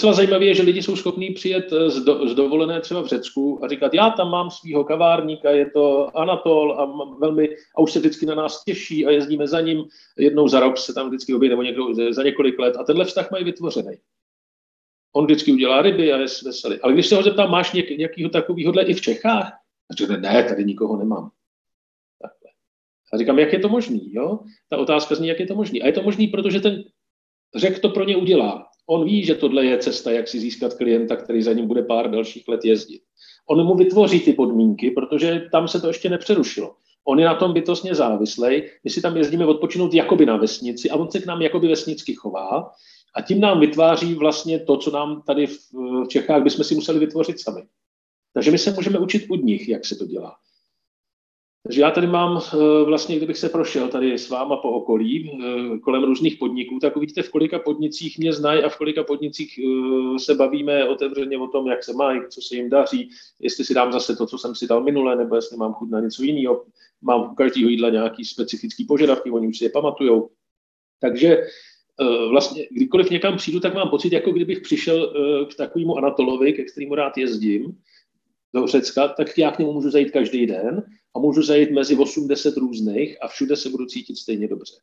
Docela 0.00 0.12
zajímavé 0.12 0.44
je, 0.44 0.54
že 0.54 0.62
lidi 0.62 0.82
jsou 0.82 0.96
schopní 0.96 1.30
přijet 1.30 1.72
eh, 1.72 1.90
z, 1.90 2.04
do, 2.04 2.28
z 2.28 2.34
dovolené 2.34 2.80
třeba 2.80 3.02
v 3.02 3.06
Řecku 3.06 3.64
a 3.64 3.68
říkat, 3.68 3.94
já 3.94 4.10
tam 4.10 4.30
mám 4.30 4.50
svého 4.50 4.84
kavárníka, 4.84 5.50
je 5.50 5.70
to 5.70 6.16
Anatol 6.16 6.72
a, 6.72 6.84
velmi, 7.18 7.48
a 7.76 7.80
už 7.80 7.92
se 7.92 7.98
vždycky 7.98 8.26
na 8.26 8.34
nás 8.34 8.64
těší 8.64 9.06
a 9.06 9.10
jezdíme 9.10 9.46
za 9.46 9.60
ním. 9.60 9.84
Jednou 10.18 10.48
za 10.48 10.60
rok 10.60 10.78
se 10.78 10.94
tam 10.94 11.08
vždycky 11.08 11.34
objeví, 11.34 11.50
nebo 11.50 11.62
někdo 11.62 11.94
za 12.10 12.22
několik 12.22 12.58
let 12.58 12.76
a 12.76 12.84
tenhle 12.84 13.04
vztah 13.04 13.30
mají 13.30 13.44
vytvořený. 13.44 13.96
On 15.12 15.24
vždycky 15.24 15.52
udělá 15.52 15.82
ryby 15.82 16.12
a 16.12 16.16
je 16.16 16.26
veselý. 16.44 16.80
Ale 16.80 16.92
když 16.92 17.06
se 17.06 17.16
ho 17.16 17.22
zeptám, 17.22 17.50
máš 17.50 17.72
něk, 17.72 17.90
nějakého 17.90 18.30
takového 18.30 18.90
i 18.90 18.94
v 18.94 19.00
Čechách? 19.00 19.52
A 19.90 19.94
řekne, 19.94 20.16
ne, 20.16 20.44
tady 20.44 20.64
nikoho 20.64 20.96
nemám. 20.96 21.30
Takhle. 22.22 22.50
A 23.12 23.18
říkám, 23.18 23.38
jak 23.38 23.52
je 23.52 23.58
to 23.58 23.68
možný? 23.68 24.12
Jo? 24.12 24.38
Ta 24.68 24.78
otázka 24.78 25.14
zní, 25.14 25.28
jak 25.28 25.40
je 25.40 25.46
to 25.46 25.54
možný. 25.54 25.82
A 25.82 25.86
je 25.86 25.92
to 25.92 26.02
možný, 26.02 26.28
protože 26.28 26.60
ten 26.60 26.84
řek 27.56 27.78
to 27.78 27.88
pro 27.88 28.04
ně 28.04 28.16
udělá. 28.16 28.69
On 28.90 29.04
ví, 29.04 29.24
že 29.24 29.34
tohle 29.34 29.64
je 29.64 29.78
cesta, 29.78 30.10
jak 30.10 30.28
si 30.28 30.40
získat 30.40 30.74
klienta, 30.74 31.16
který 31.16 31.42
za 31.42 31.52
ním 31.52 31.66
bude 31.66 31.82
pár 31.82 32.10
dalších 32.10 32.48
let 32.48 32.64
jezdit. 32.64 33.02
On 33.46 33.66
mu 33.66 33.74
vytvoří 33.74 34.20
ty 34.20 34.32
podmínky, 34.32 34.90
protože 34.90 35.48
tam 35.52 35.68
se 35.68 35.80
to 35.80 35.88
ještě 35.88 36.08
nepřerušilo. 36.08 36.74
On 37.04 37.18
je 37.18 37.26
na 37.26 37.34
tom 37.34 37.52
bytostně 37.52 37.94
závislý. 37.94 38.62
My 38.84 38.90
si 38.90 39.02
tam 39.02 39.16
jezdíme 39.16 39.46
odpočinout 39.46 39.94
jakoby 39.94 40.26
na 40.26 40.36
vesnici 40.36 40.90
a 40.90 40.96
on 40.96 41.10
se 41.10 41.20
k 41.20 41.26
nám 41.26 41.42
jakoby 41.42 41.68
vesnicky 41.68 42.14
chová 42.14 42.70
a 43.14 43.20
tím 43.22 43.40
nám 43.40 43.60
vytváří 43.60 44.14
vlastně 44.14 44.58
to, 44.58 44.76
co 44.76 44.90
nám 44.90 45.22
tady 45.26 45.46
v 45.46 45.58
Čechách 46.08 46.42
bychom 46.42 46.64
si 46.64 46.74
museli 46.74 46.98
vytvořit 46.98 47.40
sami. 47.40 47.62
Takže 48.34 48.50
my 48.50 48.58
se 48.58 48.72
můžeme 48.72 48.98
učit 48.98 49.26
od 49.30 49.44
nich, 49.44 49.68
jak 49.68 49.86
se 49.86 49.96
to 49.96 50.06
dělá. 50.06 50.36
Takže 51.62 51.80
já 51.80 51.90
tady 51.90 52.06
mám 52.06 52.40
eh, 52.54 52.84
vlastně, 52.84 53.16
kdybych 53.16 53.38
se 53.38 53.48
prošel 53.48 53.88
tady 53.88 54.18
s 54.18 54.28
váma 54.28 54.56
po 54.56 54.70
okolí, 54.70 55.30
eh, 55.30 55.78
kolem 55.78 56.04
různých 56.04 56.36
podniků, 56.36 56.78
tak 56.78 56.96
uvidíte, 56.96 57.22
v 57.22 57.30
kolika 57.30 57.58
podnicích 57.58 58.18
mě 58.18 58.32
znají 58.32 58.62
a 58.62 58.68
v 58.68 58.76
kolika 58.76 59.04
podnicích 59.04 59.58
eh, 59.58 60.18
se 60.18 60.34
bavíme 60.34 60.88
otevřeně 60.88 61.38
o 61.38 61.46
tom, 61.46 61.66
jak 61.66 61.84
se 61.84 61.92
mají, 61.92 62.20
co 62.28 62.40
se 62.42 62.56
jim 62.56 62.70
daří, 62.70 63.10
jestli 63.40 63.64
si 63.64 63.74
dám 63.74 63.92
zase 63.92 64.16
to, 64.16 64.26
co 64.26 64.38
jsem 64.38 64.54
si 64.54 64.66
dal 64.66 64.82
minule, 64.82 65.16
nebo 65.16 65.36
jestli 65.36 65.56
mám 65.56 65.72
chuť 65.72 65.90
na 65.90 66.00
něco 66.00 66.22
jiného. 66.22 66.64
Mám 67.02 67.30
u 67.32 67.34
každého 67.34 67.70
jídla 67.70 67.90
nějaký 67.90 68.24
specifický 68.24 68.84
požadavky, 68.84 69.30
oni 69.30 69.48
už 69.48 69.58
si 69.58 69.64
je 69.64 69.70
pamatujou. 69.70 70.30
Takže 71.00 71.38
vlastně 72.30 72.66
kdykoliv 72.70 73.10
někam 73.10 73.36
přijdu, 73.36 73.60
tak 73.60 73.74
mám 73.74 73.88
pocit, 73.90 74.12
jako 74.12 74.32
kdybych 74.32 74.60
přišel 74.60 75.14
k 75.50 75.54
takovému 75.54 75.98
Anatolovi, 75.98 76.52
ke 76.52 76.64
kterému 76.64 76.94
rád 76.94 77.18
jezdím, 77.18 77.76
do 78.54 78.66
Řecka, 78.66 79.08
tak 79.08 79.38
já 79.38 79.50
k 79.50 79.58
němu 79.58 79.72
můžu 79.72 79.90
zajít 79.90 80.10
každý 80.10 80.46
den 80.46 80.82
a 81.16 81.18
můžu 81.18 81.42
zajít 81.42 81.70
mezi 81.70 81.96
80 81.96 82.56
různých 82.56 83.22
a 83.22 83.28
všude 83.28 83.56
se 83.56 83.68
budu 83.68 83.86
cítit 83.86 84.16
stejně 84.16 84.48
dobře. 84.48 84.74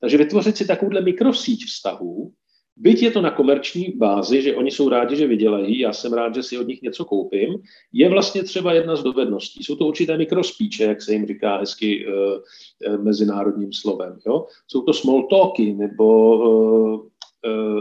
Takže 0.00 0.16
vytvořit 0.16 0.56
si 0.56 0.66
takovouhle 0.66 1.00
mikrosíť 1.00 1.64
vztahů, 1.64 2.32
byť 2.76 3.02
je 3.02 3.10
to 3.10 3.20
na 3.20 3.30
komerční 3.30 3.92
bázi, 3.96 4.42
že 4.42 4.56
oni 4.56 4.70
jsou 4.70 4.88
rádi, 4.88 5.16
že 5.16 5.26
vydělají, 5.26 5.78
já 5.78 5.92
jsem 5.92 6.12
rád, 6.12 6.34
že 6.34 6.42
si 6.42 6.58
od 6.58 6.68
nich 6.68 6.82
něco 6.82 7.04
koupím, 7.04 7.54
je 7.92 8.08
vlastně 8.08 8.42
třeba 8.42 8.72
jedna 8.72 8.96
z 8.96 9.02
dovedností. 9.02 9.64
Jsou 9.64 9.76
to 9.76 9.86
určité 9.86 10.18
mikrospíče, 10.18 10.84
jak 10.84 11.02
se 11.02 11.12
jim 11.12 11.26
říká 11.26 11.56
hezky 11.56 12.06
uh, 12.06 13.04
mezinárodním 13.04 13.72
slovem. 13.72 14.18
Jo? 14.26 14.46
Jsou 14.68 14.82
to 14.82 14.92
small 14.92 15.26
talky 15.28 15.72
nebo 15.72 16.36
uh, 16.36 17.00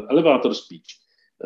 elevator 0.09 0.53
speech. 0.53 0.81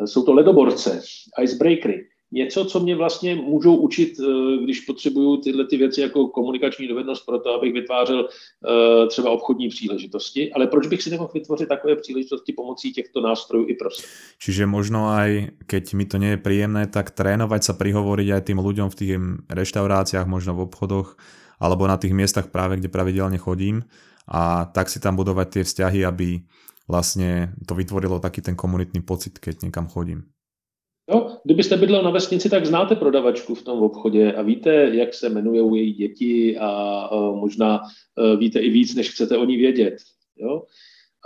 Jsou 0.04 0.22
to 0.22 0.32
ledoborce, 0.32 1.02
icebreakery 1.42 2.04
něco, 2.36 2.64
co 2.64 2.80
mě 2.80 2.96
vlastně 2.96 3.34
můžou 3.34 3.76
učit, 3.76 4.20
eh, 4.20 4.64
když 4.64 4.80
potřebuju 4.80 5.36
tyhle 5.36 5.64
ty 5.66 5.76
věci 5.76 6.00
jako 6.00 6.28
komunikační 6.28 6.88
dovednost 6.88 7.26
pro 7.26 7.38
to, 7.38 7.48
abych 7.56 7.72
vytvářel 7.72 8.28
eh, 8.28 9.06
třeba 9.06 9.30
obchodní 9.30 9.68
příležitosti, 9.68 10.52
ale 10.52 10.66
proč 10.66 10.86
bych 10.86 11.02
si 11.02 11.10
nemohl 11.10 11.30
vytvořit 11.34 11.68
takové 11.68 11.96
příležitosti 11.96 12.52
pomocí 12.52 12.92
těchto 12.92 13.20
nástrojů 13.20 13.66
i 13.68 13.74
prostě. 13.74 14.06
Čiže 14.38 14.68
možno 14.68 15.08
aj, 15.08 15.56
keď 15.66 15.84
mi 15.96 16.04
to 16.04 16.20
nie 16.20 16.36
je 16.36 16.42
príjemné, 16.42 16.86
tak 16.86 17.16
trénovať 17.16 17.62
sa 17.64 17.72
prihovoriť 17.72 18.28
aj 18.36 18.42
tým 18.52 18.58
ľuďom 18.60 18.88
v 18.92 18.98
tých 18.98 19.12
reštauráciách, 19.48 20.28
možno 20.28 20.52
v 20.52 20.68
obchodoch, 20.68 21.16
alebo 21.56 21.88
na 21.88 21.96
tých 21.96 22.12
miestach 22.12 22.52
práve, 22.52 22.76
kde 22.76 22.92
pravidelne 22.92 23.40
chodím 23.40 23.88
a 24.28 24.68
tak 24.68 24.92
si 24.92 25.00
tam 25.00 25.16
budovať 25.16 25.46
tie 25.48 25.62
vzťahy, 25.64 26.00
aby 26.04 26.44
vlastne 26.84 27.56
to 27.64 27.72
vytvorilo 27.74 28.20
taký 28.20 28.44
ten 28.44 28.54
komunitný 28.58 29.00
pocit, 29.02 29.38
keď 29.40 29.66
niekam 29.66 29.88
chodím. 29.88 30.35
No, 31.08 31.38
kdybyste 31.44 31.76
bydlel 31.76 32.02
na 32.02 32.10
vesnici, 32.10 32.50
tak 32.50 32.66
znáte 32.66 32.96
prodavačku 32.96 33.54
v 33.54 33.62
tom 33.62 33.82
obchodě 33.82 34.32
a 34.32 34.42
víte, 34.42 34.90
jak 34.92 35.14
se 35.14 35.26
jmenují 35.26 35.80
její 35.80 35.92
děti 35.92 36.58
a, 36.58 36.68
a 37.12 37.30
možná 37.30 37.80
a, 38.18 38.36
víte 38.36 38.60
i 38.60 38.70
víc, 38.70 38.94
než 38.94 39.10
chcete 39.10 39.36
o 39.36 39.44
ní 39.44 39.56
vědět. 39.56 39.96
Jo? 40.36 40.62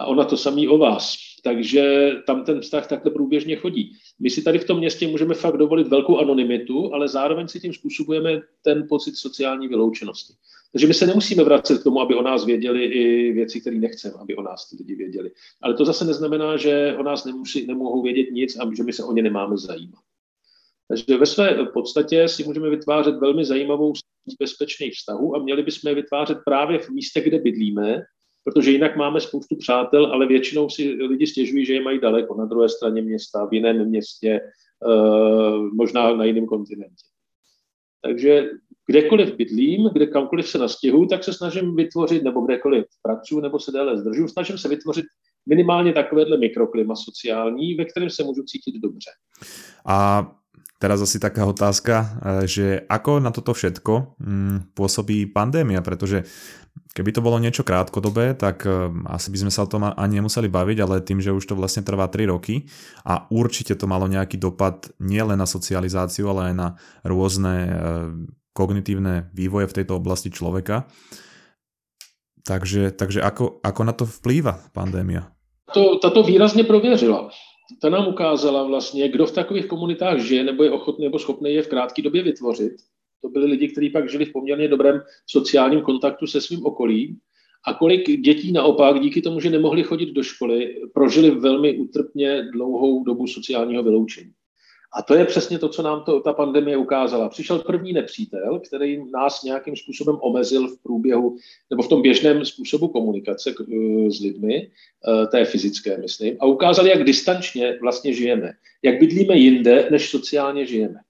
A 0.00 0.06
ona 0.06 0.24
to 0.24 0.36
samý 0.36 0.68
o 0.68 0.78
vás. 0.78 1.14
Takže 1.44 2.12
tam 2.26 2.44
ten 2.44 2.60
vztah 2.60 2.86
takhle 2.86 3.10
průběžně 3.10 3.56
chodí. 3.56 3.96
My 4.18 4.30
si 4.30 4.42
tady 4.42 4.58
v 4.58 4.64
tom 4.64 4.78
městě 4.78 5.08
můžeme 5.08 5.34
fakt 5.34 5.56
dovolit 5.56 5.88
velkou 5.88 6.18
anonymitu, 6.18 6.94
ale 6.94 7.08
zároveň 7.08 7.48
si 7.48 7.60
tím 7.60 7.72
způsobujeme 7.72 8.40
ten 8.62 8.86
pocit 8.88 9.16
sociální 9.16 9.68
vyloučenosti. 9.68 10.34
Takže 10.72 10.86
my 10.86 10.94
se 10.94 11.06
nemusíme 11.06 11.44
vracet 11.44 11.80
k 11.80 11.82
tomu, 11.82 12.00
aby 12.00 12.14
o 12.14 12.22
nás 12.22 12.44
věděli 12.44 12.84
i 12.84 13.32
věci, 13.32 13.60
které 13.60 13.76
nechceme, 13.76 14.14
aby 14.18 14.36
o 14.36 14.42
nás 14.42 14.68
ty 14.68 14.76
lidi 14.76 14.94
věděli. 14.94 15.30
Ale 15.62 15.74
to 15.74 15.84
zase 15.84 16.04
neznamená, 16.04 16.56
že 16.56 16.96
o 16.98 17.02
nás 17.02 17.24
nemusí, 17.24 17.66
nemohou 17.66 18.02
vědět 18.02 18.30
nic 18.30 18.58
a 18.58 18.70
že 18.76 18.82
my 18.82 18.92
se 18.92 19.04
o 19.04 19.12
ně 19.12 19.22
nemáme 19.22 19.56
zajímat. 19.56 20.00
Takže 20.88 21.18
ve 21.18 21.26
své 21.26 21.66
podstatě 21.72 22.28
si 22.28 22.44
můžeme 22.44 22.70
vytvářet 22.70 23.14
velmi 23.14 23.44
zajímavou 23.44 23.92
bezpečných 24.38 24.92
vztahů 24.92 25.36
a 25.36 25.42
měli 25.42 25.62
bychom 25.62 25.88
je 25.88 25.94
vytvářet 25.94 26.38
právě 26.44 26.78
v 26.78 26.88
místech, 26.88 27.24
kde 27.24 27.38
bydlíme, 27.38 28.02
protože 28.44 28.70
jinak 28.70 28.96
máme 28.96 29.20
spoustu 29.20 29.56
přátel, 29.56 30.06
ale 30.06 30.26
většinou 30.26 30.68
si 30.68 30.88
lidi 30.88 31.26
stěžují, 31.26 31.66
že 31.66 31.74
je 31.74 31.82
mají 31.82 32.00
daleko, 32.00 32.34
na 32.34 32.44
druhé 32.44 32.68
straně 32.68 33.02
města, 33.02 33.46
v 33.46 33.54
jiném 33.54 33.84
městě, 33.84 34.40
eh, 34.40 35.58
možná 35.72 36.14
na 36.14 36.24
jiném 36.24 36.46
kontinentě. 36.46 37.04
Takže 38.02 38.50
kdekoliv 38.86 39.36
bydlím, 39.36 39.90
kde 39.92 40.06
kamkoliv 40.06 40.48
se 40.48 40.58
nastěhuju, 40.58 41.06
tak 41.06 41.24
se 41.24 41.32
snažím 41.32 41.76
vytvořit, 41.76 42.22
nebo 42.22 42.40
kdekoliv 42.40 42.84
pracuji, 43.02 43.40
nebo 43.40 43.58
se 43.58 43.72
déle 43.72 43.98
zdržuju, 43.98 44.28
snažím 44.28 44.58
se 44.58 44.68
vytvořit 44.68 45.04
minimálně 45.46 45.92
takovéhle 45.92 46.36
mikroklima 46.36 46.96
sociální, 46.96 47.74
ve 47.74 47.84
kterém 47.84 48.10
se 48.10 48.24
můžu 48.24 48.42
cítit 48.42 48.80
dobře. 48.80 49.10
A 49.86 50.26
Teraz 50.80 51.04
asi 51.04 51.20
taká 51.20 51.44
otázka, 51.44 51.94
eh, 52.00 52.08
že 52.48 52.66
ako 52.88 53.20
na 53.20 53.28
toto 53.28 53.52
všetko 53.52 54.16
mm, 54.16 54.72
pôsobí 54.72 55.28
pandémia, 55.28 55.84
pretože 55.84 56.24
keby 56.96 57.12
to 57.12 57.20
bolo 57.20 57.36
niečo 57.36 57.68
krátkodobé, 57.68 58.32
tak 58.32 58.64
eh, 58.64 58.88
asi 59.12 59.28
by 59.28 59.38
sme 59.44 59.52
sa 59.52 59.68
o 59.68 59.70
tom 59.70 59.84
ani 59.84 60.24
nemuseli 60.24 60.48
baviť, 60.48 60.78
ale 60.80 61.04
tým, 61.04 61.20
že 61.20 61.36
už 61.36 61.44
to 61.44 61.52
vlastne 61.52 61.84
trvá 61.84 62.08
3 62.08 62.32
roky 62.32 62.64
a 63.04 63.28
určite 63.28 63.76
to 63.76 63.84
malo 63.84 64.08
nejaký 64.08 64.40
dopad 64.40 64.88
nielen 64.96 65.36
na 65.36 65.44
socializáciu, 65.44 66.32
ale 66.32 66.50
aj 66.50 66.54
na 66.56 66.68
rôzne 67.04 67.54
eh, 67.68 67.76
kognitívne 68.56 69.28
vývoje 69.36 69.68
v 69.68 69.76
tejto 69.84 70.00
oblasti 70.00 70.32
človeka. 70.32 70.88
Takže, 72.40 72.96
takže 72.96 73.20
ako, 73.20 73.60
ako 73.60 73.82
na 73.84 73.92
to 73.92 74.08
vplýva 74.08 74.64
pandémia? 74.72 75.28
To, 75.76 76.00
tato 76.02 76.22
výrazně 76.22 76.64
prověřila 76.64 77.30
ta 77.78 77.88
nám 77.88 78.08
ukázala 78.08 78.62
vlastně, 78.62 79.08
kdo 79.08 79.26
v 79.26 79.32
takových 79.32 79.66
komunitách 79.66 80.18
žije 80.18 80.44
nebo 80.44 80.64
je 80.64 80.70
ochotný 80.70 81.04
nebo 81.04 81.18
schopný 81.18 81.54
je 81.54 81.62
v 81.62 81.68
krátké 81.68 82.02
době 82.02 82.22
vytvořit. 82.22 82.72
To 83.22 83.28
byli 83.28 83.46
lidi, 83.46 83.68
kteří 83.68 83.90
pak 83.90 84.10
žili 84.10 84.24
v 84.24 84.32
poměrně 84.32 84.68
dobrém 84.68 85.00
sociálním 85.26 85.80
kontaktu 85.80 86.26
se 86.26 86.40
svým 86.40 86.66
okolím. 86.66 87.16
A 87.66 87.74
kolik 87.74 88.20
dětí 88.20 88.52
naopak, 88.52 89.00
díky 89.00 89.22
tomu, 89.22 89.40
že 89.40 89.50
nemohli 89.50 89.82
chodit 89.82 90.12
do 90.12 90.22
školy, 90.22 90.82
prožili 90.94 91.30
velmi 91.30 91.78
útrpně 91.78 92.42
dlouhou 92.52 93.04
dobu 93.04 93.26
sociálního 93.26 93.82
vyloučení. 93.82 94.32
A 94.92 95.02
to 95.02 95.14
je 95.14 95.24
přesně 95.24 95.58
to, 95.58 95.68
co 95.68 95.82
nám 95.82 96.04
to, 96.04 96.20
ta 96.20 96.32
pandemie 96.32 96.76
ukázala. 96.76 97.28
Přišel 97.28 97.58
první 97.58 97.92
nepřítel, 97.92 98.60
který 98.60 99.10
nás 99.10 99.42
nějakým 99.42 99.76
způsobem 99.76 100.18
omezil 100.20 100.68
v 100.68 100.82
průběhu, 100.82 101.36
nebo 101.70 101.82
v 101.82 101.88
tom 101.88 102.02
běžném 102.02 102.44
způsobu 102.44 102.88
komunikace 102.88 103.50
eh, 103.50 104.10
s 104.10 104.20
lidmi, 104.20 104.70
eh, 105.08 105.26
té 105.26 105.44
fyzické, 105.44 105.96
myslím, 105.96 106.36
a 106.40 106.46
ukázal, 106.46 106.86
jak 106.86 107.04
distančně 107.04 107.78
vlastně 107.80 108.12
žijeme, 108.12 108.52
jak 108.82 109.00
bydlíme 109.00 109.36
jinde, 109.36 109.88
než 109.90 110.10
sociálně 110.10 110.66
žijeme. 110.66 111.00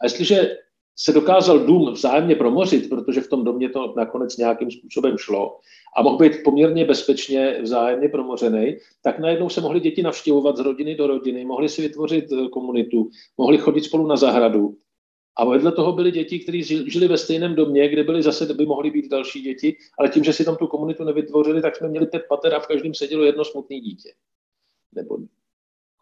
A 0.00 0.04
jestliže 0.04 0.56
se 0.96 1.12
dokázal 1.12 1.58
dům 1.58 1.92
vzájemně 1.92 2.34
promořit, 2.34 2.88
protože 2.88 3.20
v 3.20 3.28
tom 3.28 3.44
domě 3.44 3.68
to 3.68 3.94
nakonec 3.96 4.36
nějakým 4.36 4.70
způsobem 4.70 5.18
šlo 5.18 5.58
a 5.96 6.02
mohl 6.02 6.18
být 6.18 6.32
poměrně 6.44 6.84
bezpečně 6.84 7.58
vzájemně 7.62 8.08
promořený, 8.08 8.76
tak 9.02 9.18
najednou 9.18 9.48
se 9.48 9.60
mohly 9.60 9.80
děti 9.80 10.02
navštěvovat 10.02 10.56
z 10.56 10.60
rodiny 10.60 10.94
do 10.94 11.06
rodiny, 11.06 11.44
mohly 11.44 11.68
si 11.68 11.82
vytvořit 11.82 12.24
eh, 12.32 12.48
komunitu, 12.48 13.10
mohly 13.38 13.58
chodit 13.58 13.84
spolu 13.84 14.06
na 14.06 14.16
zahradu. 14.16 14.76
A 15.36 15.44
vedle 15.44 15.72
toho 15.72 15.92
byly 15.92 16.10
děti, 16.10 16.38
kteří 16.38 16.62
žili 16.62 17.08
ve 17.08 17.18
stejném 17.18 17.54
domě, 17.54 17.88
kde 17.88 18.04
byly 18.04 18.22
zase, 18.22 18.54
by 18.54 18.66
mohly 18.66 18.90
být 18.90 19.10
další 19.10 19.42
děti, 19.42 19.76
ale 19.98 20.08
tím, 20.08 20.24
že 20.24 20.32
si 20.32 20.44
tam 20.44 20.56
tu 20.56 20.66
komunitu 20.66 21.04
nevytvořili, 21.04 21.62
tak 21.62 21.76
jsme 21.76 21.88
měli 21.88 22.06
pět 22.06 22.22
pater 22.28 22.54
a 22.54 22.60
v 22.60 22.66
každém 22.66 22.94
sedělo 22.94 23.24
jedno 23.24 23.44
smutné 23.44 23.80
dítě. 23.80 24.08
Nebo 24.94 25.18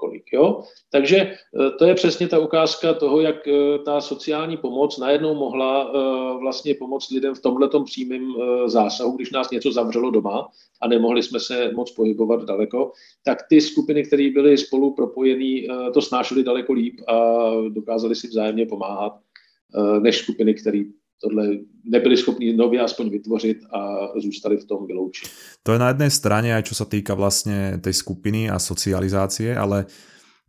kolik. 0.01 0.33
Jo? 0.33 0.63
Takže 0.91 1.17
eh, 1.17 1.71
to 1.79 1.85
je 1.85 1.95
přesně 1.95 2.29
ta 2.29 2.39
ukázka 2.39 2.95
toho, 2.95 3.21
jak 3.21 3.49
eh, 3.49 3.79
ta 3.85 4.01
sociální 4.01 4.57
pomoc 4.57 4.99
najednou 4.99 5.35
mohla 5.35 5.85
eh, 5.85 6.39
vlastně 6.41 6.75
pomoct 6.75 7.11
lidem 7.11 7.35
v 7.35 7.41
tomhletom 7.41 7.85
přímém 7.85 8.33
zásahu, 8.67 9.17
když 9.17 9.31
nás 9.31 9.51
něco 9.51 9.73
zavřelo 9.73 10.11
doma 10.11 10.49
a 10.83 10.89
nemohli 10.89 11.23
jsme 11.23 11.41
se 11.41 11.73
moc 11.75 11.91
pohybovat 11.91 12.45
daleko, 12.45 12.93
tak 13.25 13.39
ty 13.49 13.61
skupiny, 13.61 14.03
které 14.03 14.31
byly 14.31 14.59
spolu 14.59 14.95
propojené, 14.95 15.67
to 15.95 16.03
snášely 16.03 16.43
daleko 16.43 16.73
líp 16.73 17.01
a 17.09 17.15
dokázali 17.69 18.15
si 18.15 18.29
vzájemně 18.29 18.67
pomáhat, 18.67 19.13
než 20.01 20.19
skupiny, 20.19 20.55
které 20.55 20.83
tohle 21.23 21.45
nebyli 21.85 22.17
schopni 22.17 22.57
nově 22.57 22.81
aspoň 22.81 23.11
vytvořit 23.11 23.59
a 23.73 24.09
zůstali 24.21 24.57
v 24.57 24.65
tom 24.65 24.87
vyloučit. 24.87 25.29
To 25.63 25.73
je 25.73 25.79
na 25.79 25.93
jednej 25.93 26.11
strane 26.11 26.49
aj 26.57 26.73
čo 26.73 26.75
sa 26.75 26.89
týka 26.89 27.13
vlastne 27.13 27.77
tej 27.85 27.93
skupiny 27.93 28.49
a 28.49 28.57
socializácie, 28.57 29.53
ale 29.53 29.85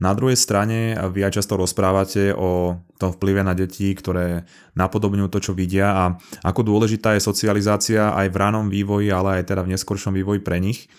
na 0.02 0.18
druhej 0.18 0.40
strane 0.40 0.98
vy 0.98 1.30
aj 1.30 1.38
často 1.38 1.60
rozprávate 1.60 2.34
o 2.34 2.80
tom 2.98 3.14
vplyve 3.14 3.46
na 3.46 3.54
deti, 3.54 3.94
ktoré 3.94 4.50
napodobňujú 4.74 5.30
to, 5.30 5.40
čo 5.44 5.54
vidia 5.54 5.94
a 5.94 6.04
ako 6.42 6.66
dôležitá 6.66 7.14
je 7.14 7.22
socializácia 7.22 8.10
aj 8.16 8.34
v 8.34 8.40
ránom 8.40 8.66
vývoji, 8.72 9.14
ale 9.14 9.44
aj 9.44 9.54
teda 9.54 9.62
v 9.62 9.78
neskoršom 9.78 10.16
vývoji 10.18 10.42
pre 10.42 10.58
nich. 10.58 10.90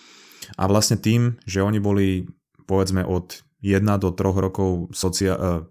A 0.55 0.71
vlastne 0.71 0.95
tým, 0.95 1.35
že 1.43 1.65
oni 1.65 1.83
boli 1.83 2.31
povedzme 2.63 3.03
od 3.03 3.43
1 3.59 3.83
do 3.99 4.15
3 4.15 4.39
rokov 4.39 4.93
socia- 4.95 5.67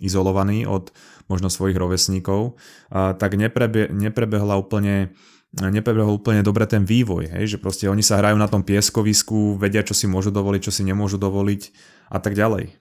izolovaní 0.00 0.66
od 0.66 0.92
možno 1.26 1.50
svojich 1.50 1.76
rovesníkov, 1.76 2.56
tak 2.92 3.34
neprebe, 3.34 3.88
neprebehla 3.90 4.56
úplne 4.60 5.16
neprebehol 5.56 6.20
úplne 6.20 6.44
dobre 6.44 6.68
ten 6.68 6.84
vývoj, 6.84 7.32
hej? 7.32 7.56
že 7.56 7.58
proste 7.62 7.88
oni 7.88 8.04
sa 8.04 8.20
hrajú 8.20 8.36
na 8.36 8.50
tom 8.50 8.60
pieskovisku, 8.60 9.56
vedia, 9.56 9.80
čo 9.80 9.96
si 9.96 10.04
môžu 10.04 10.28
dovoliť, 10.28 10.60
čo 10.68 10.72
si 10.74 10.84
nemôžu 10.84 11.16
dovoliť 11.16 11.72
a 12.12 12.18
tak 12.20 12.36
ďalej. 12.36 12.76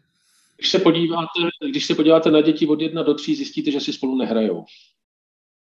Když 0.58 0.70
se 0.72 0.80
podíváte, 0.80 1.40
když 1.70 1.86
se 1.86 1.96
podíváte 1.96 2.32
na 2.32 2.42
děti 2.42 2.68
od 2.68 2.82
1 2.82 3.04
do 3.04 3.14
3, 3.14 3.36
zjistíte, 3.36 3.72
že 3.72 3.80
si 3.80 3.94
spolu 3.94 4.18
nehrajou. 4.18 4.66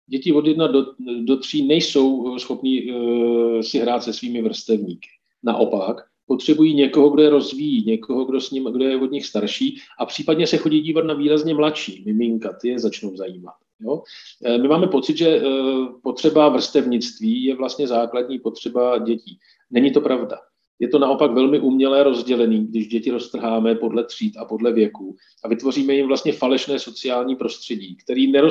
Děti 0.08 0.34
od 0.34 0.48
1 0.48 0.68
do, 0.68 0.86
do 1.26 1.38
3 1.38 1.62
nejsou 1.62 2.38
schopní 2.40 2.92
uh, 2.92 3.62
si 3.62 3.80
hrát 3.80 4.04
se 4.04 4.14
svými 4.14 4.42
vrstevníky. 4.42 5.10
Naopak, 5.44 6.09
potřebují 6.30 6.74
někoho, 6.74 7.10
kdo 7.10 7.24
je 7.24 7.30
rozvíjí, 7.30 7.86
někoho, 7.86 8.26
kdo, 8.26 8.42
s 8.42 8.52
ním, 8.52 8.64
kdo 8.64 8.86
je 8.86 9.02
od 9.02 9.12
nich 9.12 9.26
starší 9.26 9.78
a 10.00 10.06
případně 10.06 10.48
se 10.48 10.58
chodí 10.58 10.82
dívat 10.82 11.06
na 11.06 11.14
výrazně 11.14 11.54
mladší 11.54 12.04
miminka, 12.06 12.54
ty 12.62 12.70
je 12.70 12.80
začnou 12.80 13.16
zajímat. 13.16 13.54
Jo? 13.80 14.04
Eh, 14.46 14.58
my 14.58 14.68
máme 14.68 14.88
pocit, 14.88 15.18
že 15.18 15.28
eh, 15.28 15.42
potřeba 16.04 16.50
vrstevnictví 16.50 17.44
je 17.44 17.56
vlastně 17.56 17.88
základní 17.88 18.40
potřeba 18.40 18.98
dětí. 18.98 19.40
Není 19.72 19.92
to 19.92 20.02
pravda. 20.02 20.38
Je 20.80 20.88
to 20.88 21.00
naopak 21.00 21.32
velmi 21.32 21.60
umělé 21.60 22.04
rozdělený, 22.04 22.68
když 22.68 22.88
děti 22.88 23.12
roztrháme 23.12 23.76
podle 23.76 24.04
tříd 24.06 24.38
a 24.38 24.46
podle 24.46 24.74
věku 24.74 25.16
a 25.44 25.48
vytvoříme 25.48 25.94
jim 25.94 26.08
vlastně 26.08 26.34
falešné 26.34 26.80
sociální 26.80 27.36
prostředí, 27.36 27.96
který 27.96 28.32
ne, 28.32 28.42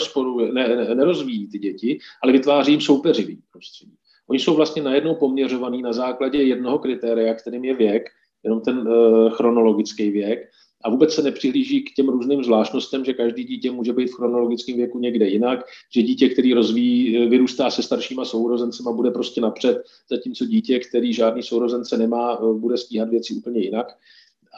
ne, 0.53 0.95
nerozvíjí 0.95 1.49
ty 1.49 1.59
děti, 1.59 1.99
ale 2.23 2.33
vytváří 2.33 2.73
jim 2.73 2.81
soupeřivý 2.81 3.39
prostředí. 3.53 3.95
Oni 4.29 4.41
jsou 4.41 4.55
vlastně 4.55 4.83
najednou 4.83 5.15
poměřovaný 5.15 5.83
na 5.83 5.93
základě 5.93 6.43
jednoho 6.43 6.79
kritéria, 6.79 7.35
kterým 7.35 7.65
je 7.65 7.75
věk, 7.75 8.03
jenom 8.45 8.61
ten 8.61 8.79
uh, 8.79 9.31
chronologický 9.31 10.11
věk, 10.11 10.49
a 10.85 10.91
vůbec 10.91 11.15
se 11.15 11.23
nepřihlíží 11.23 11.85
k 11.85 11.95
těm 11.95 12.09
různým 12.09 12.45
zvláštnostem, 12.45 13.05
že 13.05 13.15
každý 13.15 13.45
dítě 13.45 13.71
může 13.71 13.93
být 13.93 14.11
v 14.11 14.15
chronologickém 14.15 14.77
věku 14.77 14.99
někde 14.99 15.29
jinak, 15.29 15.67
že 15.95 16.03
dítě, 16.03 16.29
který 16.29 16.55
rozvíjí, 16.55 17.17
eh, 17.17 17.27
vyrůstá 17.29 17.71
se 17.71 17.83
staršíma 17.83 18.25
sourozencema, 18.25 18.93
bude 18.93 19.11
prostě 19.11 19.41
napřed, 19.41 19.83
zatímco 20.11 20.47
dítě, 20.47 20.79
který 20.79 21.13
žádný 21.13 21.43
sourozence 21.43 21.99
nemá, 21.99 22.35
eh, 22.35 22.59
bude 22.59 22.77
stíhat 22.77 23.09
věci 23.09 23.35
úplně 23.35 23.61
jinak. 23.61 23.87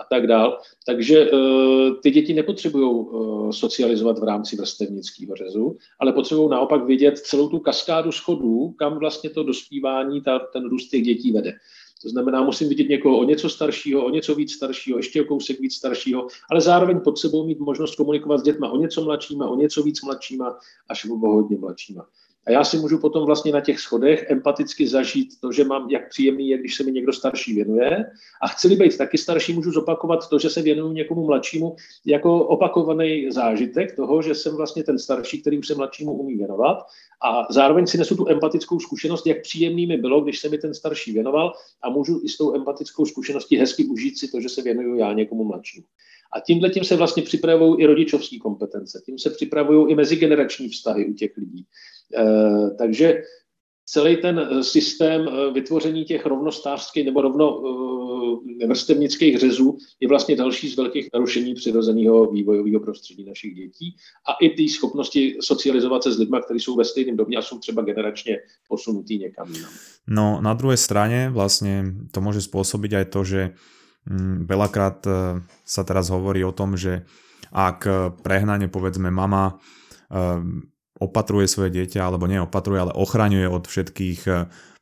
A 0.00 0.04
tak 0.10 0.26
dál. 0.26 0.58
Takže 0.86 1.30
ty 2.02 2.10
děti 2.10 2.34
nepotřebují 2.34 3.06
socializovat 3.50 4.18
v 4.18 4.24
rámci 4.24 4.56
vrstevnického 4.56 5.36
řezu, 5.36 5.76
ale 6.00 6.12
potřebují 6.12 6.50
naopak 6.50 6.84
vidět 6.84 7.18
celou 7.18 7.48
tu 7.48 7.58
kaskádu 7.58 8.12
schodů, 8.12 8.70
kam 8.78 8.98
vlastně 8.98 9.30
to 9.30 9.42
dospívání, 9.42 10.20
ta, 10.20 10.38
ten 10.38 10.68
růst 10.68 10.88
těch 10.88 11.02
dětí 11.02 11.32
vede. 11.32 11.52
To 12.02 12.08
znamená, 12.08 12.42
musím 12.42 12.68
vidět 12.68 12.88
někoho 12.88 13.18
o 13.18 13.24
něco 13.24 13.48
staršího, 13.48 14.04
o 14.04 14.10
něco 14.10 14.34
víc 14.34 14.52
staršího, 14.52 14.98
ještě 14.98 15.22
o 15.22 15.24
kousek 15.24 15.60
víc 15.60 15.74
staršího, 15.74 16.26
ale 16.50 16.60
zároveň 16.60 17.00
sebou 17.16 17.46
mít 17.46 17.58
možnost 17.58 17.94
komunikovat 17.94 18.38
s 18.38 18.42
dětma 18.42 18.70
o 18.70 18.76
něco 18.76 19.04
mladšíma, 19.04 19.48
o 19.48 19.56
něco 19.56 19.82
víc 19.82 20.02
mladšíma, 20.02 20.58
až 20.88 21.04
o 21.04 21.16
hodně 21.16 21.56
mladšíma. 21.56 22.06
A 22.46 22.50
já 22.50 22.64
si 22.64 22.76
můžu 22.76 22.98
potom 22.98 23.26
vlastně 23.26 23.52
na 23.52 23.60
těch 23.60 23.80
schodech 23.80 24.26
empaticky 24.30 24.88
zažít 24.88 25.40
to, 25.40 25.52
že 25.52 25.64
mám, 25.64 25.90
jak 25.90 26.08
příjemný 26.08 26.48
je, 26.48 26.58
když 26.58 26.74
se 26.74 26.84
mi 26.84 26.92
někdo 26.92 27.12
starší 27.12 27.54
věnuje. 27.54 28.04
A 28.42 28.48
chci 28.48 28.76
být 28.76 28.98
taky 28.98 29.18
starší, 29.18 29.52
můžu 29.52 29.72
zopakovat 29.72 30.28
to, 30.28 30.38
že 30.38 30.50
se 30.50 30.62
věnuju 30.62 30.92
někomu 30.92 31.26
mladšímu 31.26 31.76
jako 32.06 32.44
opakovaný 32.44 33.30
zážitek 33.30 33.96
toho, 33.96 34.22
že 34.22 34.34
jsem 34.34 34.56
vlastně 34.56 34.84
ten 34.84 34.98
starší, 34.98 35.40
který 35.40 35.62
se 35.62 35.74
mladšímu 35.74 36.12
umí 36.12 36.36
věnovat. 36.36 36.78
A 37.22 37.52
zároveň 37.52 37.86
si 37.86 37.98
nesu 37.98 38.16
tu 38.16 38.28
empatickou 38.28 38.80
zkušenost, 38.80 39.26
jak 39.26 39.42
příjemný 39.42 39.86
mi 39.86 39.96
bylo, 39.96 40.20
když 40.20 40.38
se 40.38 40.48
mi 40.48 40.58
ten 40.58 40.74
starší 40.74 41.12
věnoval 41.12 41.52
a 41.82 41.90
můžu 41.90 42.20
i 42.24 42.28
s 42.28 42.36
tou 42.36 42.54
empatickou 42.54 43.06
zkušeností 43.06 43.56
hezky 43.56 43.84
užít 43.84 44.18
si 44.18 44.28
to, 44.28 44.40
že 44.40 44.48
se 44.48 44.62
věnuju 44.62 44.94
já 44.94 45.12
někomu 45.12 45.44
mladšímu. 45.44 45.86
A 46.32 46.40
tímhle 46.40 46.70
tím 46.70 46.84
se 46.84 46.96
vlastně 46.96 47.22
připravují 47.22 47.80
i 47.80 47.86
rodičovské 47.86 48.38
kompetence, 48.38 49.02
tím 49.06 49.18
se 49.18 49.30
připravují 49.30 49.92
i 49.92 49.94
mezigenerační 49.94 50.68
vztahy 50.68 51.06
u 51.06 51.12
těch 51.12 51.36
lidí. 51.36 51.66
E, 52.16 52.70
takže 52.70 53.22
celý 53.90 54.16
ten 54.16 54.38
eh, 54.38 54.62
systém 54.62 55.28
eh, 55.28 55.52
vytvoření 55.52 56.04
těch 56.04 56.26
rovnostářských 56.26 57.04
nebo 57.04 57.22
rovno 57.22 57.62
vrstevnických 58.68 59.38
řezů 59.38 59.78
je 60.00 60.08
vlastně 60.08 60.36
další 60.36 60.68
z 60.68 60.76
velkých 60.76 61.08
narušení 61.14 61.54
přirozeného 61.54 62.30
vývojového 62.30 62.80
prostředí 62.80 63.24
našich 63.24 63.54
dětí 63.54 63.96
a 64.28 64.32
i 64.40 64.48
ty 64.48 64.68
schopnosti 64.68 65.36
socializovat 65.40 66.02
se 66.02 66.12
s 66.12 66.18
lidmi, 66.18 66.36
kteří 66.44 66.60
jsou 66.60 66.76
ve 66.76 66.84
stejném 66.84 67.16
domě 67.16 67.36
a 67.36 67.42
jsou 67.42 67.58
třeba 67.58 67.82
generačně 67.82 68.38
posunutý 68.68 69.18
někam 69.18 69.54
jinam. 69.54 69.70
No 70.06 70.40
na 70.40 70.54
druhé 70.54 70.76
straně 70.76 71.30
vlastně 71.32 71.84
to 72.10 72.20
může 72.20 72.40
způsobit 72.40 72.92
aj 72.92 73.04
to, 73.04 73.24
že 73.24 73.50
veľakrát 74.46 74.98
e, 75.04 75.12
sa 75.64 75.82
teraz 75.84 76.08
hovorí 76.08 76.40
o 76.46 76.54
tom, 76.54 76.78
že 76.78 77.04
ak 77.50 77.88
prehnane 78.22 78.70
povedzme 78.70 79.10
mama 79.10 79.50
e, 79.50 79.54
opatruje 81.00 81.48
svoje 81.50 81.74
dieťa, 81.74 82.00
alebo 82.04 82.28
neopatruje, 82.28 82.78
ale 82.78 82.92
ochraňuje 82.94 83.48
od 83.48 83.64
všetkých 83.66 84.20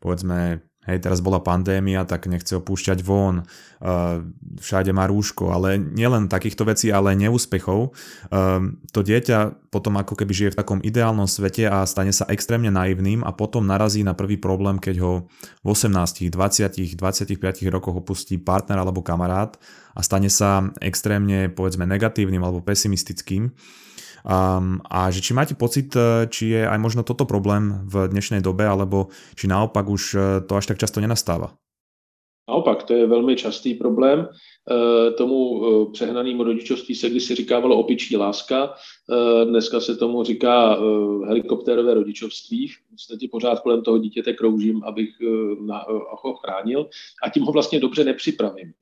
povedzme 0.02 0.67
hej, 0.88 0.98
teraz 1.04 1.20
bola 1.20 1.44
pandémia, 1.44 2.08
tak 2.08 2.26
nechce 2.26 2.56
opúšťať 2.56 3.04
von, 3.04 3.44
uh, 3.44 4.24
všade 4.58 4.90
má 4.96 5.04
rúško, 5.04 5.52
ale 5.52 5.76
nielen 5.76 6.32
takýchto 6.32 6.64
vecí, 6.64 6.88
ale 6.88 7.12
neúspechov. 7.14 7.92
Uh, 8.32 8.72
to 8.90 9.04
dieťa 9.04 9.68
potom 9.68 10.00
ako 10.00 10.16
keby 10.16 10.32
žije 10.32 10.50
v 10.56 10.58
takom 10.64 10.80
ideálnom 10.80 11.28
svete 11.28 11.68
a 11.68 11.84
stane 11.84 12.10
sa 12.10 12.24
extrémne 12.32 12.72
naivným 12.72 13.20
a 13.20 13.36
potom 13.36 13.68
narazí 13.68 14.00
na 14.00 14.16
prvý 14.16 14.40
problém, 14.40 14.80
keď 14.80 14.96
ho 15.04 15.12
v 15.60 15.66
18, 15.76 16.32
20, 16.32 16.96
25 16.96 17.68
rokoch 17.68 18.00
opustí 18.00 18.40
partner 18.40 18.80
alebo 18.80 19.04
kamarát 19.04 19.60
a 19.92 20.00
stane 20.00 20.32
sa 20.32 20.72
extrémne 20.80 21.52
povedzme 21.52 21.84
negatívnym 21.84 22.40
alebo 22.40 22.64
pesimistickým 22.64 23.52
Um, 24.28 24.84
a 24.84 25.08
že 25.08 25.24
či 25.24 25.32
máte 25.32 25.56
pocit, 25.56 25.88
e, 25.96 26.28
či 26.28 26.52
je 26.52 26.60
aj 26.68 26.76
možno 26.76 27.00
toto 27.00 27.24
problém 27.24 27.80
v 27.88 28.12
dnešnej 28.12 28.44
dobe, 28.44 28.68
alebo 28.68 29.08
či 29.32 29.48
naopak 29.48 29.88
už 29.88 30.02
e, 30.12 30.18
to 30.44 30.52
až 30.52 30.68
tak 30.68 30.76
často 30.76 31.00
nenastáva? 31.00 31.56
Naopak, 32.44 32.84
to 32.84 32.92
je 32.92 33.08
velmi 33.08 33.36
častý 33.36 33.72
problém. 33.74 34.28
E, 34.28 35.10
tomu 35.16 35.36
přehnanému 35.92 36.44
rodičovství 36.44 36.94
se 36.94 37.10
kdysi 37.10 37.34
říkávalo 37.34 37.76
opičí 37.76 38.16
láska, 38.16 38.74
dneska 39.44 39.80
se 39.80 39.96
tomu 39.96 40.24
říká 40.24 40.76
helikoptérové 41.26 41.94
rodičovství. 41.94 42.68
V 42.68 42.90
podstatě 42.90 43.28
pořád 43.32 43.60
kolem 43.60 43.82
toho 43.82 43.98
dítěte 43.98 44.32
kroužím, 44.32 44.84
abych 44.84 45.10
ho 46.22 46.34
chránil 46.34 46.88
a 47.24 47.30
tím 47.30 47.42
ho 47.42 47.52
vlastně 47.52 47.80
dobře 47.80 48.04
nepřipravím. 48.04 48.72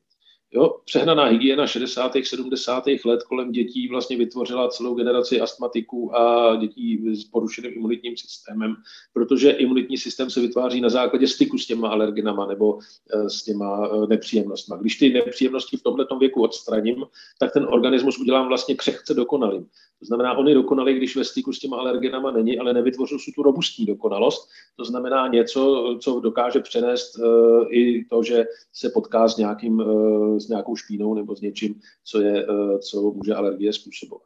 Jo, 0.52 0.76
přehnaná 0.84 1.24
hygiena 1.24 1.66
60. 1.66 2.12
70. 2.24 2.84
let 3.04 3.22
kolem 3.22 3.52
dětí 3.52 3.88
vlastně 3.88 4.16
vytvořila 4.16 4.68
celou 4.68 4.94
generaci 4.94 5.40
astmatiků 5.40 6.16
a 6.16 6.56
dětí 6.56 7.14
s 7.14 7.24
porušeným 7.24 7.72
imunitním 7.74 8.16
systémem, 8.16 8.76
protože 9.12 9.50
imunitní 9.50 9.98
systém 9.98 10.30
se 10.30 10.40
vytváří 10.40 10.80
na 10.80 10.88
základě 10.88 11.28
styku 11.28 11.58
s 11.58 11.66
těma 11.66 11.88
alergenama 11.88 12.46
nebo 12.46 12.78
eh, 13.14 13.30
s 13.30 13.42
těma 13.42 13.86
eh, 13.86 14.06
nepříjemnostmi. 14.06 14.76
Když 14.80 14.96
ty 14.96 15.10
nepříjemnosti 15.10 15.76
v 15.76 15.82
tomto 15.82 16.18
věku 16.18 16.42
odstraním, 16.42 17.04
tak 17.38 17.52
ten 17.52 17.64
organismus 17.64 18.18
udělám 18.18 18.48
vlastně 18.48 18.74
křehce 18.74 19.14
dokonalým. 19.14 19.66
To 20.00 20.06
znamená, 20.06 20.38
on 20.38 20.48
je 20.48 20.54
dokonalý, 20.54 20.94
když 20.94 21.16
ve 21.16 21.24
styku 21.24 21.52
s 21.52 21.58
těma 21.58 21.76
alergenama 21.76 22.30
není, 22.30 22.58
ale 22.58 22.72
nevytvořil 22.72 23.18
si 23.18 23.32
tu 23.32 23.42
robustní 23.42 23.86
dokonalost. 23.86 24.48
To 24.76 24.84
znamená 24.84 25.28
něco, 25.28 25.96
co 26.00 26.20
dokáže 26.20 26.60
přenést 26.60 27.18
uh, 27.18 27.64
i 27.70 28.04
to, 28.04 28.22
že 28.22 28.44
se 28.72 28.90
potká 28.90 29.28
s, 29.28 29.36
nějakým, 29.36 29.78
uh, 29.78 30.38
s 30.38 30.48
nějakou 30.48 30.76
špínou 30.76 31.14
nebo 31.14 31.36
s 31.36 31.40
něčím, 31.40 31.74
co, 32.04 32.20
je, 32.20 32.46
uh, 32.46 32.78
co 32.78 33.02
může 33.02 33.34
alergie 33.34 33.72
způsobovat. 33.72 34.22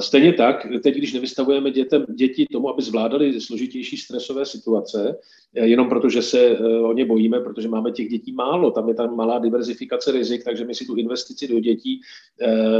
Stejně 0.00 0.32
tak, 0.32 0.66
teď, 0.82 0.94
když 0.94 1.12
nevystavujeme 1.12 1.70
dětem, 1.70 2.06
děti 2.14 2.46
tomu, 2.52 2.68
aby 2.68 2.82
zvládali 2.82 3.40
složitější 3.40 3.96
stresové 3.96 4.46
situace, 4.46 5.18
jenom 5.52 5.88
protože 5.88 6.22
se 6.22 6.58
o 6.82 6.92
ně 6.92 7.04
bojíme, 7.04 7.40
protože 7.40 7.68
máme 7.68 7.92
těch 7.92 8.08
dětí 8.08 8.32
málo, 8.32 8.70
tam 8.70 8.88
je 8.88 8.94
tam 8.94 9.16
malá 9.16 9.38
diverzifikace 9.38 10.12
rizik, 10.12 10.44
takže 10.44 10.64
my 10.64 10.74
si 10.74 10.86
tu 10.86 10.96
investici 10.96 11.48
do 11.48 11.60
dětí 11.60 12.00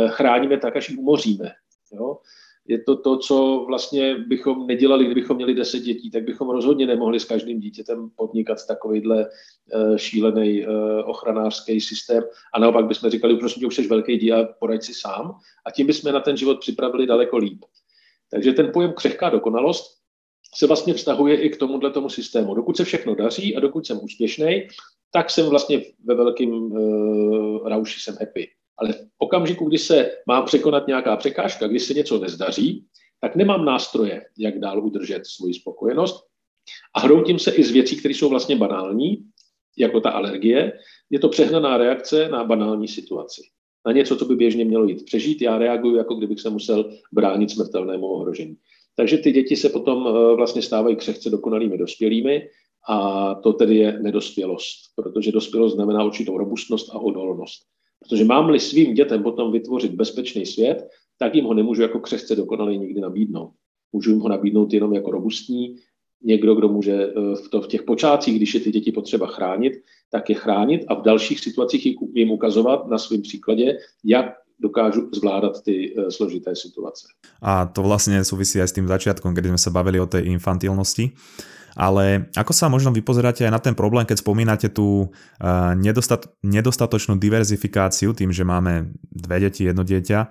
chráníme 0.09 0.59
tak, 0.59 0.77
až 0.77 0.91
ji 0.91 0.97
umoříme. 0.97 1.53
Jo? 1.93 2.19
Je 2.67 2.83
to 2.83 2.97
to, 2.97 3.19
co 3.19 3.65
vlastně 3.69 4.15
bychom 4.15 4.67
nedělali, 4.67 5.05
kdybychom 5.05 5.37
měli 5.37 5.55
deset 5.55 5.81
dětí, 5.81 6.11
tak 6.11 6.25
bychom 6.25 6.51
rozhodně 6.51 6.87
nemohli 6.87 7.21
s 7.21 7.25
každým 7.25 7.61
dítětem 7.61 8.11
podnikat 8.17 8.67
takovýhle 8.67 9.27
uh, 9.27 9.97
šílený 9.97 10.67
uh, 10.67 10.75
ochranářský 11.05 11.81
systém. 11.81 12.23
A 12.55 12.59
naopak 12.59 12.87
bychom 12.87 13.11
říkali, 13.11 13.37
prosím 13.37 13.69
už 13.69 13.75
jsi 13.75 13.89
velký 13.89 14.19
dí 14.19 14.33
a 14.33 14.45
poraď 14.61 14.83
si 14.83 14.95
sám. 14.95 15.39
A 15.67 15.71
tím 15.71 15.87
bychom 15.87 16.13
na 16.13 16.21
ten 16.21 16.37
život 16.37 16.61
připravili 16.61 17.07
daleko 17.07 17.37
líp. 17.37 17.65
Takže 18.31 18.53
ten 18.53 18.71
pojem 18.73 18.93
křehká 18.93 19.31
dokonalost 19.31 20.03
se 20.55 20.67
vlastně 20.67 20.95
vztahuje 20.95 21.41
i 21.41 21.51
k 21.51 21.57
tomuhle 21.57 21.91
tomu 21.91 22.09
systému. 22.09 22.55
Dokud 22.55 22.77
se 22.77 22.85
všechno 22.85 23.15
daří 23.15 23.57
a 23.57 23.61
dokud 23.61 23.87
jsem 23.87 24.01
úspěšný, 24.03 24.69
tak 25.13 25.31
jsem 25.31 25.47
vlastně 25.47 25.83
ve 26.05 26.15
velkém 26.15 26.53
uh, 26.53 27.69
rauši, 27.69 28.01
jsem 28.01 28.17
happy. 28.21 28.49
Ale 28.83 28.93
v 28.93 29.07
okamžiku, 29.19 29.65
kdy 29.69 29.79
se 29.79 30.11
má 30.27 30.43
překonat 30.43 30.87
nějaká 30.87 31.17
překážka, 31.17 31.67
kdy 31.67 31.81
se 31.81 31.95
něco 31.95 32.19
nezdaří, 32.19 32.87
tak 33.21 33.37
nemám 33.37 33.65
nástroje, 33.65 34.23
jak 34.39 34.59
dál 34.59 34.87
udržet 34.87 35.27
svoji 35.27 35.55
spokojenost. 35.55 36.27
A 36.95 37.01
hroutím 37.01 37.39
se 37.39 37.51
i 37.51 37.65
z 37.65 37.71
věcí, 37.71 37.97
které 37.97 38.15
jsou 38.15 38.29
vlastně 38.29 38.57
banální, 38.57 39.25
jako 39.79 40.01
ta 40.01 40.11
alergie. 40.11 40.73
Je 41.11 41.19
to 41.19 41.29
přehnaná 41.29 41.77
reakce 41.77 42.29
na 42.29 42.45
banální 42.45 42.89
situaci. 42.89 43.43
Na 43.87 43.93
něco, 43.93 44.17
co 44.17 44.25
by 44.25 44.37
běžně 44.37 44.65
mělo 44.65 44.85
jít 44.85 45.05
přežít, 45.05 45.43
já 45.43 45.59
reaguju, 45.59 45.97
jako 45.97 46.15
kdybych 46.15 46.41
se 46.41 46.51
musel 46.51 46.93
bránit 47.13 47.51
smrtelnému 47.51 48.07
ohrožení. 48.07 48.57
Takže 48.97 49.19
ty 49.19 49.33
děti 49.33 49.57
se 49.57 49.69
potom 49.69 50.07
eh, 50.09 50.37
vlastně 50.37 50.63
stávají 50.63 50.97
křehce 50.97 51.31
dokonalými 51.31 51.79
dospělými 51.79 52.49
a 52.89 53.35
to 53.35 53.53
tedy 53.53 53.77
je 53.77 53.99
nedospělost, 54.03 54.79
protože 54.97 55.33
dospělost 55.33 55.75
znamená 55.75 56.05
určitou 56.05 56.39
robustnost 56.39 56.91
a 56.91 56.99
odolnost. 56.99 57.63
Protože 58.03 58.25
mám-li 58.25 58.61
svým 58.61 58.95
dětem 58.95 59.23
potom 59.23 59.53
vytvořit 59.53 59.93
bezpečný 59.93 60.47
svět, 60.47 60.89
tak 61.19 61.35
jim 61.35 61.45
ho 61.45 61.55
nemůžu 61.55 61.83
jako 61.83 62.01
křehce 62.01 62.37
dokonalý 62.37 62.79
nikdy 62.79 63.01
nabídnout. 63.01 63.51
Můžu 63.93 64.11
jim 64.11 64.21
ho 64.21 64.29
nabídnout 64.29 64.73
jenom 64.73 64.95
jako 64.95 65.11
robustní, 65.11 65.77
někdo, 66.25 66.55
kdo 66.55 66.69
může 66.69 66.93
eh, 66.93 67.37
v, 67.37 67.49
to, 67.51 67.61
v 67.61 67.67
těch 67.67 67.83
počátcích, 67.83 68.37
když 68.37 68.55
je 68.55 68.61
ty 68.61 68.71
děti 68.71 68.93
potřeba 68.93 69.27
chránit, 69.27 69.73
tak 70.11 70.31
je 70.31 70.37
chránit 70.37 70.85
a 70.89 70.95
v 70.95 71.03
dalších 71.03 71.41
situacích 71.41 71.87
jim 72.15 72.31
ukazovat 72.31 72.89
na 72.89 72.99
svém 72.99 73.23
příkladě, 73.23 73.79
jak 74.05 74.27
dokážu 74.63 75.09
zvládat 75.15 75.63
ty 75.63 75.95
uh, 75.95 76.09
složité 76.09 76.57
situace. 76.57 77.07
A 77.43 77.67
to 77.67 77.83
vlastně 77.83 78.25
souvisí 78.25 78.61
aj 78.61 78.69
s 78.69 78.73
tým 78.73 78.87
začiatkom, 78.87 79.35
kdy 79.35 79.49
jsme 79.49 79.59
se 79.59 79.71
bavili 79.71 80.01
o 80.01 80.07
té 80.07 80.21
infantilnosti. 80.21 81.11
Ale 81.73 82.29
ako 82.37 82.53
sa 82.53 82.69
možno 82.69 82.93
vypozeráte 82.93 83.49
aj 83.49 83.53
na 83.53 83.61
ten 83.61 83.73
problém, 83.73 84.05
keď 84.05 84.21
spomínate 84.21 84.69
tú 84.69 85.09
uh, 85.09 85.73
nedostat, 85.73 86.29
nedostatočnú 86.45 87.17
diverzifikáciu 87.17 88.13
tým, 88.13 88.29
že 88.29 88.45
máme 88.45 88.93
dve 89.09 89.49
deti, 89.49 89.65
jedno 89.65 89.81
dieťa, 89.81 90.29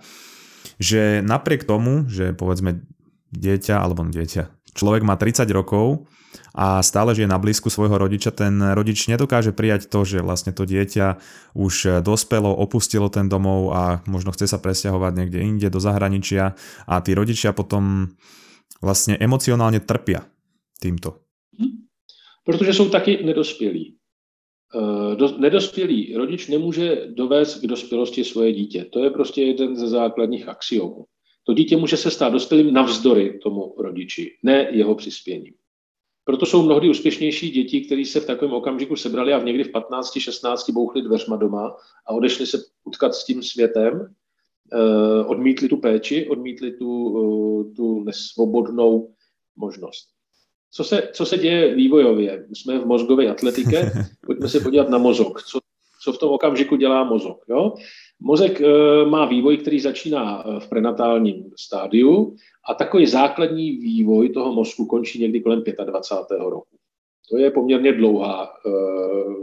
že 0.78 1.26
napriek 1.26 1.66
tomu, 1.66 2.06
že 2.06 2.38
povedzme 2.38 2.86
dieťa, 3.34 3.82
alebo 3.82 4.06
dieťa, 4.06 4.76
človek 4.76 5.02
má 5.02 5.18
30 5.18 5.48
rokov 5.52 6.06
a 6.52 6.80
stále 6.84 7.16
žije 7.16 7.28
na 7.28 7.40
blízku 7.40 7.68
svojho 7.68 7.96
rodiča, 7.96 8.32
ten 8.32 8.60
rodič 8.76 9.08
nedokáže 9.08 9.56
prijať 9.56 9.88
to, 9.88 10.04
že 10.04 10.24
vlastne 10.24 10.52
to 10.52 10.68
dieťa 10.68 11.20
už 11.56 12.04
dospelo, 12.04 12.52
opustilo 12.52 13.08
ten 13.08 13.28
domov 13.28 13.72
a 13.72 13.82
možno 14.08 14.36
chce 14.36 14.52
sa 14.52 14.60
presťahovať 14.60 15.12
niekde 15.16 15.40
inde 15.44 15.68
do 15.72 15.80
zahraničia 15.80 16.56
a 16.88 16.94
tí 17.04 17.16
rodičia 17.16 17.56
potom 17.56 18.16
vlastne 18.84 19.16
emocionálne 19.20 19.80
trpia 19.84 20.28
týmto. 20.80 21.24
Protože 22.44 22.74
jsou 22.74 22.90
taky 22.90 23.24
nedospělí. 23.24 23.98
Eh, 24.76 25.38
nedospělý 25.38 26.16
rodič 26.16 26.48
nemůže 26.48 27.08
dovést 27.08 27.62
k 27.62 27.68
dospělosti 27.68 28.24
svoje 28.24 28.54
dítě. 28.54 28.86
To 28.86 29.00
je 29.00 29.10
prostě 29.10 29.44
jeden 29.44 29.76
ze 29.76 29.88
základních 29.88 30.48
axiomů. 30.48 31.06
To 31.44 31.54
dítě 31.54 31.78
může 31.78 31.98
se 31.98 32.12
stát 32.12 32.34
dospělým 32.34 32.74
navzdory 32.74 33.40
tomu 33.44 33.76
rodiči, 33.78 34.38
ne 34.44 34.68
jeho 34.72 34.96
přispěním. 34.96 35.54
Proto 36.24 36.46
jsou 36.46 36.64
mnohdy 36.64 36.90
úspěšnější 36.90 37.50
děti, 37.50 37.82
kteří 37.82 38.06
se 38.06 38.20
v 38.20 38.26
takovém 38.26 38.54
okamžiku 38.54 38.96
sebrali 38.96 39.34
a 39.34 39.38
v 39.38 39.46
někdy 39.46 39.64
v 39.64 39.72
15, 39.72 40.20
16 40.20 40.70
bouchli 40.70 41.02
dveřma 41.02 41.36
doma 41.36 41.76
a 42.08 42.14
odešli 42.14 42.48
se 42.48 42.58
utkat 42.84 43.16
s 43.16 43.26
tím 43.26 43.44
světem, 43.44 44.14
eh, 44.74 45.26
odmítli 45.26 45.70
tu 45.70 45.78
péči, 45.78 46.30
odmítli 46.30 46.72
tu, 46.72 47.18
eh, 47.18 47.76
tu 47.76 48.04
nesvobodnou 48.04 49.14
možnost. 49.56 50.08
Co 50.72 50.84
se, 50.84 51.10
co 51.14 51.26
se 51.26 51.38
děje 51.38 51.76
vývojově? 51.76 52.46
Jsme 52.54 52.80
v 52.80 52.86
mozgové 52.86 53.28
atletike, 53.28 53.92
pojďme 54.26 54.50
se 54.50 54.60
podívat 54.60 54.90
na 54.90 54.98
mozok. 54.98 55.44
Co, 55.44 55.60
co 56.04 56.14
v 56.14 56.18
tom 56.18 56.30
okamžiku 56.30 56.76
dělá 56.76 57.04
mozok? 57.04 57.46
Jo? 57.50 57.74
Mozek 58.20 58.62
e, 58.62 58.66
má 59.06 59.26
vývoj, 59.26 59.58
který 59.58 59.80
začíná 59.80 60.44
v 60.60 60.70
prenatálním 60.70 61.52
stádiu 61.60 62.36
a 62.70 62.74
takový 62.74 63.08
základní 63.08 63.72
vývoj 63.72 64.30
toho 64.30 64.54
mozku 64.54 64.86
končí 64.86 65.22
někdy 65.22 65.42
kolem 65.42 65.64
25. 65.86 66.40
roku. 66.40 66.78
To 67.32 67.38
je 67.38 67.52
poměrně 67.52 67.94
dlouhá 67.94 68.46
e, 68.46 68.70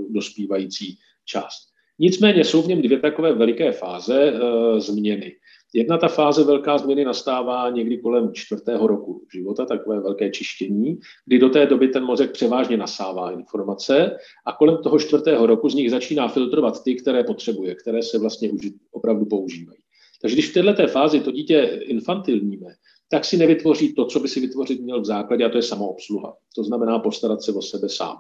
dospívající 0.08 0.98
část. 1.24 1.68
Nicméně 1.98 2.44
jsou 2.44 2.62
v 2.62 2.66
něm 2.66 2.82
dvě 2.82 2.98
takové 2.98 3.32
veliké 3.32 3.72
fáze 3.72 4.22
e, 4.22 4.40
změny. 4.80 5.32
Jedna 5.74 5.98
ta 5.98 6.08
fáze 6.08 6.44
velká 6.44 6.78
změny 6.78 7.04
nastává 7.04 7.70
někdy 7.70 7.98
kolem 7.98 8.34
čtvrtého 8.34 8.86
roku 8.86 9.26
života, 9.32 9.64
takové 9.64 10.00
velké 10.00 10.30
čištění, 10.30 10.98
kdy 11.26 11.38
do 11.38 11.48
té 11.48 11.66
doby 11.66 11.88
ten 11.88 12.04
mozek 12.04 12.32
převážně 12.32 12.76
nasává 12.76 13.30
informace 13.30 14.16
a 14.46 14.52
kolem 14.52 14.82
toho 14.82 14.98
čtvrtého 14.98 15.46
roku 15.46 15.68
z 15.68 15.74
nich 15.74 15.90
začíná 15.90 16.28
filtrovat 16.28 16.84
ty, 16.84 16.94
které 16.94 17.24
potřebuje, 17.24 17.74
které 17.74 18.02
se 18.02 18.18
vlastně 18.18 18.50
už 18.50 18.68
opravdu 18.92 19.24
používají. 19.24 19.78
Takže 20.22 20.36
když 20.36 20.50
v 20.50 20.54
této 20.54 20.86
fázi 20.86 21.20
to 21.20 21.30
dítě 21.30 21.80
infantilníme, 21.82 22.66
tak 23.10 23.24
si 23.24 23.36
nevytvoří 23.36 23.94
to, 23.94 24.04
co 24.04 24.20
by 24.20 24.28
si 24.28 24.40
vytvořit 24.40 24.80
měl 24.80 25.00
v 25.00 25.04
základě, 25.04 25.44
a 25.44 25.48
to 25.48 25.58
je 25.58 25.62
samoobsluha. 25.62 26.36
To 26.54 26.64
znamená 26.64 26.98
postarat 26.98 27.42
se 27.42 27.52
o 27.52 27.62
sebe 27.62 27.88
sám. 27.88 28.16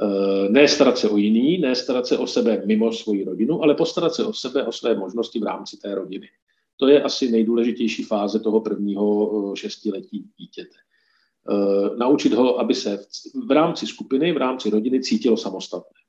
E, 0.00 0.48
ne 0.48 0.68
starat 0.68 0.98
se 0.98 1.08
o 1.08 1.16
jiný, 1.16 1.58
ne 1.58 1.74
starat 1.74 2.06
se 2.06 2.18
o 2.18 2.26
sebe 2.26 2.62
mimo 2.66 2.92
svoji 2.92 3.24
rodinu, 3.24 3.62
ale 3.62 3.74
postarat 3.74 4.14
se 4.14 4.24
o 4.24 4.32
sebe, 4.32 4.64
o 4.64 4.72
své 4.72 4.94
možnosti 4.94 5.38
v 5.40 5.42
rámci 5.42 5.76
té 5.76 5.94
rodiny. 5.94 6.28
To 6.76 6.88
je 6.88 7.02
asi 7.02 7.30
nejdůležitější 7.30 8.02
fáze 8.02 8.40
toho 8.40 8.60
prvního 8.60 9.52
e, 9.52 9.56
šestiletí 9.56 10.24
dítěte. 10.38 10.76
E, 10.76 11.96
naučit 11.96 12.32
ho, 12.32 12.60
aby 12.60 12.74
se 12.74 13.04
v 13.46 13.50
rámci 13.50 13.86
skupiny, 13.86 14.32
v 14.32 14.36
rámci 14.36 14.70
rodiny 14.70 15.00
cítilo 15.00 15.36
samostatné. 15.36 16.02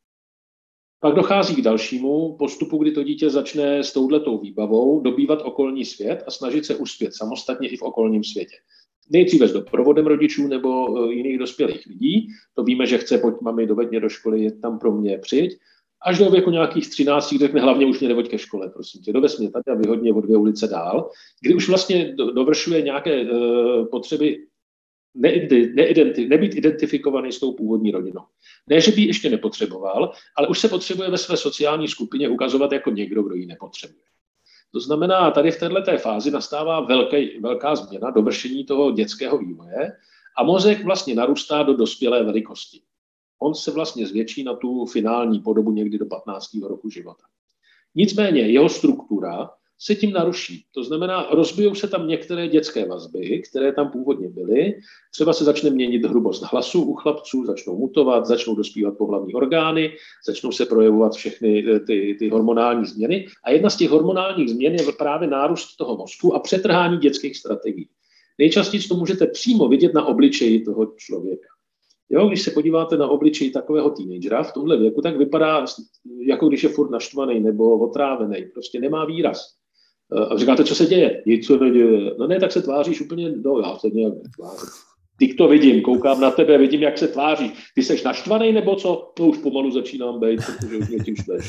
Pak 1.00 1.16
dochází 1.16 1.56
k 1.56 1.62
dalšímu 1.62 2.36
postupu, 2.38 2.78
kdy 2.78 2.92
to 2.92 3.04
dítě 3.04 3.30
začne 3.30 3.84
s 3.84 3.94
touhletou 3.94 4.38
výbavou 4.38 5.00
dobývat 5.00 5.42
okolní 5.42 5.86
svět 5.86 6.24
a 6.28 6.32
snažit 6.32 6.66
se 6.66 6.76
uspět 6.76 7.16
samostatně 7.16 7.68
i 7.68 7.78
v 7.78 7.82
okolním 7.82 8.24
světě. 8.24 8.56
Nejdříve 9.10 9.48
s 9.48 9.54
doprovodem 9.54 10.08
rodičů 10.08 10.48
nebo 10.48 10.98
e, 11.10 11.14
jiných 11.14 11.38
dospělých 11.38 11.86
lidí. 11.86 12.28
To 12.54 12.64
víme, 12.64 12.86
že 12.86 12.98
chce, 12.98 13.18
pojď 13.18 13.36
mami, 13.42 13.68
dovedně 13.68 14.00
do 14.00 14.10
školy, 14.10 14.44
je 14.44 14.52
tam 14.52 14.80
pro 14.80 14.92
mě, 14.92 15.18
přijď. 15.18 15.60
Až 16.06 16.18
do 16.18 16.30
věku 16.30 16.50
nějakých 16.50 16.90
13 16.90 17.36
řekne, 17.40 17.62
hlavně 17.62 17.86
už 17.86 18.00
mě 18.00 18.10
nevoď 18.10 18.30
ke 18.30 18.38
škole, 18.38 18.70
prosím 18.70 19.02
tě, 19.02 19.14
dovez 19.14 19.38
mě 19.38 19.52
tady 19.52 19.64
a 19.72 19.76
vyhodně 19.76 20.14
o 20.14 20.22
dvě 20.22 20.38
ulice 20.38 20.68
dál, 20.68 21.10
kdy 21.42 21.56
už 21.56 21.70
vlastně 21.70 22.16
dovršuje 22.16 22.82
nějaké 22.82 23.22
uh, 23.22 23.86
potřeby 23.86 24.38
neidenti, 25.16 26.28
nebýt 26.28 26.56
identifikovaný 26.56 27.32
s 27.32 27.40
tou 27.40 27.54
původní 27.54 27.92
rodinou. 27.92 28.22
Ne, 28.68 28.82
že 28.82 28.92
by 28.92 29.02
ji 29.02 29.08
ještě 29.08 29.30
nepotřeboval, 29.30 30.12
ale 30.36 30.48
už 30.48 30.60
se 30.60 30.70
potřebuje 30.70 31.10
ve 31.10 31.18
své 31.18 31.38
sociální 31.38 31.88
skupině 31.88 32.30
ukazovat 32.30 32.72
jako 32.72 32.92
někdo, 32.92 33.24
kdo 33.24 33.36
ji 33.36 33.46
nepotřebuje. 33.46 34.04
To 34.72 34.80
znamená, 34.80 35.32
tady 35.32 35.52
v 35.52 35.60
této 35.60 35.98
fázi 35.98 36.32
nastává 36.32 36.80
velký, 36.80 37.40
velká 37.40 37.76
změna, 37.76 38.10
dovršení 38.10 38.66
toho 38.66 38.92
dětského 38.92 39.38
vývoje 39.38 39.92
a 40.38 40.44
mozek 40.44 40.84
vlastně 40.84 41.16
narůstá 41.16 41.64
do 41.64 41.74
dospělé 41.74 42.24
velikosti. 42.24 42.82
On 43.40 43.56
se 43.56 43.72
vlastně 43.72 44.08
zvětší 44.08 44.44
na 44.44 44.56
tu 44.56 44.86
finální 44.86 45.40
podobu 45.40 45.72
někdy 45.72 45.98
do 45.98 46.06
15. 46.06 46.48
roku 46.64 46.90
života. 46.90 47.24
Nicméně 47.96 48.42
jeho 48.42 48.70
struktura 48.70 49.50
se 49.80 49.96
tím 49.96 50.12
naruší. 50.12 50.66
To 50.72 50.84
znamená, 50.84 51.28
rozbijou 51.32 51.76
se 51.76 51.88
tam 51.88 52.08
některé 52.08 52.48
dětské 52.48 52.86
vazby, 52.86 53.42
které 53.50 53.74
tam 53.74 53.92
původně 53.92 54.30
byly. 54.30 54.76
Třeba 55.12 55.34
se 55.34 55.44
začne 55.44 55.70
měnit 55.70 56.06
hrubost 56.06 56.44
hlasu 56.44 56.84
u 56.84 56.94
chlapců, 56.94 57.46
začnou 57.46 57.78
mutovat, 57.78 58.26
začnou 58.26 58.56
dospívat 58.56 58.98
pohlavní 58.98 59.34
orgány, 59.34 59.96
začnou 60.26 60.52
se 60.52 60.66
projevovat 60.66 61.14
všechny 61.14 61.66
eh, 61.76 61.80
ty, 61.80 62.16
ty 62.20 62.30
hormonální 62.30 62.86
změny. 62.86 63.28
A 63.44 63.52
jedna 63.52 63.70
z 63.70 63.78
těch 63.78 63.90
hormonálních 63.90 64.50
změn 64.50 64.74
je 64.74 64.92
právě 64.98 65.28
nárůst 65.28 65.76
toho 65.76 65.98
mozku 65.98 66.36
a 66.36 66.40
přetrhání 66.40 66.98
dětských 66.98 67.38
strategií. 67.38 67.90
Nejčastěji 68.38 68.84
to 68.84 68.96
můžete 68.96 69.28
přímo 69.28 69.68
vidět 69.68 69.94
na 69.94 70.06
obličeji 70.06 70.62
toho 70.66 70.94
člověka. 70.98 71.53
Jo, 72.14 72.28
když 72.28 72.42
se 72.42 72.52
podíváte 72.52 72.98
na 72.98 73.08
obličej 73.08 73.52
takového 73.52 73.90
teenagera 73.90 74.44
v 74.44 74.54
tomhle 74.54 74.78
věku, 74.78 75.02
tak 75.02 75.18
vypadá, 75.18 75.66
jako 76.28 76.48
když 76.48 76.64
je 76.64 76.70
furt 76.70 76.92
naštvaný 76.92 77.40
nebo 77.40 77.80
otrávený. 77.80 78.46
Prostě 78.54 78.80
nemá 78.80 79.06
výraz. 79.06 79.48
Eh, 80.18 80.26
a 80.26 80.38
říkáte, 80.38 80.64
co 80.64 80.76
se 80.76 80.86
děje? 80.86 81.24
Nic 81.26 81.48
se 81.48 81.58
neděje. 81.58 82.12
No 82.20 82.28
ne, 82.28 82.40
tak 82.40 82.52
se 82.52 82.62
tváříš 82.62 83.02
úplně, 83.02 83.32
no 83.32 83.60
já 83.60 83.78
se 83.78 83.90
nějak 83.90 84.14
netvářím. 84.14 84.70
Ty 85.20 85.34
to 85.34 85.48
vidím, 85.48 85.82
koukám 85.82 86.22
na 86.22 86.32
tebe, 86.32 86.58
vidím, 86.58 86.82
jak 86.82 86.98
se 86.98 87.08
tváří. 87.08 87.54
Ty 87.76 87.84
jsi 87.84 88.04
naštvaný 88.06 88.52
nebo 88.52 88.76
co? 88.76 89.12
To 89.16 89.28
už 89.28 89.38
pomalu 89.38 89.72
začínám 89.72 90.20
být, 90.20 90.40
protože 90.46 90.78
už 90.78 90.90
mě 90.90 90.98
tím 91.00 91.16
štveš. 91.16 91.46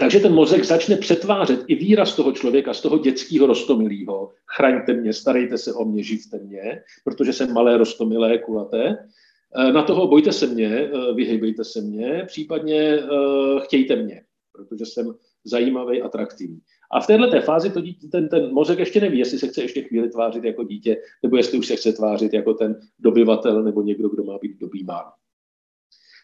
Takže 0.00 0.20
ten 0.20 0.32
mozek 0.32 0.64
začne 0.64 0.96
přetvářet 0.96 1.64
i 1.66 1.74
výraz 1.74 2.16
toho 2.16 2.32
člověka 2.32 2.74
z 2.74 2.80
toho 2.80 2.98
dětského 2.98 3.46
rostomilého. 3.46 4.32
Chraňte 4.56 4.92
mě, 4.92 5.12
starejte 5.12 5.58
se 5.58 5.72
o 5.72 5.84
mě, 5.84 6.02
živte 6.02 6.38
mě, 6.38 6.82
protože 7.04 7.32
jsem 7.32 7.52
malé, 7.52 7.76
rostomilé, 7.76 8.38
kulaté. 8.38 8.96
Eh, 9.58 9.72
na 9.72 9.82
toho 9.82 10.06
bojte 10.06 10.32
se 10.32 10.46
mě, 10.46 10.68
eh, 10.68 11.12
vyhejbejte 11.14 11.64
se 11.64 11.80
mě, 11.80 12.24
případně 12.26 12.98
chtějte 13.62 13.96
mě, 13.96 14.22
protože 14.52 14.86
jsem 14.86 15.14
zajímavý, 15.44 16.02
atraktivní. 16.02 16.60
A 16.90 17.00
v 17.00 17.06
této 17.06 17.40
fázi 17.40 17.70
to 17.70 17.80
dítě, 17.80 18.08
ten, 18.08 18.28
ten 18.28 18.52
mozek 18.52 18.78
ještě 18.78 19.00
neví, 19.00 19.18
jestli 19.18 19.38
se 19.38 19.48
chce 19.48 19.62
ještě 19.62 19.82
chvíli 19.82 20.10
tvářit 20.10 20.44
jako 20.44 20.64
dítě, 20.64 20.96
nebo 21.22 21.36
jestli 21.36 21.58
už 21.58 21.66
se 21.66 21.76
chce 21.76 21.92
tvářit 21.92 22.32
jako 22.32 22.54
ten 22.54 22.80
dobyvatel 22.98 23.62
nebo 23.62 23.82
někdo, 23.82 24.08
kdo 24.08 24.24
má 24.24 24.38
být 24.38 24.58
dobýván. 24.58 25.04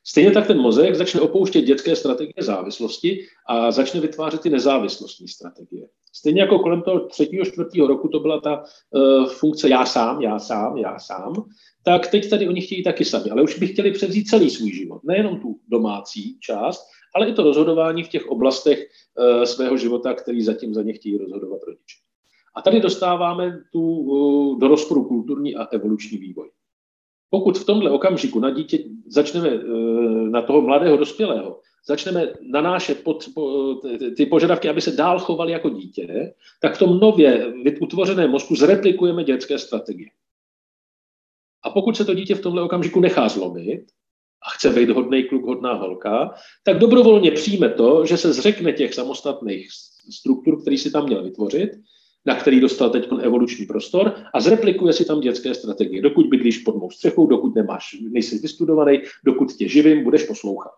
Stejně 0.04 0.30
tak 0.30 0.46
ten 0.46 0.58
mozek 0.58 0.94
začne 0.94 1.20
opouštět 1.20 1.64
dětské 1.64 1.96
strategie 1.96 2.34
závislosti 2.38 3.26
a 3.48 3.70
začne 3.70 4.00
vytvářet 4.00 4.40
ty 4.40 4.50
nezávislostní 4.50 5.28
strategie. 5.28 5.88
Stejně 6.14 6.40
jako 6.40 6.58
kolem 6.58 6.82
toho 6.82 7.00
třetího, 7.00 7.44
čtvrtého 7.44 7.86
roku 7.86 8.08
to 8.08 8.20
byla 8.20 8.40
ta 8.40 8.62
uh, 8.90 9.26
funkce 9.26 9.68
já 9.68 9.86
sám, 9.86 10.22
já 10.22 10.38
sám, 10.38 10.76
já 10.76 10.98
sám, 10.98 11.32
tak 11.84 12.06
teď 12.06 12.30
tady 12.30 12.48
oni 12.48 12.60
chtějí 12.60 12.82
taky 12.82 13.04
sami, 13.04 13.30
ale 13.30 13.42
už 13.42 13.58
by 13.58 13.66
chtěli 13.66 13.90
převzít 13.90 14.28
celý 14.28 14.50
svůj 14.50 14.72
život, 14.72 15.04
nejenom 15.04 15.40
tu 15.40 15.60
domácí 15.68 16.38
část, 16.40 16.86
ale 17.14 17.28
i 17.28 17.32
to 17.32 17.42
rozhodování 17.42 18.02
v 18.02 18.08
těch 18.08 18.26
oblastech 18.26 18.78
uh, 18.78 19.42
svého 19.42 19.76
života, 19.76 20.14
který 20.14 20.42
zatím 20.42 20.74
za 20.74 20.82
ně 20.82 20.92
chtějí 20.92 21.18
rozhodovat 21.18 21.62
rodiče. 21.66 21.96
A 22.54 22.62
tady 22.62 22.80
dostáváme 22.80 23.60
tu, 23.72 23.82
uh, 23.82 24.58
do 24.58 24.68
rozporu 24.68 25.04
kulturní 25.04 25.56
a 25.56 25.64
evoluční 25.64 26.18
vývoj. 26.18 26.50
Pokud 27.32 27.58
v 27.58 27.64
tomhle 27.66 27.90
okamžiku 27.90 28.40
na 28.40 28.50
dítě 28.50 28.78
začneme, 29.06 29.50
uh, 29.50 30.28
na 30.28 30.42
toho 30.42 30.60
mladého 30.60 30.96
dospělého, 30.96 31.60
začneme 31.86 32.32
nanášet 32.40 33.04
pod, 33.04 33.24
po, 33.34 33.74
ty 34.16 34.26
požadavky, 34.26 34.68
aby 34.68 34.80
se 34.80 34.90
dál 34.90 35.18
chovali 35.18 35.52
jako 35.52 35.70
dítě, 35.70 36.34
tak 36.62 36.76
v 36.76 36.78
tom 36.78 37.00
nově 37.00 37.54
utvořeném 37.80 38.30
mozku 38.30 38.54
zreplikujeme 38.54 39.24
dětské 39.24 39.58
strategie. 39.58 40.08
A 41.64 41.70
pokud 41.70 41.96
se 41.96 42.04
to 42.04 42.14
dítě 42.14 42.34
v 42.34 42.40
tomhle 42.40 42.62
okamžiku 42.62 43.00
nechá 43.00 43.28
zlomit, 43.28 43.82
a 44.46 44.50
chce 44.50 44.70
být 44.70 44.90
hodný 44.90 45.24
kluk, 45.24 45.44
hodná 45.44 45.72
holka, 45.74 46.34
tak 46.64 46.78
dobrovolně 46.78 47.30
přijme 47.30 47.68
to, 47.68 48.06
že 48.06 48.16
se 48.16 48.32
zřekne 48.32 48.72
těch 48.72 48.94
samostatných 48.94 49.68
struktur, 50.10 50.60
který 50.60 50.78
si 50.78 50.90
tam 50.90 51.04
měl 51.04 51.24
vytvořit, 51.24 51.70
na 52.26 52.36
který 52.36 52.60
dostal 52.60 52.90
teď 52.90 53.08
evoluční 53.20 53.66
prostor 53.66 54.14
a 54.34 54.40
zreplikuje 54.40 54.92
si 54.92 55.04
tam 55.04 55.20
dětské 55.20 55.54
strategie. 55.54 56.02
Dokud 56.02 56.26
bydlíš 56.26 56.58
pod 56.58 56.76
mou 56.76 56.90
střechou, 56.90 57.26
dokud 57.26 57.54
nemáš, 57.54 57.96
nejsi 58.10 58.38
vystudovaný, 58.38 58.98
dokud 59.24 59.52
tě 59.52 59.68
živím, 59.68 60.04
budeš 60.04 60.24
poslouchat. 60.24 60.72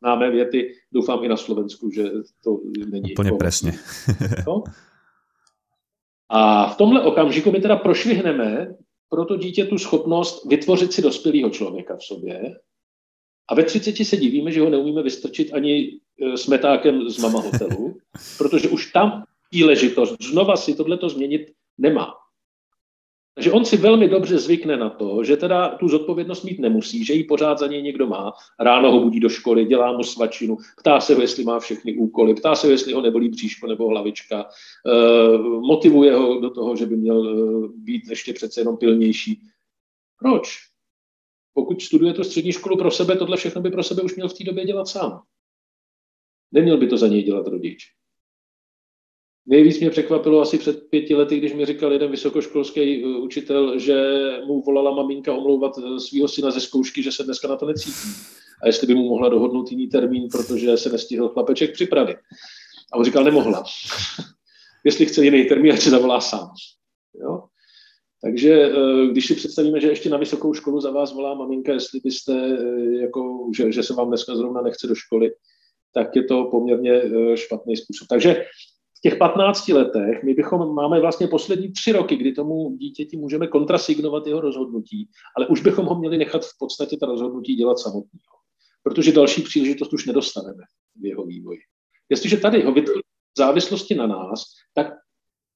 Máme 0.00 0.30
věty, 0.30 0.74
doufám 0.92 1.24
i 1.24 1.28
na 1.28 1.36
Slovensku, 1.36 1.90
že 1.90 2.04
to 2.44 2.60
není. 2.90 3.12
Úplně 3.12 3.32
přesně. 3.38 3.72
no? 4.46 4.62
A 6.28 6.70
v 6.70 6.76
tomhle 6.76 7.02
okamžiku 7.02 7.50
my 7.50 7.60
teda 7.60 7.76
prošvihneme 7.76 8.74
pro 9.08 9.24
to 9.24 9.36
dítě 9.36 9.64
tu 9.64 9.78
schopnost 9.78 10.46
vytvořit 10.46 10.92
si 10.92 11.02
dospělého 11.02 11.50
člověka 11.50 11.96
v 11.96 12.02
sobě, 12.02 12.56
a 13.50 13.54
ve 13.54 13.64
30 13.64 13.96
se 14.04 14.16
divíme, 14.16 14.52
že 14.52 14.60
ho 14.60 14.70
neumíme 14.70 15.02
vystrčit 15.02 15.54
ani 15.54 16.00
e, 16.22 16.36
smetákem 16.36 17.10
z 17.10 17.18
mama 17.18 17.40
hotelu, 17.40 17.96
protože 18.38 18.68
už 18.68 18.92
tam 18.92 19.24
příležitost 19.50 20.22
znova 20.22 20.56
si 20.56 20.74
tohleto 20.74 21.08
změnit 21.08 21.52
nemá. 21.78 22.14
Takže 23.34 23.52
on 23.52 23.64
si 23.64 23.76
velmi 23.76 24.08
dobře 24.08 24.38
zvykne 24.38 24.76
na 24.76 24.90
to, 24.90 25.24
že 25.24 25.36
teda 25.36 25.68
tu 25.68 25.88
zodpovědnost 25.88 26.42
mít 26.42 26.58
nemusí, 26.58 27.04
že 27.04 27.14
ji 27.14 27.24
pořád 27.24 27.58
za 27.58 27.66
něj 27.66 27.82
někdo 27.82 28.06
má. 28.06 28.32
Ráno 28.60 28.92
ho 28.92 29.00
budí 29.00 29.20
do 29.20 29.28
školy, 29.28 29.64
dělá 29.64 29.96
mu 29.96 30.02
svačinu, 30.02 30.56
ptá 30.78 31.00
se 31.00 31.14
ho, 31.14 31.20
jestli 31.20 31.44
má 31.44 31.58
všechny 31.58 31.96
úkoly, 31.96 32.34
ptá 32.34 32.54
se 32.54 32.66
ho, 32.66 32.70
jestli 32.70 32.92
ho 32.92 33.00
nebolí 33.02 33.28
bříško 33.28 33.66
nebo 33.66 33.88
hlavička, 33.88 34.48
eh, 34.86 35.38
motivuje 35.38 36.16
ho 36.16 36.40
do 36.40 36.50
toho, 36.50 36.76
že 36.76 36.86
by 36.86 36.96
měl 36.96 37.28
eh, 37.28 37.68
být 37.76 38.02
ještě 38.08 38.32
přece 38.32 38.60
jenom 38.60 38.76
pilnější. 38.76 39.40
Proč? 40.18 40.58
Pokud 41.54 41.82
studuje 41.82 42.12
tu 42.12 42.24
střední 42.24 42.52
školu 42.52 42.76
pro 42.76 42.90
sebe, 42.90 43.16
tohle 43.16 43.36
všechno 43.36 43.62
by 43.62 43.70
pro 43.70 43.82
sebe 43.82 44.02
už 44.02 44.16
měl 44.16 44.28
v 44.28 44.34
té 44.34 44.44
době 44.44 44.64
dělat 44.64 44.88
sám. 44.88 45.22
Neměl 46.52 46.76
by 46.76 46.86
to 46.86 46.96
za 46.96 47.08
něj 47.08 47.22
dělat 47.22 47.46
rodič. 47.46 47.99
Nejvíc 49.50 49.80
mě 49.80 49.90
překvapilo 49.90 50.40
asi 50.40 50.58
před 50.58 50.82
pěti 50.90 51.14
lety, 51.14 51.36
když 51.36 51.52
mi 51.52 51.66
říkal 51.66 51.92
jeden 51.92 52.10
vysokoškolský 52.10 53.04
uh, 53.04 53.24
učitel, 53.24 53.78
že 53.78 53.96
mu 54.46 54.62
volala 54.62 54.94
maminka 54.94 55.34
omlouvat 55.34 55.78
uh, 55.78 55.98
svého 55.98 56.28
syna 56.28 56.50
ze 56.50 56.60
zkoušky, 56.60 57.02
že 57.02 57.12
se 57.12 57.22
dneska 57.22 57.48
na 57.48 57.56
to 57.56 57.66
necítí. 57.66 58.08
A 58.62 58.66
jestli 58.66 58.86
by 58.86 58.94
mu 58.94 59.08
mohla 59.08 59.28
dohodnout 59.28 59.70
jiný 59.70 59.88
termín, 59.88 60.28
protože 60.32 60.76
se 60.76 60.88
nestihl 60.88 61.28
chlapeček 61.28 61.72
připravit. 61.72 62.16
A 62.92 62.96
on 62.96 63.04
říkal, 63.04 63.24
nemohla. 63.24 63.64
jestli 64.84 65.06
chce 65.06 65.24
jiný 65.24 65.44
termín, 65.44 65.72
ať 65.72 65.80
se 65.80 65.90
zavolá 65.90 66.20
sám. 66.20 66.48
Jo? 67.22 67.44
Takže 68.22 68.68
uh, 68.68 69.06
když 69.06 69.26
si 69.26 69.34
představíme, 69.34 69.80
že 69.80 69.88
ještě 69.88 70.10
na 70.10 70.16
vysokou 70.16 70.54
školu 70.54 70.80
za 70.80 70.90
vás 70.90 71.14
volá 71.14 71.34
maminka, 71.34 71.72
jestli 71.72 72.00
byste, 72.04 72.58
jako, 73.00 73.50
že, 73.56 73.72
že 73.72 73.82
se 73.82 73.94
vám 73.94 74.08
dneska 74.08 74.36
zrovna 74.36 74.62
nechce 74.62 74.86
do 74.86 74.94
školy, 74.94 75.30
tak 75.94 76.16
je 76.16 76.24
to 76.24 76.44
poměrně 76.44 77.02
špatný 77.34 77.76
způsob. 77.76 78.08
Takže 78.08 78.44
v 79.00 79.08
těch 79.08 79.18
15 79.18 79.68
letech 79.68 80.22
my 80.22 80.34
bychom, 80.34 80.74
máme 80.74 81.00
vlastně 81.00 81.26
poslední 81.26 81.72
tři 81.72 81.92
roky, 81.92 82.16
kdy 82.16 82.32
tomu 82.32 82.76
dítěti 82.76 83.16
můžeme 83.16 83.46
kontrasignovat 83.46 84.26
jeho 84.26 84.40
rozhodnutí, 84.40 85.08
ale 85.36 85.46
už 85.46 85.62
bychom 85.62 85.86
ho 85.86 85.98
měli 85.98 86.18
nechat 86.18 86.44
v 86.44 86.58
podstatě 86.58 86.96
ta 86.96 87.06
rozhodnutí 87.06 87.54
dělat 87.54 87.78
samotného. 87.78 88.36
Protože 88.82 89.12
další 89.12 89.42
příležitost 89.42 89.92
už 89.92 90.06
nedostaneme 90.06 90.62
v 91.00 91.06
jeho 91.06 91.26
vývoji. 91.26 91.58
Jestliže 92.10 92.36
tady 92.36 92.62
ho 92.62 92.72
vytvoří 92.72 93.00
závislosti 93.38 93.94
na 93.94 94.06
nás, 94.06 94.44
tak 94.74 94.86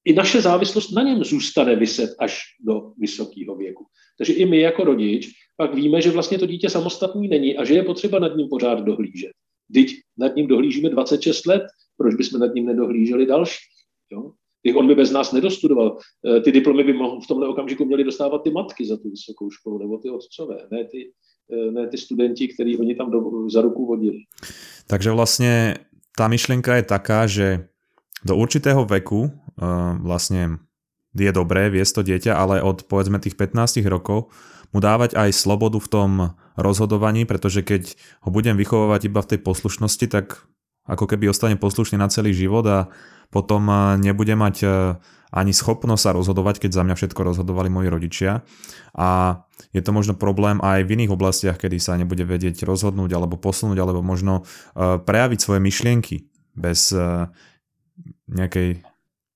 i 0.05 0.13
naše 0.13 0.41
závislost 0.41 0.91
na 0.91 1.01
něm 1.03 1.23
zůstane 1.23 1.75
vyset 1.75 2.09
až 2.19 2.39
do 2.67 2.93
vysokého 2.97 3.55
věku. 3.55 3.85
Takže 4.17 4.33
i 4.33 4.45
my 4.45 4.59
jako 4.59 4.83
rodič 4.83 5.27
pak 5.57 5.73
víme, 5.73 6.01
že 6.01 6.11
vlastně 6.11 6.39
to 6.39 6.45
dítě 6.45 6.69
samostatný 6.69 7.27
není 7.27 7.57
a 7.57 7.65
že 7.65 7.73
je 7.73 7.83
potřeba 7.83 8.19
nad 8.19 8.35
ním 8.35 8.49
pořád 8.49 8.79
dohlížet. 8.79 9.31
Teď 9.73 9.87
nad 10.17 10.35
ním 10.35 10.47
dohlížíme 10.47 10.89
26 10.89 11.45
let, 11.45 11.63
proč 11.97 12.15
bychom 12.15 12.39
nad 12.39 12.53
ním 12.53 12.65
nedohlíželi 12.65 13.25
další? 13.25 13.65
Jo? 14.11 14.31
On 14.75 14.87
by 14.87 14.95
bez 14.95 15.11
nás 15.11 15.31
nedostudoval, 15.31 15.97
eh, 16.25 16.41
ty 16.41 16.51
diplomy 16.51 16.83
by 16.83 16.93
v 16.93 17.27
tomhle 17.27 17.47
okamžiku 17.47 17.85
měly 17.85 18.03
dostávat 18.03 18.41
ty 18.43 18.51
matky 18.51 18.85
za 18.85 18.97
tu 18.97 19.09
vysokou 19.09 19.49
školu, 19.49 19.77
nebo 19.77 19.97
ty 19.97 20.09
otcové, 20.09 20.57
ne 20.71 20.85
ty, 20.85 21.11
eh, 21.53 21.71
ne 21.71 21.87
ty 21.87 21.97
studenti, 21.97 22.47
který 22.47 22.77
oni 22.77 22.95
tam 22.95 23.11
do, 23.11 23.49
za 23.49 23.61
ruku 23.61 23.85
vodili. 23.85 24.17
Takže 24.87 25.11
vlastně 25.11 25.75
ta 26.17 26.27
myšlenka 26.27 26.75
je 26.75 26.83
taká, 26.83 27.27
že 27.27 27.67
do 28.25 28.35
určitého 28.35 28.85
veku 28.85 29.21
uh, 29.21 29.97
vlastně 30.01 30.49
je 31.15 31.31
dobré 31.31 31.71
viesť 31.71 31.95
to 31.95 32.01
dieťa, 32.03 32.35
ale 32.35 32.59
od 32.59 32.83
povedzme 32.83 33.23
tých 33.23 33.39
15 33.39 33.87
rokov 33.87 34.27
mu 34.75 34.83
dávať 34.83 35.15
aj 35.15 35.31
slobodu 35.31 35.79
v 35.79 35.87
tom 35.87 36.11
rozhodovaní, 36.59 37.23
pretože 37.23 37.63
keď 37.63 37.95
ho 38.27 38.29
budem 38.35 38.59
vychovávať 38.59 39.07
iba 39.07 39.23
v 39.23 39.29
tej 39.31 39.39
poslušnosti, 39.39 40.05
tak 40.11 40.43
ako 40.85 41.05
keby 41.09 41.29
ostane 41.29 41.57
poslušný 41.57 41.97
na 41.97 42.09
celý 42.09 42.31
život 42.33 42.65
a 42.69 42.87
potom 43.33 43.65
eh, 43.67 43.77
nebude 43.97 44.33
mať 44.37 44.55
eh, 44.63 44.71
ani 45.35 45.51
schopnosť 45.51 46.01
sa 46.01 46.11
rozhodovať, 46.15 46.63
keď 46.63 46.71
za 46.71 46.83
mňa 46.85 46.95
všetko 46.95 47.21
rozhodovali 47.27 47.67
moji 47.67 47.91
rodičia. 47.91 48.45
A 48.95 49.41
je 49.75 49.83
to 49.83 49.91
možno 49.91 50.15
problém 50.15 50.63
aj 50.63 50.87
v 50.87 50.95
iných 50.95 51.11
oblastiach, 51.11 51.59
kedy 51.59 51.75
sa 51.75 51.99
nebude 51.99 52.23
vedieť 52.23 52.63
rozhodnúť 52.63 53.11
alebo 53.11 53.35
posunúť, 53.35 53.75
alebo 53.81 53.99
možno 54.05 54.45
eh, 54.45 55.01
prejaviť 55.01 55.39
svoje 55.41 55.59
myšlienky 55.59 56.31
bez 56.55 56.95
nejakej... 58.31 58.79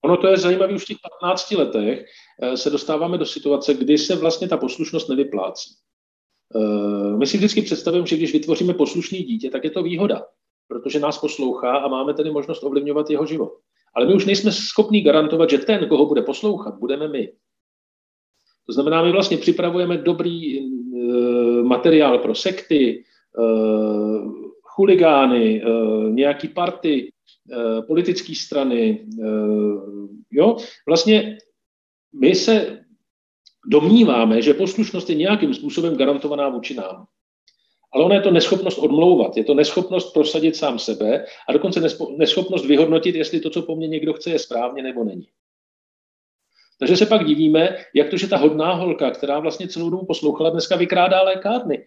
Ono 0.07 0.15
to 0.15 0.31
je 0.31 0.37
zajímavé, 0.39 0.71
už 0.71 0.87
v 0.87 0.89
těch 0.95 1.03
15 1.19 1.51
letech 1.51 1.99
se 2.55 2.69
dostáváme 2.69 3.17
do 3.17 3.25
situace, 3.25 3.73
kdy 3.73 3.97
se 3.97 4.15
vlastně 4.15 4.47
ta 4.47 4.57
poslušnost 4.57 5.09
nevyplácí. 5.09 5.75
My 7.19 7.27
si 7.27 7.37
vždycky 7.37 7.61
představujeme, 7.61 8.07
že 8.07 8.17
když 8.17 8.33
vytvoříme 8.33 8.73
poslušný 8.73 9.19
dítě, 9.19 9.49
tak 9.49 9.63
je 9.63 9.69
to 9.69 9.83
výhoda 9.83 10.21
protože 10.69 10.99
nás 10.99 11.17
poslouchá 11.17 11.77
a 11.77 11.87
máme 11.87 12.13
tedy 12.13 12.31
možnost 12.31 12.63
ovlivňovat 12.63 13.09
jeho 13.09 13.25
život. 13.25 13.57
Ale 13.95 14.05
my 14.05 14.13
už 14.13 14.25
nejsme 14.25 14.51
schopni 14.51 15.01
garantovat, 15.01 15.49
že 15.49 15.57
ten, 15.57 15.87
koho 15.89 16.05
bude 16.05 16.21
poslouchat, 16.21 16.79
budeme 16.79 17.07
my. 17.07 17.33
To 18.65 18.73
znamená, 18.73 19.03
my 19.03 19.11
vlastně 19.11 19.37
připravujeme 19.37 19.97
dobrý 19.97 20.59
e, 20.59 20.63
materiál 21.63 22.17
pro 22.17 22.35
sekty, 22.35 22.89
e, 22.89 23.03
chuligány, 24.61 25.63
e, 25.63 25.69
nějaký 26.09 26.47
party, 26.47 27.11
e, 27.51 27.81
politické 27.81 28.35
strany. 28.35 28.89
E, 28.89 29.27
jo? 30.31 30.57
Vlastně 30.87 31.37
my 32.21 32.35
se 32.35 32.85
domníváme, 33.65 34.41
že 34.41 34.53
poslušnost 34.53 35.09
je 35.09 35.15
nějakým 35.15 35.53
způsobem 35.53 35.97
garantovaná 35.97 36.49
vůči 36.49 36.73
nám. 36.73 37.05
Ale 37.93 38.05
ona 38.05 38.15
je 38.15 38.21
to 38.21 38.31
neschopnost 38.31 38.77
odmlouvat, 38.77 39.37
je 39.37 39.43
to 39.43 39.53
neschopnost 39.53 40.13
prosadit 40.13 40.55
sám 40.55 40.79
sebe 40.79 41.25
a 41.49 41.53
dokonce 41.53 41.81
neschopnost 42.17 42.65
vyhodnotit, 42.65 43.15
jestli 43.15 43.39
to, 43.39 43.49
co 43.49 43.61
po 43.61 43.75
mně 43.75 43.87
někdo 43.87 44.13
chce, 44.13 44.29
je 44.29 44.39
správně 44.39 44.83
nebo 44.83 45.03
není. 45.03 45.27
Takže 46.79 46.97
se 46.97 47.05
pak 47.05 47.25
divíme, 47.25 47.77
jak 47.95 48.09
to, 48.09 48.17
že 48.17 48.27
ta 48.27 48.37
hodná 48.37 48.73
holka, 48.73 49.11
která 49.11 49.39
vlastně 49.39 49.67
celou 49.67 49.89
dobu 49.89 50.05
poslouchala, 50.05 50.49
dneska 50.49 50.75
vykrádá 50.75 51.23
lékárny. 51.23 51.85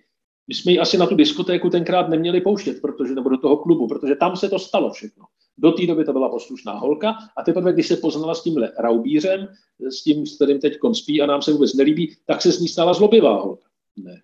My 0.49 0.55
jsme 0.55 0.73
ji 0.73 0.79
asi 0.79 0.99
na 0.99 1.07
tu 1.07 1.15
diskotéku 1.15 1.71
tenkrát 1.71 2.09
neměli 2.09 2.41
pouštět, 2.41 2.81
protože, 2.81 3.15
nebo 3.15 3.29
do 3.29 3.39
toho 3.39 3.57
klubu, 3.57 3.89
protože 3.89 4.15
tam 4.15 4.37
se 4.37 4.49
to 4.49 4.59
stalo 4.59 4.91
všechno. 4.91 5.25
Do 5.59 5.73
té 5.73 5.87
doby 5.87 6.05
to 6.05 6.13
byla 6.13 6.29
poslušná 6.29 6.73
holka 6.73 7.15
a 7.37 7.43
teprve, 7.43 7.73
když 7.73 7.89
se 7.89 7.97
poznala 7.97 8.35
s 8.35 8.43
tímhle 8.43 8.73
raubířem, 8.79 9.49
s 9.91 10.03
tím, 10.03 10.27
s 10.27 10.37
kterým 10.37 10.61
teď 10.61 10.79
konspí 10.79 11.23
a 11.23 11.27
nám 11.27 11.43
se 11.43 11.53
vůbec 11.53 11.75
nelíbí, 11.75 12.17
tak 12.27 12.43
se 12.43 12.53
s 12.53 12.61
ní 12.61 12.69
stala 12.69 12.95
zlobivá 12.95 13.41
holka. 13.41 13.69
Ne. 13.97 14.21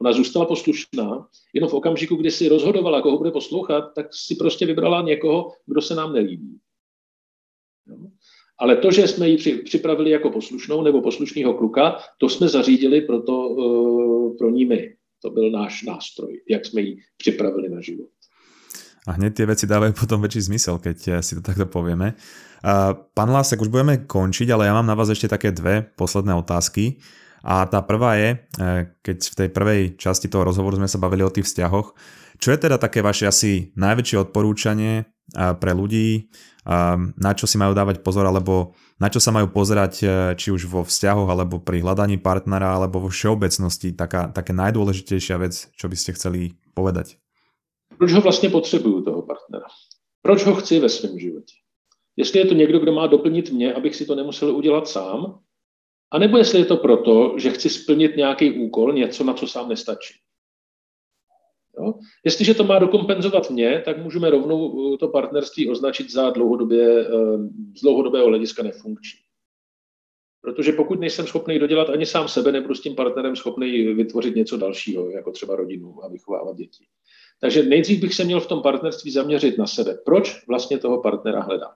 Ona 0.00 0.12
zůstala 0.12 0.46
poslušná, 0.46 1.26
jenom 1.54 1.70
v 1.70 1.74
okamžiku, 1.74 2.16
kdy 2.16 2.30
si 2.30 2.48
rozhodovala, 2.48 3.02
koho 3.02 3.18
bude 3.18 3.30
poslouchat, 3.30 3.92
tak 3.94 4.06
si 4.10 4.34
prostě 4.34 4.66
vybrala 4.66 5.02
někoho, 5.02 5.52
kdo 5.66 5.80
se 5.82 5.94
nám 5.94 6.12
nelíbí. 6.12 6.58
Jo? 7.86 7.96
Ale 8.60 8.76
to, 8.76 8.90
že 8.90 9.08
jsme 9.08 9.28
ji 9.28 9.62
připravili 9.62 10.10
jako 10.10 10.30
poslušnou 10.30 10.82
nebo 10.82 11.02
poslušného 11.02 11.54
kluka, 11.54 11.98
to 12.18 12.28
jsme 12.28 12.48
zařídili 12.48 13.00
pro, 13.00 13.22
to, 13.22 13.36
eh, 13.50 14.38
pro 14.38 14.50
ní 14.50 14.64
my. 14.64 14.94
To 15.22 15.30
byl 15.30 15.50
náš 15.50 15.82
nástroj, 15.82 16.40
jak 16.50 16.66
jsme 16.66 16.80
ji 16.80 16.96
připravili 17.16 17.68
na 17.68 17.80
život. 17.80 18.08
A 19.08 19.16
hneď 19.16 19.32
tie 19.32 19.48
veci 19.48 19.64
dávajú 19.64 19.96
potom 19.96 20.20
väčší 20.20 20.52
zmysel, 20.52 20.76
keď 20.76 20.98
eh, 21.08 21.12
si 21.24 21.32
to 21.32 21.40
takto 21.40 21.64
povieme. 21.64 22.20
Pán 23.16 23.30
Lásek, 23.32 23.56
už 23.56 23.72
budeme 23.72 24.04
končiť, 24.04 24.52
ale 24.52 24.68
ja 24.68 24.76
mám 24.76 24.84
na 24.84 24.92
vás 24.92 25.08
ešte 25.08 25.32
také 25.32 25.48
dve 25.48 25.80
posledné 25.96 26.36
otázky. 26.36 27.00
A 27.44 27.64
tá 27.66 27.80
prvá 27.80 28.16
je, 28.16 28.28
e, 28.34 28.36
keď 29.00 29.18
v 29.32 29.34
tej 29.34 29.48
prvej 29.48 29.80
časti 29.96 30.28
toho 30.28 30.44
rozhovoru 30.44 30.76
sme 30.76 30.88
sa 30.88 31.00
bavili 31.00 31.24
o 31.24 31.32
tých 31.32 31.48
vzťahoch, 31.48 31.94
čo 32.40 32.48
je 32.52 32.58
teda 32.58 32.80
také 32.80 33.04
vaše 33.04 33.28
asi 33.28 33.72
najväčšie 33.76 34.16
odporúčanie 34.28 34.92
e, 35.00 35.04
pre 35.56 35.72
ľudí, 35.72 36.30
na 37.16 37.32
čo 37.32 37.48
si 37.48 37.56
majú 37.56 37.72
dávať 37.72 38.04
pozor, 38.04 38.28
alebo 38.28 38.76
na 39.00 39.08
čo 39.08 39.16
sa 39.16 39.32
majú 39.32 39.48
pozerať, 39.48 40.04
či 40.36 40.52
už 40.52 40.68
vo 40.68 40.84
vzťahoch, 40.84 41.26
alebo 41.32 41.56
pri 41.56 41.80
hľadaní 41.80 42.20
partnera, 42.20 42.76
alebo 42.76 43.00
vo 43.00 43.08
všeobecnosti, 43.08 43.96
taká, 43.96 44.28
také 44.28 44.52
najdôležitejšia 44.52 45.40
vec, 45.40 45.56
čo 45.72 45.88
by 45.88 45.96
ste 45.96 46.12
chceli 46.12 46.60
povedať? 46.76 47.16
Proč 47.98 48.12
ho 48.12 48.20
vlastně 48.20 48.50
potřebuju, 48.50 49.02
toho 49.02 49.22
partnera? 49.22 49.66
Proč 50.22 50.44
ho 50.44 50.54
chci 50.54 50.80
ve 50.80 50.88
svém 50.88 51.18
životě? 51.18 51.54
Jestli 52.16 52.38
je 52.38 52.46
to 52.46 52.54
někdo, 52.54 52.78
kdo 52.78 52.92
má 52.92 53.06
doplnit 53.06 53.50
mě, 53.52 53.74
abych 53.74 53.96
si 53.96 54.06
to 54.06 54.14
nemusel 54.14 54.56
udělat 54.56 54.88
sám, 54.88 55.38
a 56.10 56.18
nebo 56.18 56.38
jestli 56.38 56.58
je 56.58 56.64
to 56.64 56.76
proto, 56.76 57.34
že 57.38 57.50
chci 57.50 57.70
splnit 57.70 58.16
nějaký 58.16 58.50
úkol, 58.50 58.92
něco, 58.92 59.24
na 59.24 59.34
co 59.34 59.46
sám 59.46 59.68
nestačí. 59.68 60.14
Jo? 61.78 61.94
Jestliže 62.24 62.54
to 62.54 62.64
má 62.64 62.78
dokompenzovat 62.78 63.50
mě, 63.50 63.82
tak 63.84 64.02
můžeme 64.02 64.30
rovnou 64.30 64.96
to 64.96 65.08
partnerství 65.08 65.70
označit 65.70 66.10
za 66.10 66.30
dlouhodobě, 66.30 67.00
eh, 67.00 67.38
z 67.76 67.80
dlouhodobého 67.82 68.26
hlediska 68.26 68.62
nefunkční. 68.62 69.20
Protože 70.42 70.72
pokud 70.72 71.00
nejsem 71.00 71.26
schopný 71.26 71.58
dodělat 71.58 71.90
ani 71.90 72.06
sám 72.06 72.28
sebe, 72.28 72.52
nebudu 72.52 72.74
s 72.74 72.80
tím 72.80 72.94
partnerem 72.94 73.36
schopný 73.36 73.94
vytvořit 73.94 74.36
něco 74.36 74.56
dalšího, 74.56 75.10
jako 75.10 75.32
třeba 75.32 75.56
rodinu 75.56 76.04
a 76.04 76.08
vychovávat 76.08 76.56
děti. 76.56 76.84
Takže 77.40 77.62
nejdřív 77.62 78.00
bych 78.00 78.14
se 78.14 78.24
měl 78.24 78.40
v 78.40 78.46
tom 78.46 78.62
partnerství 78.62 79.10
zaměřit 79.10 79.58
na 79.58 79.66
sebe. 79.66 79.98
Proč 80.04 80.46
vlastně 80.46 80.78
toho 80.78 81.02
partnera 81.02 81.42
hledám? 81.42 81.72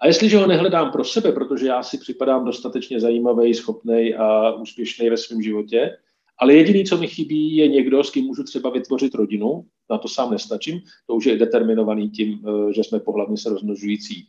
A 0.00 0.06
jestliže 0.06 0.36
ho 0.36 0.46
nehledám 0.46 0.90
pro 0.90 1.04
sebe, 1.04 1.32
protože 1.32 1.66
já 1.66 1.82
si 1.82 1.98
připadám 1.98 2.44
dostatečně 2.44 3.00
zajímavý, 3.00 3.54
schopný 3.54 4.14
a 4.14 4.52
úspěšný 4.52 5.10
ve 5.10 5.16
svém 5.16 5.42
životě, 5.42 5.96
Ale 6.40 6.54
jediný, 6.54 6.84
co 6.84 6.98
mi 6.98 7.06
chybí, 7.06 7.56
je 7.56 7.68
někdo, 7.68 8.04
s 8.04 8.10
kým 8.10 8.24
můžu 8.24 8.44
třeba 8.44 8.70
vytvořit 8.70 9.14
rodinu. 9.14 9.64
Na 9.90 9.98
to 9.98 10.08
sám 10.08 10.30
nestačím. 10.30 10.80
To 11.06 11.14
už 11.14 11.24
je 11.26 11.36
determinovaný 11.36 12.10
tím, 12.10 12.38
eh, 12.46 12.72
že 12.72 12.84
jsme 12.84 13.00
pohlavně 13.00 13.36
se 13.36 13.50
rozmnožující 13.50 14.26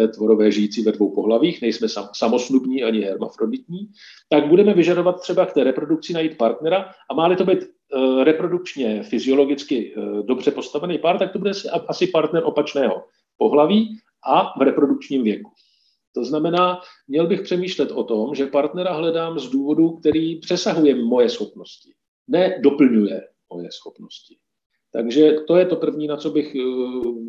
eh, 0.00 0.08
tvorové 0.08 0.52
žijící 0.52 0.82
ve 0.82 0.92
dvou 0.92 1.14
pohlavích, 1.14 1.62
nejsme 1.62 1.88
sam, 1.88 2.08
samosnubní 2.12 2.82
ani 2.82 3.00
hermafroditní, 3.00 3.92
tak 4.28 4.48
budeme 4.48 4.74
vyžadovat 4.74 5.20
třeba 5.20 5.46
k 5.46 5.52
té 5.52 5.64
reprodukci 5.64 6.12
najít 6.12 6.36
partnera 6.36 6.90
a 7.10 7.14
má-li 7.14 7.36
to 7.36 7.44
být 7.44 7.58
eh, 7.58 8.24
reprodukčně, 8.24 9.02
fyziologicky 9.02 9.94
dobře 10.22 10.50
postavený 10.50 10.98
pár, 10.98 11.18
tak 11.18 11.32
to 11.32 11.38
bude 11.38 11.52
asi 11.88 12.06
partner 12.06 12.42
opačného 12.44 13.04
pohlaví 13.36 14.00
a 14.26 14.58
v 14.58 14.62
reprodukčním 14.62 15.22
věku. 15.22 15.50
To 16.14 16.24
znamená, 16.24 16.80
měl 17.08 17.26
bych 17.26 17.42
přemýšlet 17.42 17.90
o 17.90 18.04
tom, 18.04 18.34
že 18.34 18.46
partnera 18.46 18.92
hledám 18.92 19.38
z 19.38 19.50
důvodu, 19.50 19.90
který 19.90 20.36
přesahuje 20.36 20.94
moje 20.94 21.28
schopnosti, 21.28 21.90
ne 22.28 22.60
doplňuje 22.62 23.20
moje 23.52 23.68
schopnosti. 23.72 24.36
Takže 24.92 25.32
to 25.46 25.56
je 25.56 25.66
to 25.66 25.76
první, 25.76 26.06
na 26.06 26.16
co 26.16 26.30
bych 26.30 26.54
eh, 26.54 26.60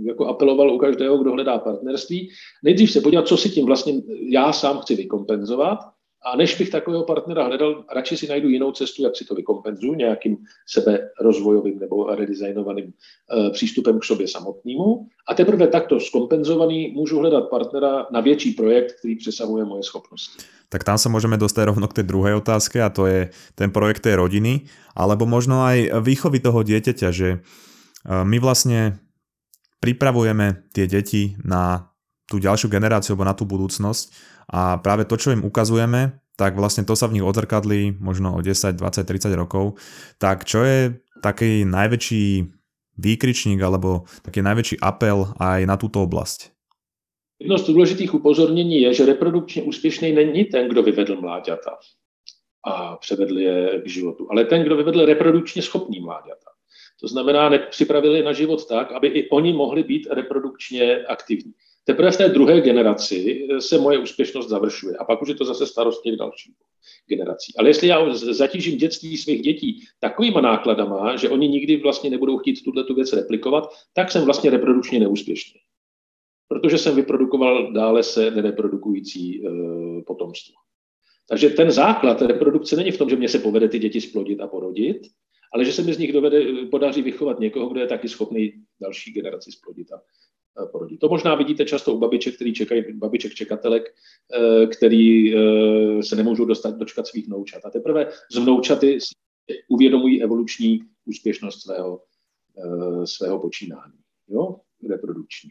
jako 0.07 0.25
apeloval 0.25 0.73
u 0.73 0.77
každého, 0.77 1.17
kdo 1.17 1.31
hledá 1.31 1.57
partnerství. 1.57 2.29
Nejdřív 2.63 2.91
se 2.91 3.01
podívat, 3.01 3.27
co 3.27 3.37
si 3.37 3.49
tím 3.49 3.65
vlastně 3.65 3.93
já 4.29 4.53
sám 4.53 4.79
chci 4.79 4.95
vykompenzovat 4.95 5.79
a 6.24 6.38
než 6.38 6.57
bych 6.57 6.69
takového 6.69 7.03
partnera 7.03 7.43
hledal, 7.43 7.84
radši 7.93 8.17
si 8.17 8.28
najdu 8.28 8.49
jinou 8.49 8.72
cestu, 8.72 9.03
jak 9.03 9.15
si 9.17 9.26
to 9.26 9.36
vykompenzuju, 9.36 9.93
nějakým 9.93 10.38
seberozvojovým 10.67 11.80
nebo 11.80 12.15
redesignovaným 12.15 12.86
e, 12.86 13.49
přístupem 13.49 13.99
k 13.99 14.03
sobě 14.03 14.28
samotnému. 14.28 15.07
A 15.28 15.34
teprve 15.34 15.67
takto 15.67 15.99
skompenzovaný 15.99 16.93
můžu 16.93 17.19
hledat 17.19 17.49
partnera 17.49 18.07
na 18.11 18.22
větší 18.22 18.51
projekt, 18.51 18.93
který 18.99 19.15
přesahuje 19.15 19.65
moje 19.65 19.84
schopnosti. 19.84 20.43
Tak 20.69 20.84
tam 20.84 20.97
se 20.97 21.09
můžeme 21.09 21.38
dostat 21.38 21.65
rovno 21.65 21.88
k 21.88 21.93
té 21.93 22.03
druhé 22.03 22.36
otázce 22.36 22.82
a 22.82 22.89
to 22.89 23.05
je 23.05 23.30
ten 23.55 23.72
projekt 23.72 23.99
té 23.99 24.15
rodiny, 24.15 24.61
alebo 24.95 25.26
možno 25.26 25.65
aj 25.65 26.03
výchovy 26.03 26.39
toho 26.39 26.63
dieťaťa, 26.63 27.11
že 27.11 27.30
e, 27.30 27.38
my 28.24 28.39
vlastně 28.39 28.97
pripravujeme 29.82 30.69
tie 30.72 30.86
deti 30.86 31.36
na 31.41 31.90
tú 32.32 32.39
ďalšiu 32.39 32.71
generáciu 32.71 33.19
alebo 33.19 33.27
na 33.27 33.36
tú 33.36 33.43
budúcnosť 33.43 34.15
a 34.47 34.79
práve 34.79 35.03
to, 35.03 35.19
čo 35.19 35.36
im 35.36 35.43
ukazujeme, 35.43 36.15
tak 36.39 36.55
vlastne 36.55 36.88
to 36.88 36.95
sa 36.95 37.11
v 37.11 37.19
nich 37.19 37.27
odzrkadlí 37.27 37.99
možno 37.99 38.32
o 38.34 38.39
10, 38.39 38.79
20, 38.79 38.79
30 38.79 39.36
rokov. 39.36 39.75
Tak 40.15 40.47
čo 40.47 40.63
je 40.63 40.95
taký 41.19 41.67
najväčší 41.67 42.47
výkričník 42.97 43.59
alebo 43.59 44.07
taký 44.23 44.39
najväčší 44.39 44.79
apel 44.79 45.36
aj 45.36 45.67
na 45.67 45.75
túto 45.75 45.99
oblasť? 45.99 46.55
Jedno 47.41 47.57
z 47.57 47.67
důležitých 47.67 48.13
upozornění 48.13 48.82
je, 48.82 48.93
že 48.93 49.05
reprodukčně 49.05 49.63
úspěšný 49.63 50.11
není 50.11 50.45
ten, 50.45 50.69
kdo 50.69 50.84
vyvedl 50.84 51.21
mláďata 51.21 51.77
a 52.65 52.97
převedl 52.97 53.39
je 53.39 53.82
k 53.82 53.88
životu, 53.88 54.27
ale 54.32 54.45
ten, 54.45 54.63
kdo 54.63 54.77
vyvedl 54.77 55.05
reprodukčně 55.05 55.61
schopný 55.61 55.99
mláďata. 55.99 56.51
To 57.01 57.07
znamená, 57.07 57.49
nepřipravili 57.49 58.23
na 58.23 58.34
život 58.34 58.67
tak, 58.67 58.91
aby 58.91 59.07
i 59.07 59.29
oni 59.29 59.53
mohli 59.53 59.84
být 59.84 60.07
reprodukčně 60.11 61.05
aktivní. 61.05 61.53
Teprve 61.84 62.11
v 62.11 62.17
té 62.17 62.29
druhé 62.29 62.61
generaci 62.61 63.47
se 63.59 63.77
moje 63.77 63.97
úspěšnost 63.97 64.49
završuje 64.49 64.97
a 64.97 65.03
pak 65.03 65.21
už 65.21 65.29
je 65.29 65.36
to 65.36 65.45
zase 65.45 65.67
starost 65.67 66.01
těch 66.01 66.15
dalších 66.15 66.55
generací. 67.07 67.53
Ale 67.57 67.69
jestli 67.69 67.88
já 67.88 68.13
zatížím 68.13 68.77
dětství 68.77 69.17
svých 69.17 69.41
dětí 69.41 69.86
takovýma 69.99 70.41
nákladama, 70.41 71.15
že 71.15 71.29
oni 71.29 71.47
nikdy 71.47 71.77
vlastně 71.77 72.09
nebudou 72.09 72.38
chtít 72.38 72.63
tuhle 72.63 72.84
tu 72.84 72.95
věc 72.95 73.13
replikovat, 73.13 73.69
tak 73.93 74.11
jsem 74.11 74.25
vlastně 74.25 74.49
reprodukčně 74.49 74.99
neúspěšný. 74.99 75.59
Protože 76.47 76.77
jsem 76.77 76.95
vyprodukoval 76.95 77.73
dále 77.73 78.03
se 78.03 78.32
nereprodukující 78.32 79.45
e, 79.45 79.49
potomstvo. 80.07 80.55
Takže 81.29 81.49
ten 81.49 81.71
základ 81.71 82.21
reprodukce 82.21 82.75
není 82.75 82.91
v 82.91 82.97
tom, 82.97 83.09
že 83.09 83.15
mě 83.15 83.29
se 83.29 83.39
povede 83.39 83.69
ty 83.69 83.79
děti 83.79 84.01
splodit 84.01 84.39
a 84.39 84.47
porodit, 84.47 85.01
ale 85.53 85.65
že 85.65 85.73
se 85.73 85.82
mi 85.82 85.93
z 85.93 85.97
nich 85.97 86.13
dovede, 86.13 86.65
podaří 86.65 87.01
vychovat 87.01 87.39
někoho, 87.39 87.69
kdo 87.69 87.79
je 87.79 87.88
taky 87.88 88.09
schopný 88.09 88.53
další 88.82 89.11
generaci 89.13 89.51
splodit 89.51 89.91
a 89.91 89.97
Eh, 89.97 90.30
porodí. 90.72 90.97
To 90.97 91.10
možná 91.10 91.36
vidíte 91.36 91.66
často 91.66 91.93
u 91.93 91.99
babiček, 91.99 92.36
který 92.36 92.54
čekají, 92.54 92.84
babiček 92.93 93.34
čekatelek, 93.34 93.84
eh, 94.34 94.68
který 94.68 95.36
eh, 95.36 96.04
se 96.04 96.16
nemůžou 96.16 96.45
dostat 96.45 96.78
dočkat 96.78 97.08
svých 97.08 97.28
vnoučat. 97.28 97.66
A 97.66 97.70
teprve 97.70 98.08
z 98.32 98.38
vnoučaty 98.38 98.97
uvědomují 99.68 100.24
evoluční 100.24 100.80
úspěšnost 101.06 101.62
svého, 101.62 102.02
svého 103.06 103.39
počínání, 103.39 103.93
jo? 104.30 104.56
reprodukční. 104.89 105.49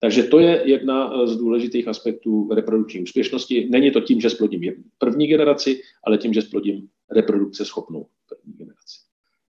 Takže 0.00 0.22
to 0.22 0.38
je 0.38 0.62
jedna 0.64 1.26
z 1.26 1.36
důležitých 1.36 1.88
aspektů 1.88 2.48
reprodukční 2.54 3.02
úspěšnosti. 3.02 3.68
Není 3.70 3.90
to 3.90 4.00
tím, 4.00 4.20
že 4.20 4.30
splodím 4.30 4.84
první 4.98 5.26
generaci, 5.26 5.80
ale 6.04 6.18
tím, 6.18 6.32
že 6.32 6.42
splodím 6.42 6.88
reprodukce 7.10 7.64
schopnou. 7.64 8.06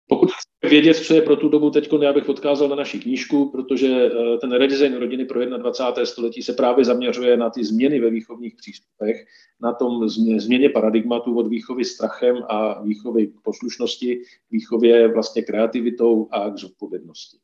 Pokud 0.08 0.30
chcete 0.30 0.68
vědět, 0.68 0.96
co 0.96 1.14
je 1.14 1.22
pro 1.22 1.36
tu 1.36 1.48
dobu 1.48 1.70
teď, 1.70 1.88
já 2.02 2.12
bych 2.12 2.28
odkázal 2.28 2.68
na 2.68 2.76
naši 2.76 2.98
knížku, 2.98 3.50
protože 3.50 3.88
eh, 3.88 4.38
ten 4.38 4.52
redesign 4.52 4.96
rodiny 4.96 5.24
pro 5.24 5.46
21. 5.46 6.06
století 6.06 6.42
se 6.42 6.52
právě 6.52 6.84
zaměřuje 6.84 7.36
na 7.36 7.50
ty 7.50 7.64
změny 7.64 8.00
ve 8.00 8.10
výchovních 8.10 8.54
přístupech, 8.56 9.16
na 9.60 9.72
tom 9.72 10.08
změně 10.08 10.70
paradigmatu 10.70 11.38
od 11.38 11.46
výchovy 11.46 11.84
strachem 11.84 12.36
a 12.48 12.82
výchovy 12.82 13.32
poslušnosti, 13.42 14.22
výchově 14.50 15.08
vlastně 15.08 15.42
kreativitou 15.42 16.28
a 16.30 16.50
k 16.50 16.58
zodpovědnosti. 16.58 17.38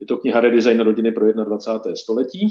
Je 0.00 0.06
to 0.06 0.16
kniha 0.16 0.40
Redesign 0.40 0.80
rodiny 0.80 1.12
pro 1.12 1.32
21. 1.32 1.96
století. 1.96 2.48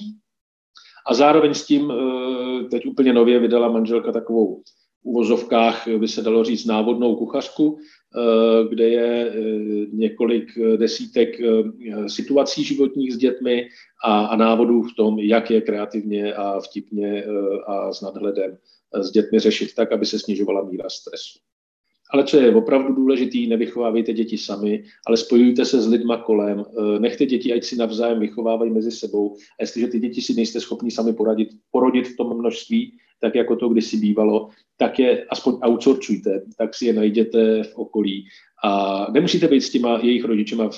A 1.07 1.13
zároveň 1.13 1.53
s 1.53 1.65
tím 1.65 1.91
eh, 1.91 2.63
teď 2.63 2.85
úplně 2.85 3.13
nově 3.13 3.39
vydala 3.39 3.71
manželka 3.71 4.11
takovou 4.11 4.61
uvozovkách 5.03 5.87
by 5.87 6.07
se 6.07 6.21
dalo 6.21 6.43
říct 6.43 6.65
návodnou 6.65 7.15
kuchařku, 7.15 7.79
kde 8.69 8.89
je 8.89 9.29
eh, 9.29 9.35
několik 9.91 10.59
desítek 10.77 11.39
eh, 11.39 12.09
situací 12.09 12.63
životních 12.63 13.13
s 13.13 13.17
dětmi 13.17 13.67
a, 14.05 14.25
a 14.25 14.35
návodů 14.35 14.81
v 14.81 14.95
tom, 14.95 15.19
jak 15.19 15.51
je 15.51 15.61
kreativně 15.61 16.33
a 16.33 16.59
vtipně 16.59 17.23
a 17.67 17.93
s 17.93 18.01
nadhledem 18.01 18.57
s 19.01 19.11
dětmi 19.11 19.39
řešit 19.39 19.75
tak, 19.75 19.91
aby 19.91 20.05
se 20.05 20.19
snižovala 20.19 20.63
míra 20.63 20.89
stresu. 20.89 21.39
Ale 22.11 22.23
co 22.23 22.37
je 22.37 22.55
opravdu 22.55 22.93
důležitý, 22.93 23.47
nevychovávejte 23.47 24.13
děti 24.13 24.37
sami, 24.37 24.83
ale 25.07 25.17
spojujte 25.17 25.65
se 25.65 25.81
s 25.81 25.87
lidma 25.87 26.17
kolem, 26.17 26.65
nechte 26.99 27.25
děti, 27.25 27.53
ať 27.53 27.63
si 27.63 27.75
navzájem 27.75 28.19
vychovávají 28.19 28.71
mezi 28.71 28.91
sebou. 28.91 29.35
A 29.35 29.63
jestliže 29.63 29.87
ty 29.87 29.99
děti 29.99 30.21
si 30.21 30.33
nejste 30.33 30.59
schopni 30.59 30.91
sami 30.91 31.13
poradit, 31.13 31.49
porodit 31.71 32.07
v 32.07 32.17
tom 32.17 32.37
množství, 32.37 32.97
tak 33.21 33.35
jako 33.35 33.55
to 33.55 33.69
kdysi 33.69 33.97
bývalo, 33.97 34.49
tak 34.77 34.99
je 34.99 35.25
aspoň 35.25 35.59
outsourcujte, 35.61 36.41
tak 36.57 36.75
si 36.75 36.85
je 36.85 36.93
najděte 36.93 37.63
v 37.63 37.75
okolí 37.75 38.25
a 38.63 39.07
nemusíte 39.11 39.47
být 39.47 39.61
s 39.61 39.69
těma 39.69 39.99
jejich 39.99 40.23
rodičema 40.23 40.69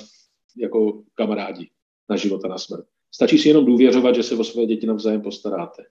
jako 0.56 1.02
kamarádi 1.14 1.70
na 2.10 2.16
život 2.16 2.44
a 2.44 2.48
na 2.48 2.58
smrt. 2.58 2.84
Stačí 3.14 3.38
si 3.38 3.48
jenom 3.48 3.64
důvěřovat, 3.64 4.14
že 4.14 4.22
se 4.22 4.36
o 4.36 4.44
své 4.44 4.66
děti 4.66 4.86
navzájem 4.86 5.22
postaráte. 5.22 5.82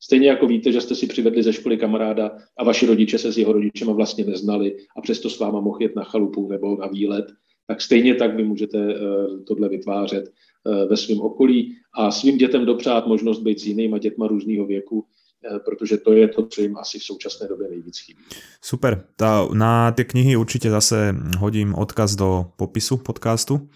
Stejně 0.00 0.28
jako 0.28 0.46
víte, 0.46 0.72
že 0.72 0.80
jste 0.80 0.94
si 0.94 1.06
přivedli 1.06 1.42
ze 1.42 1.52
školy 1.52 1.76
kamaráda 1.76 2.38
a 2.58 2.64
vaši 2.64 2.86
rodiče 2.86 3.18
se 3.18 3.32
s 3.32 3.38
jeho 3.38 3.52
rodičema 3.52 3.92
vlastně 3.92 4.24
neznali 4.24 4.76
a 4.96 5.00
přesto 5.00 5.30
s 5.30 5.38
váma 5.38 5.60
mohl 5.60 5.82
jet 5.82 5.96
na 5.96 6.04
chalupu 6.04 6.48
nebo 6.48 6.76
na 6.76 6.86
výlet, 6.86 7.26
tak 7.66 7.80
stejně 7.80 8.14
tak 8.14 8.36
vy 8.36 8.44
můžete 8.44 8.78
uh, 8.78 9.44
tohle 9.44 9.68
vytvářet 9.68 10.24
uh, 10.24 10.88
ve 10.88 10.96
svém 10.96 11.20
okolí 11.20 11.76
a 11.94 12.10
svým 12.10 12.38
dětem 12.38 12.66
dopřát 12.66 13.06
možnost 13.06 13.38
být 13.38 13.60
s 13.60 13.66
jinýma 13.66 13.98
dětma 13.98 14.26
různého 14.26 14.66
věku, 14.66 15.04
Eh, 15.04 15.15
protože 15.64 15.96
to 15.96 16.12
je 16.12 16.28
to, 16.28 16.46
co 16.46 16.60
jim 16.60 16.76
asi 16.78 16.98
v 16.98 17.02
současné 17.02 17.48
době 17.48 17.68
nejvíc 17.68 17.98
chybí. 17.98 18.22
Super. 18.60 19.04
Tá, 19.16 19.46
na 19.52 19.92
tie 19.92 20.04
knihy 20.04 20.36
určite 20.36 20.70
zase 20.70 21.14
hodím 21.38 21.74
odkaz 21.74 22.16
do 22.16 22.50
popisu 22.56 22.96
podcastu. 22.96 23.68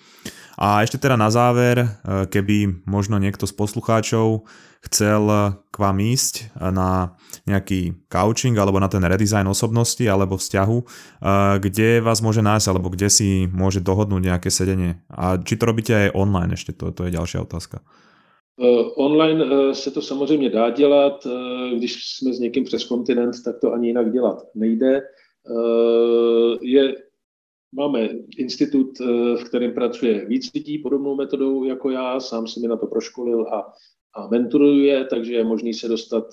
A 0.60 0.84
ešte 0.84 1.00
teda 1.00 1.16
na 1.16 1.30
záver, 1.32 1.80
eh, 1.80 2.26
keby 2.26 2.84
možno 2.84 3.16
niekto 3.16 3.46
z 3.46 3.56
poslucháčov 3.56 4.44
chcel 4.80 5.28
k 5.68 5.76
vám 5.76 6.00
ísť 6.00 6.56
na 6.72 7.12
nejaký 7.44 8.08
coaching 8.08 8.56
alebo 8.56 8.80
na 8.80 8.88
ten 8.88 9.04
redesign 9.04 9.44
osobnosti 9.44 10.00
alebo 10.08 10.40
vzťahu, 10.40 10.78
eh, 10.80 10.86
kde 11.60 12.00
vás 12.00 12.24
môže 12.24 12.40
nájsť 12.40 12.66
alebo 12.72 12.88
kde 12.92 13.08
si 13.12 13.48
môže 13.48 13.80
dohodnúť 13.80 14.20
nejaké 14.20 14.48
sedenie. 14.52 15.00
A 15.12 15.36
či 15.36 15.56
to 15.56 15.68
robíte 15.68 15.92
aj 15.92 16.16
online 16.16 16.56
ešte, 16.56 16.72
to, 16.72 16.92
to 16.92 17.08
je 17.08 17.16
ďalšia 17.16 17.44
otázka. 17.44 17.84
Eh, 18.58 18.90
online 18.96 19.44
eh, 19.44 19.74
se 19.74 19.90
to 19.90 20.02
samozřejmě 20.02 20.50
dá 20.50 20.70
dělat, 20.70 21.26
eh, 21.26 21.76
když 21.76 22.16
jsme 22.16 22.32
s 22.32 22.38
někým 22.38 22.64
přes 22.64 22.84
kontinent, 22.84 23.34
tak 23.44 23.60
to 23.60 23.72
ani 23.72 23.86
jinak 23.88 24.12
dělat 24.12 24.42
nejde. 24.54 25.02
Je, 26.60 26.94
máme 27.72 28.08
institut, 28.36 28.98
v 29.36 29.44
kterém 29.44 29.74
pracuje 29.74 30.26
víc 30.26 30.52
lidí 30.54 30.78
podobnou 30.78 31.16
metodou 31.16 31.64
jako 31.64 31.90
já, 31.90 32.20
sám 32.20 32.48
si 32.48 32.60
mi 32.60 32.68
na 32.68 32.76
to 32.76 32.86
proškolil 32.86 33.42
a, 33.42 33.72
a 34.14 34.28
mentoruje, 34.28 35.04
takže 35.04 35.34
je 35.34 35.44
možný 35.44 35.74
se 35.74 35.88
dostat 35.88 36.24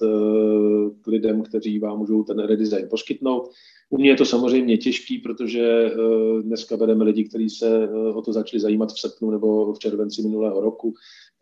k 1.01 1.07
lidem, 1.07 1.43
kteří 1.43 1.79
vám 1.79 1.97
můžou 1.97 2.23
ten 2.23 2.39
redesign 2.39 2.87
poskytnout. 2.89 3.49
U 3.89 3.97
mě 3.97 4.09
je 4.09 4.15
to 4.15 4.25
samozřejmě 4.25 4.77
těžký, 4.77 5.17
protože 5.17 5.91
dneska 6.41 6.75
vedeme 6.75 7.03
lidi, 7.03 7.23
kteří 7.23 7.49
se 7.49 7.89
o 7.89 8.21
to 8.21 8.33
začali 8.33 8.59
zajímat 8.59 8.91
v 8.91 8.99
srpnu 8.99 9.31
nebo 9.31 9.73
v 9.73 9.79
červenci 9.79 10.21
minulého 10.21 10.61
roku 10.61 10.93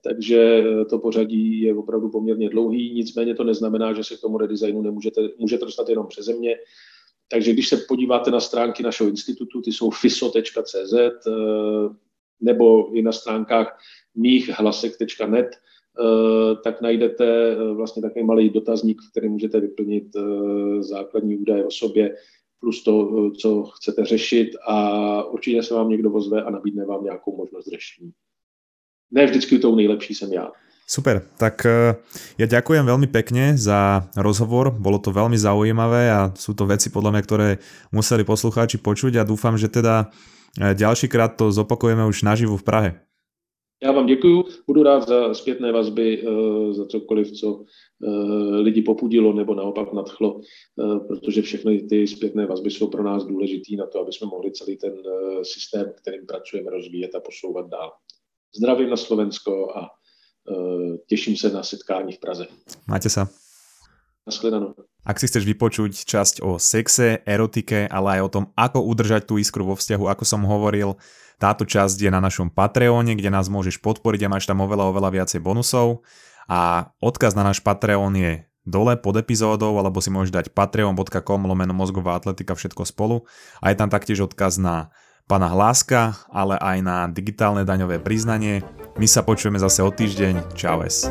takže 0.06 0.40
eh, 0.42 0.86
to 0.86 1.00
pořadí 1.00 1.62
je 1.62 1.76
opravdu 1.76 2.10
poměrně 2.10 2.50
dlouhý, 2.50 2.94
nicméně 2.94 3.36
to 3.36 3.44
neznamená, 3.44 3.94
že 3.94 4.04
se 4.04 4.18
k 4.18 4.22
tomu 4.22 4.38
redesignu 4.38 4.82
nemůžete, 4.82 5.22
můžete 5.38 5.66
dostat 5.66 5.90
jenom 5.90 6.08
přeze 6.08 6.34
mě. 6.34 6.56
Takže 7.28 7.54
když 7.54 7.70
se 7.70 7.78
podíváte 7.78 8.32
na 8.32 8.40
stránky 8.40 8.84
našeho 8.84 9.10
institutu, 9.10 9.62
ty 9.62 9.72
jsou 9.72 9.90
fiso.cz 9.90 10.94
nebo 12.42 12.96
i 12.96 13.02
na 13.02 13.12
stránkách 13.12 13.80
mýchhlasek.net, 14.16 15.48
tak 16.64 16.82
najdete 16.82 17.56
vlastně 17.74 18.02
takový 18.02 18.26
malý 18.26 18.50
dotazník, 18.50 19.02
v 19.02 19.12
kterém 19.12 19.32
můžete 19.32 19.60
vyplnit 19.60 20.04
základní 20.80 21.38
údaje 21.38 21.66
o 21.66 21.72
sobě, 21.72 22.16
plus 22.60 22.84
to, 22.84 23.32
co 23.42 23.64
chcete 23.64 24.06
řešit 24.06 24.50
a 24.68 25.24
určitě 25.24 25.64
se 25.64 25.74
vám 25.74 25.90
někdo 25.90 26.12
ozve 26.12 26.44
a 26.44 26.50
nabídne 26.50 26.86
vám 26.86 27.04
nějakou 27.04 27.38
možnost 27.38 27.68
řešení. 27.68 28.12
Ne 29.12 29.26
vždycky 29.26 29.60
tou 29.60 29.76
nejlepší 29.76 30.16
jsem 30.16 30.34
já. 30.34 30.52
Super, 30.86 31.26
tak 31.42 31.66
eh, 31.66 31.98
ja 32.38 32.46
ďakujem 32.46 32.86
veľmi 32.86 33.10
pekne 33.10 33.58
za 33.58 34.06
rozhovor, 34.14 34.70
bolo 34.70 35.02
to 35.02 35.10
veľmi 35.10 35.34
zaujímavé 35.34 36.14
a 36.14 36.30
sú 36.38 36.54
to 36.54 36.70
veci 36.70 36.94
podľa 36.94 37.10
mňa, 37.10 37.22
ktoré 37.26 37.50
museli 37.90 38.22
poslucháči 38.22 38.78
počuť 38.78 39.18
a 39.18 39.26
dúfam, 39.26 39.58
že 39.58 39.66
teda 39.66 40.14
eh, 40.62 40.78
ďalší 40.78 41.10
krát 41.10 41.42
to 41.42 41.50
zopakujeme 41.50 42.06
už 42.06 42.22
naživu 42.22 42.54
v 42.62 42.66
Prahe. 42.70 42.90
Já 43.84 43.92
vám 43.92 44.06
děkuji, 44.06 44.44
budu 44.68 44.84
rád 44.84 45.08
za 45.08 45.34
zpětné 45.34 45.72
vazby, 45.72 46.24
eh, 46.24 46.74
za 46.74 46.86
cokoliv, 46.86 47.32
co 47.32 47.64
lidi 48.62 48.82
popudilo 48.82 49.34
nebo 49.34 49.56
naopak 49.56 49.94
nadchlo, 49.94 50.42
protože 51.08 51.42
všechny 51.42 51.80
ty 51.80 52.08
zpětné 52.08 52.46
vazby 52.46 52.72
jsou 52.72 52.88
pro 52.88 53.04
nás 53.04 53.24
důležitý 53.24 53.76
na 53.76 53.86
to, 53.86 54.00
aby 54.00 54.14
jsme 54.14 54.28
mohli 54.28 54.52
celý 54.52 54.78
ten 54.78 54.94
systém, 55.42 55.94
kterým 55.96 56.26
pracujeme, 56.26 56.72
rozvíjet 56.72 57.16
a 57.16 57.20
posouvat 57.20 57.70
dál. 57.70 57.92
Zdravím 58.56 58.90
na 58.90 58.98
Slovensko 58.98 59.78
a 59.78 59.90
teším 61.10 61.38
sa 61.38 61.50
na 61.50 61.64
setkání 61.64 62.14
v 62.14 62.20
Praze. 62.20 62.46
Máte 62.86 63.10
sa. 63.10 63.28
Naschledanou. 64.26 64.74
Ak 65.06 65.22
si 65.22 65.30
chceš 65.30 65.46
vypočuť 65.46 66.02
časť 66.02 66.42
o 66.42 66.58
sexe, 66.58 67.22
erotike, 67.30 67.86
ale 67.86 68.18
aj 68.18 68.22
o 68.26 68.34
tom, 68.34 68.46
ako 68.58 68.82
udržať 68.82 69.30
tú 69.30 69.38
iskru 69.38 69.62
vo 69.62 69.78
vzťahu, 69.78 70.10
ako 70.10 70.24
som 70.26 70.42
hovoril, 70.42 70.98
táto 71.42 71.68
časť 71.68 71.98
je 72.00 72.12
na 72.12 72.24
našom 72.24 72.52
Patreone, 72.52 73.14
kde 73.16 73.30
nás 73.32 73.52
môžeš 73.52 73.80
podporiť 73.84 74.28
a 74.28 74.32
máš 74.32 74.48
tam 74.48 74.64
oveľa, 74.64 74.92
oveľa 74.92 75.10
viacej 75.22 75.40
bonusov. 75.44 76.06
A 76.46 76.92
odkaz 77.02 77.34
na 77.34 77.42
náš 77.42 77.60
Patreon 77.60 78.14
je 78.16 78.46
dole 78.66 78.98
pod 78.98 79.16
epizódou, 79.18 79.78
alebo 79.78 80.02
si 80.02 80.10
môžeš 80.10 80.34
dať 80.34 80.46
patreon.com 80.52 81.42
lomeno 81.46 81.74
mozgová 81.74 82.18
atletika 82.18 82.58
všetko 82.58 82.84
spolu. 82.86 83.24
A 83.62 83.72
je 83.72 83.78
tam 83.78 83.90
taktiež 83.94 84.26
odkaz 84.26 84.58
na 84.58 84.90
pána 85.30 85.50
Hláska, 85.50 86.18
ale 86.30 86.58
aj 86.58 86.78
na 86.82 86.98
digitálne 87.10 87.66
daňové 87.66 88.02
priznanie. 88.02 88.66
My 88.98 89.06
sa 89.10 89.22
počujeme 89.26 89.62
zase 89.62 89.86
o 89.86 89.90
týždeň. 89.90 90.58
Čau 90.58 90.82
es. 90.86 91.10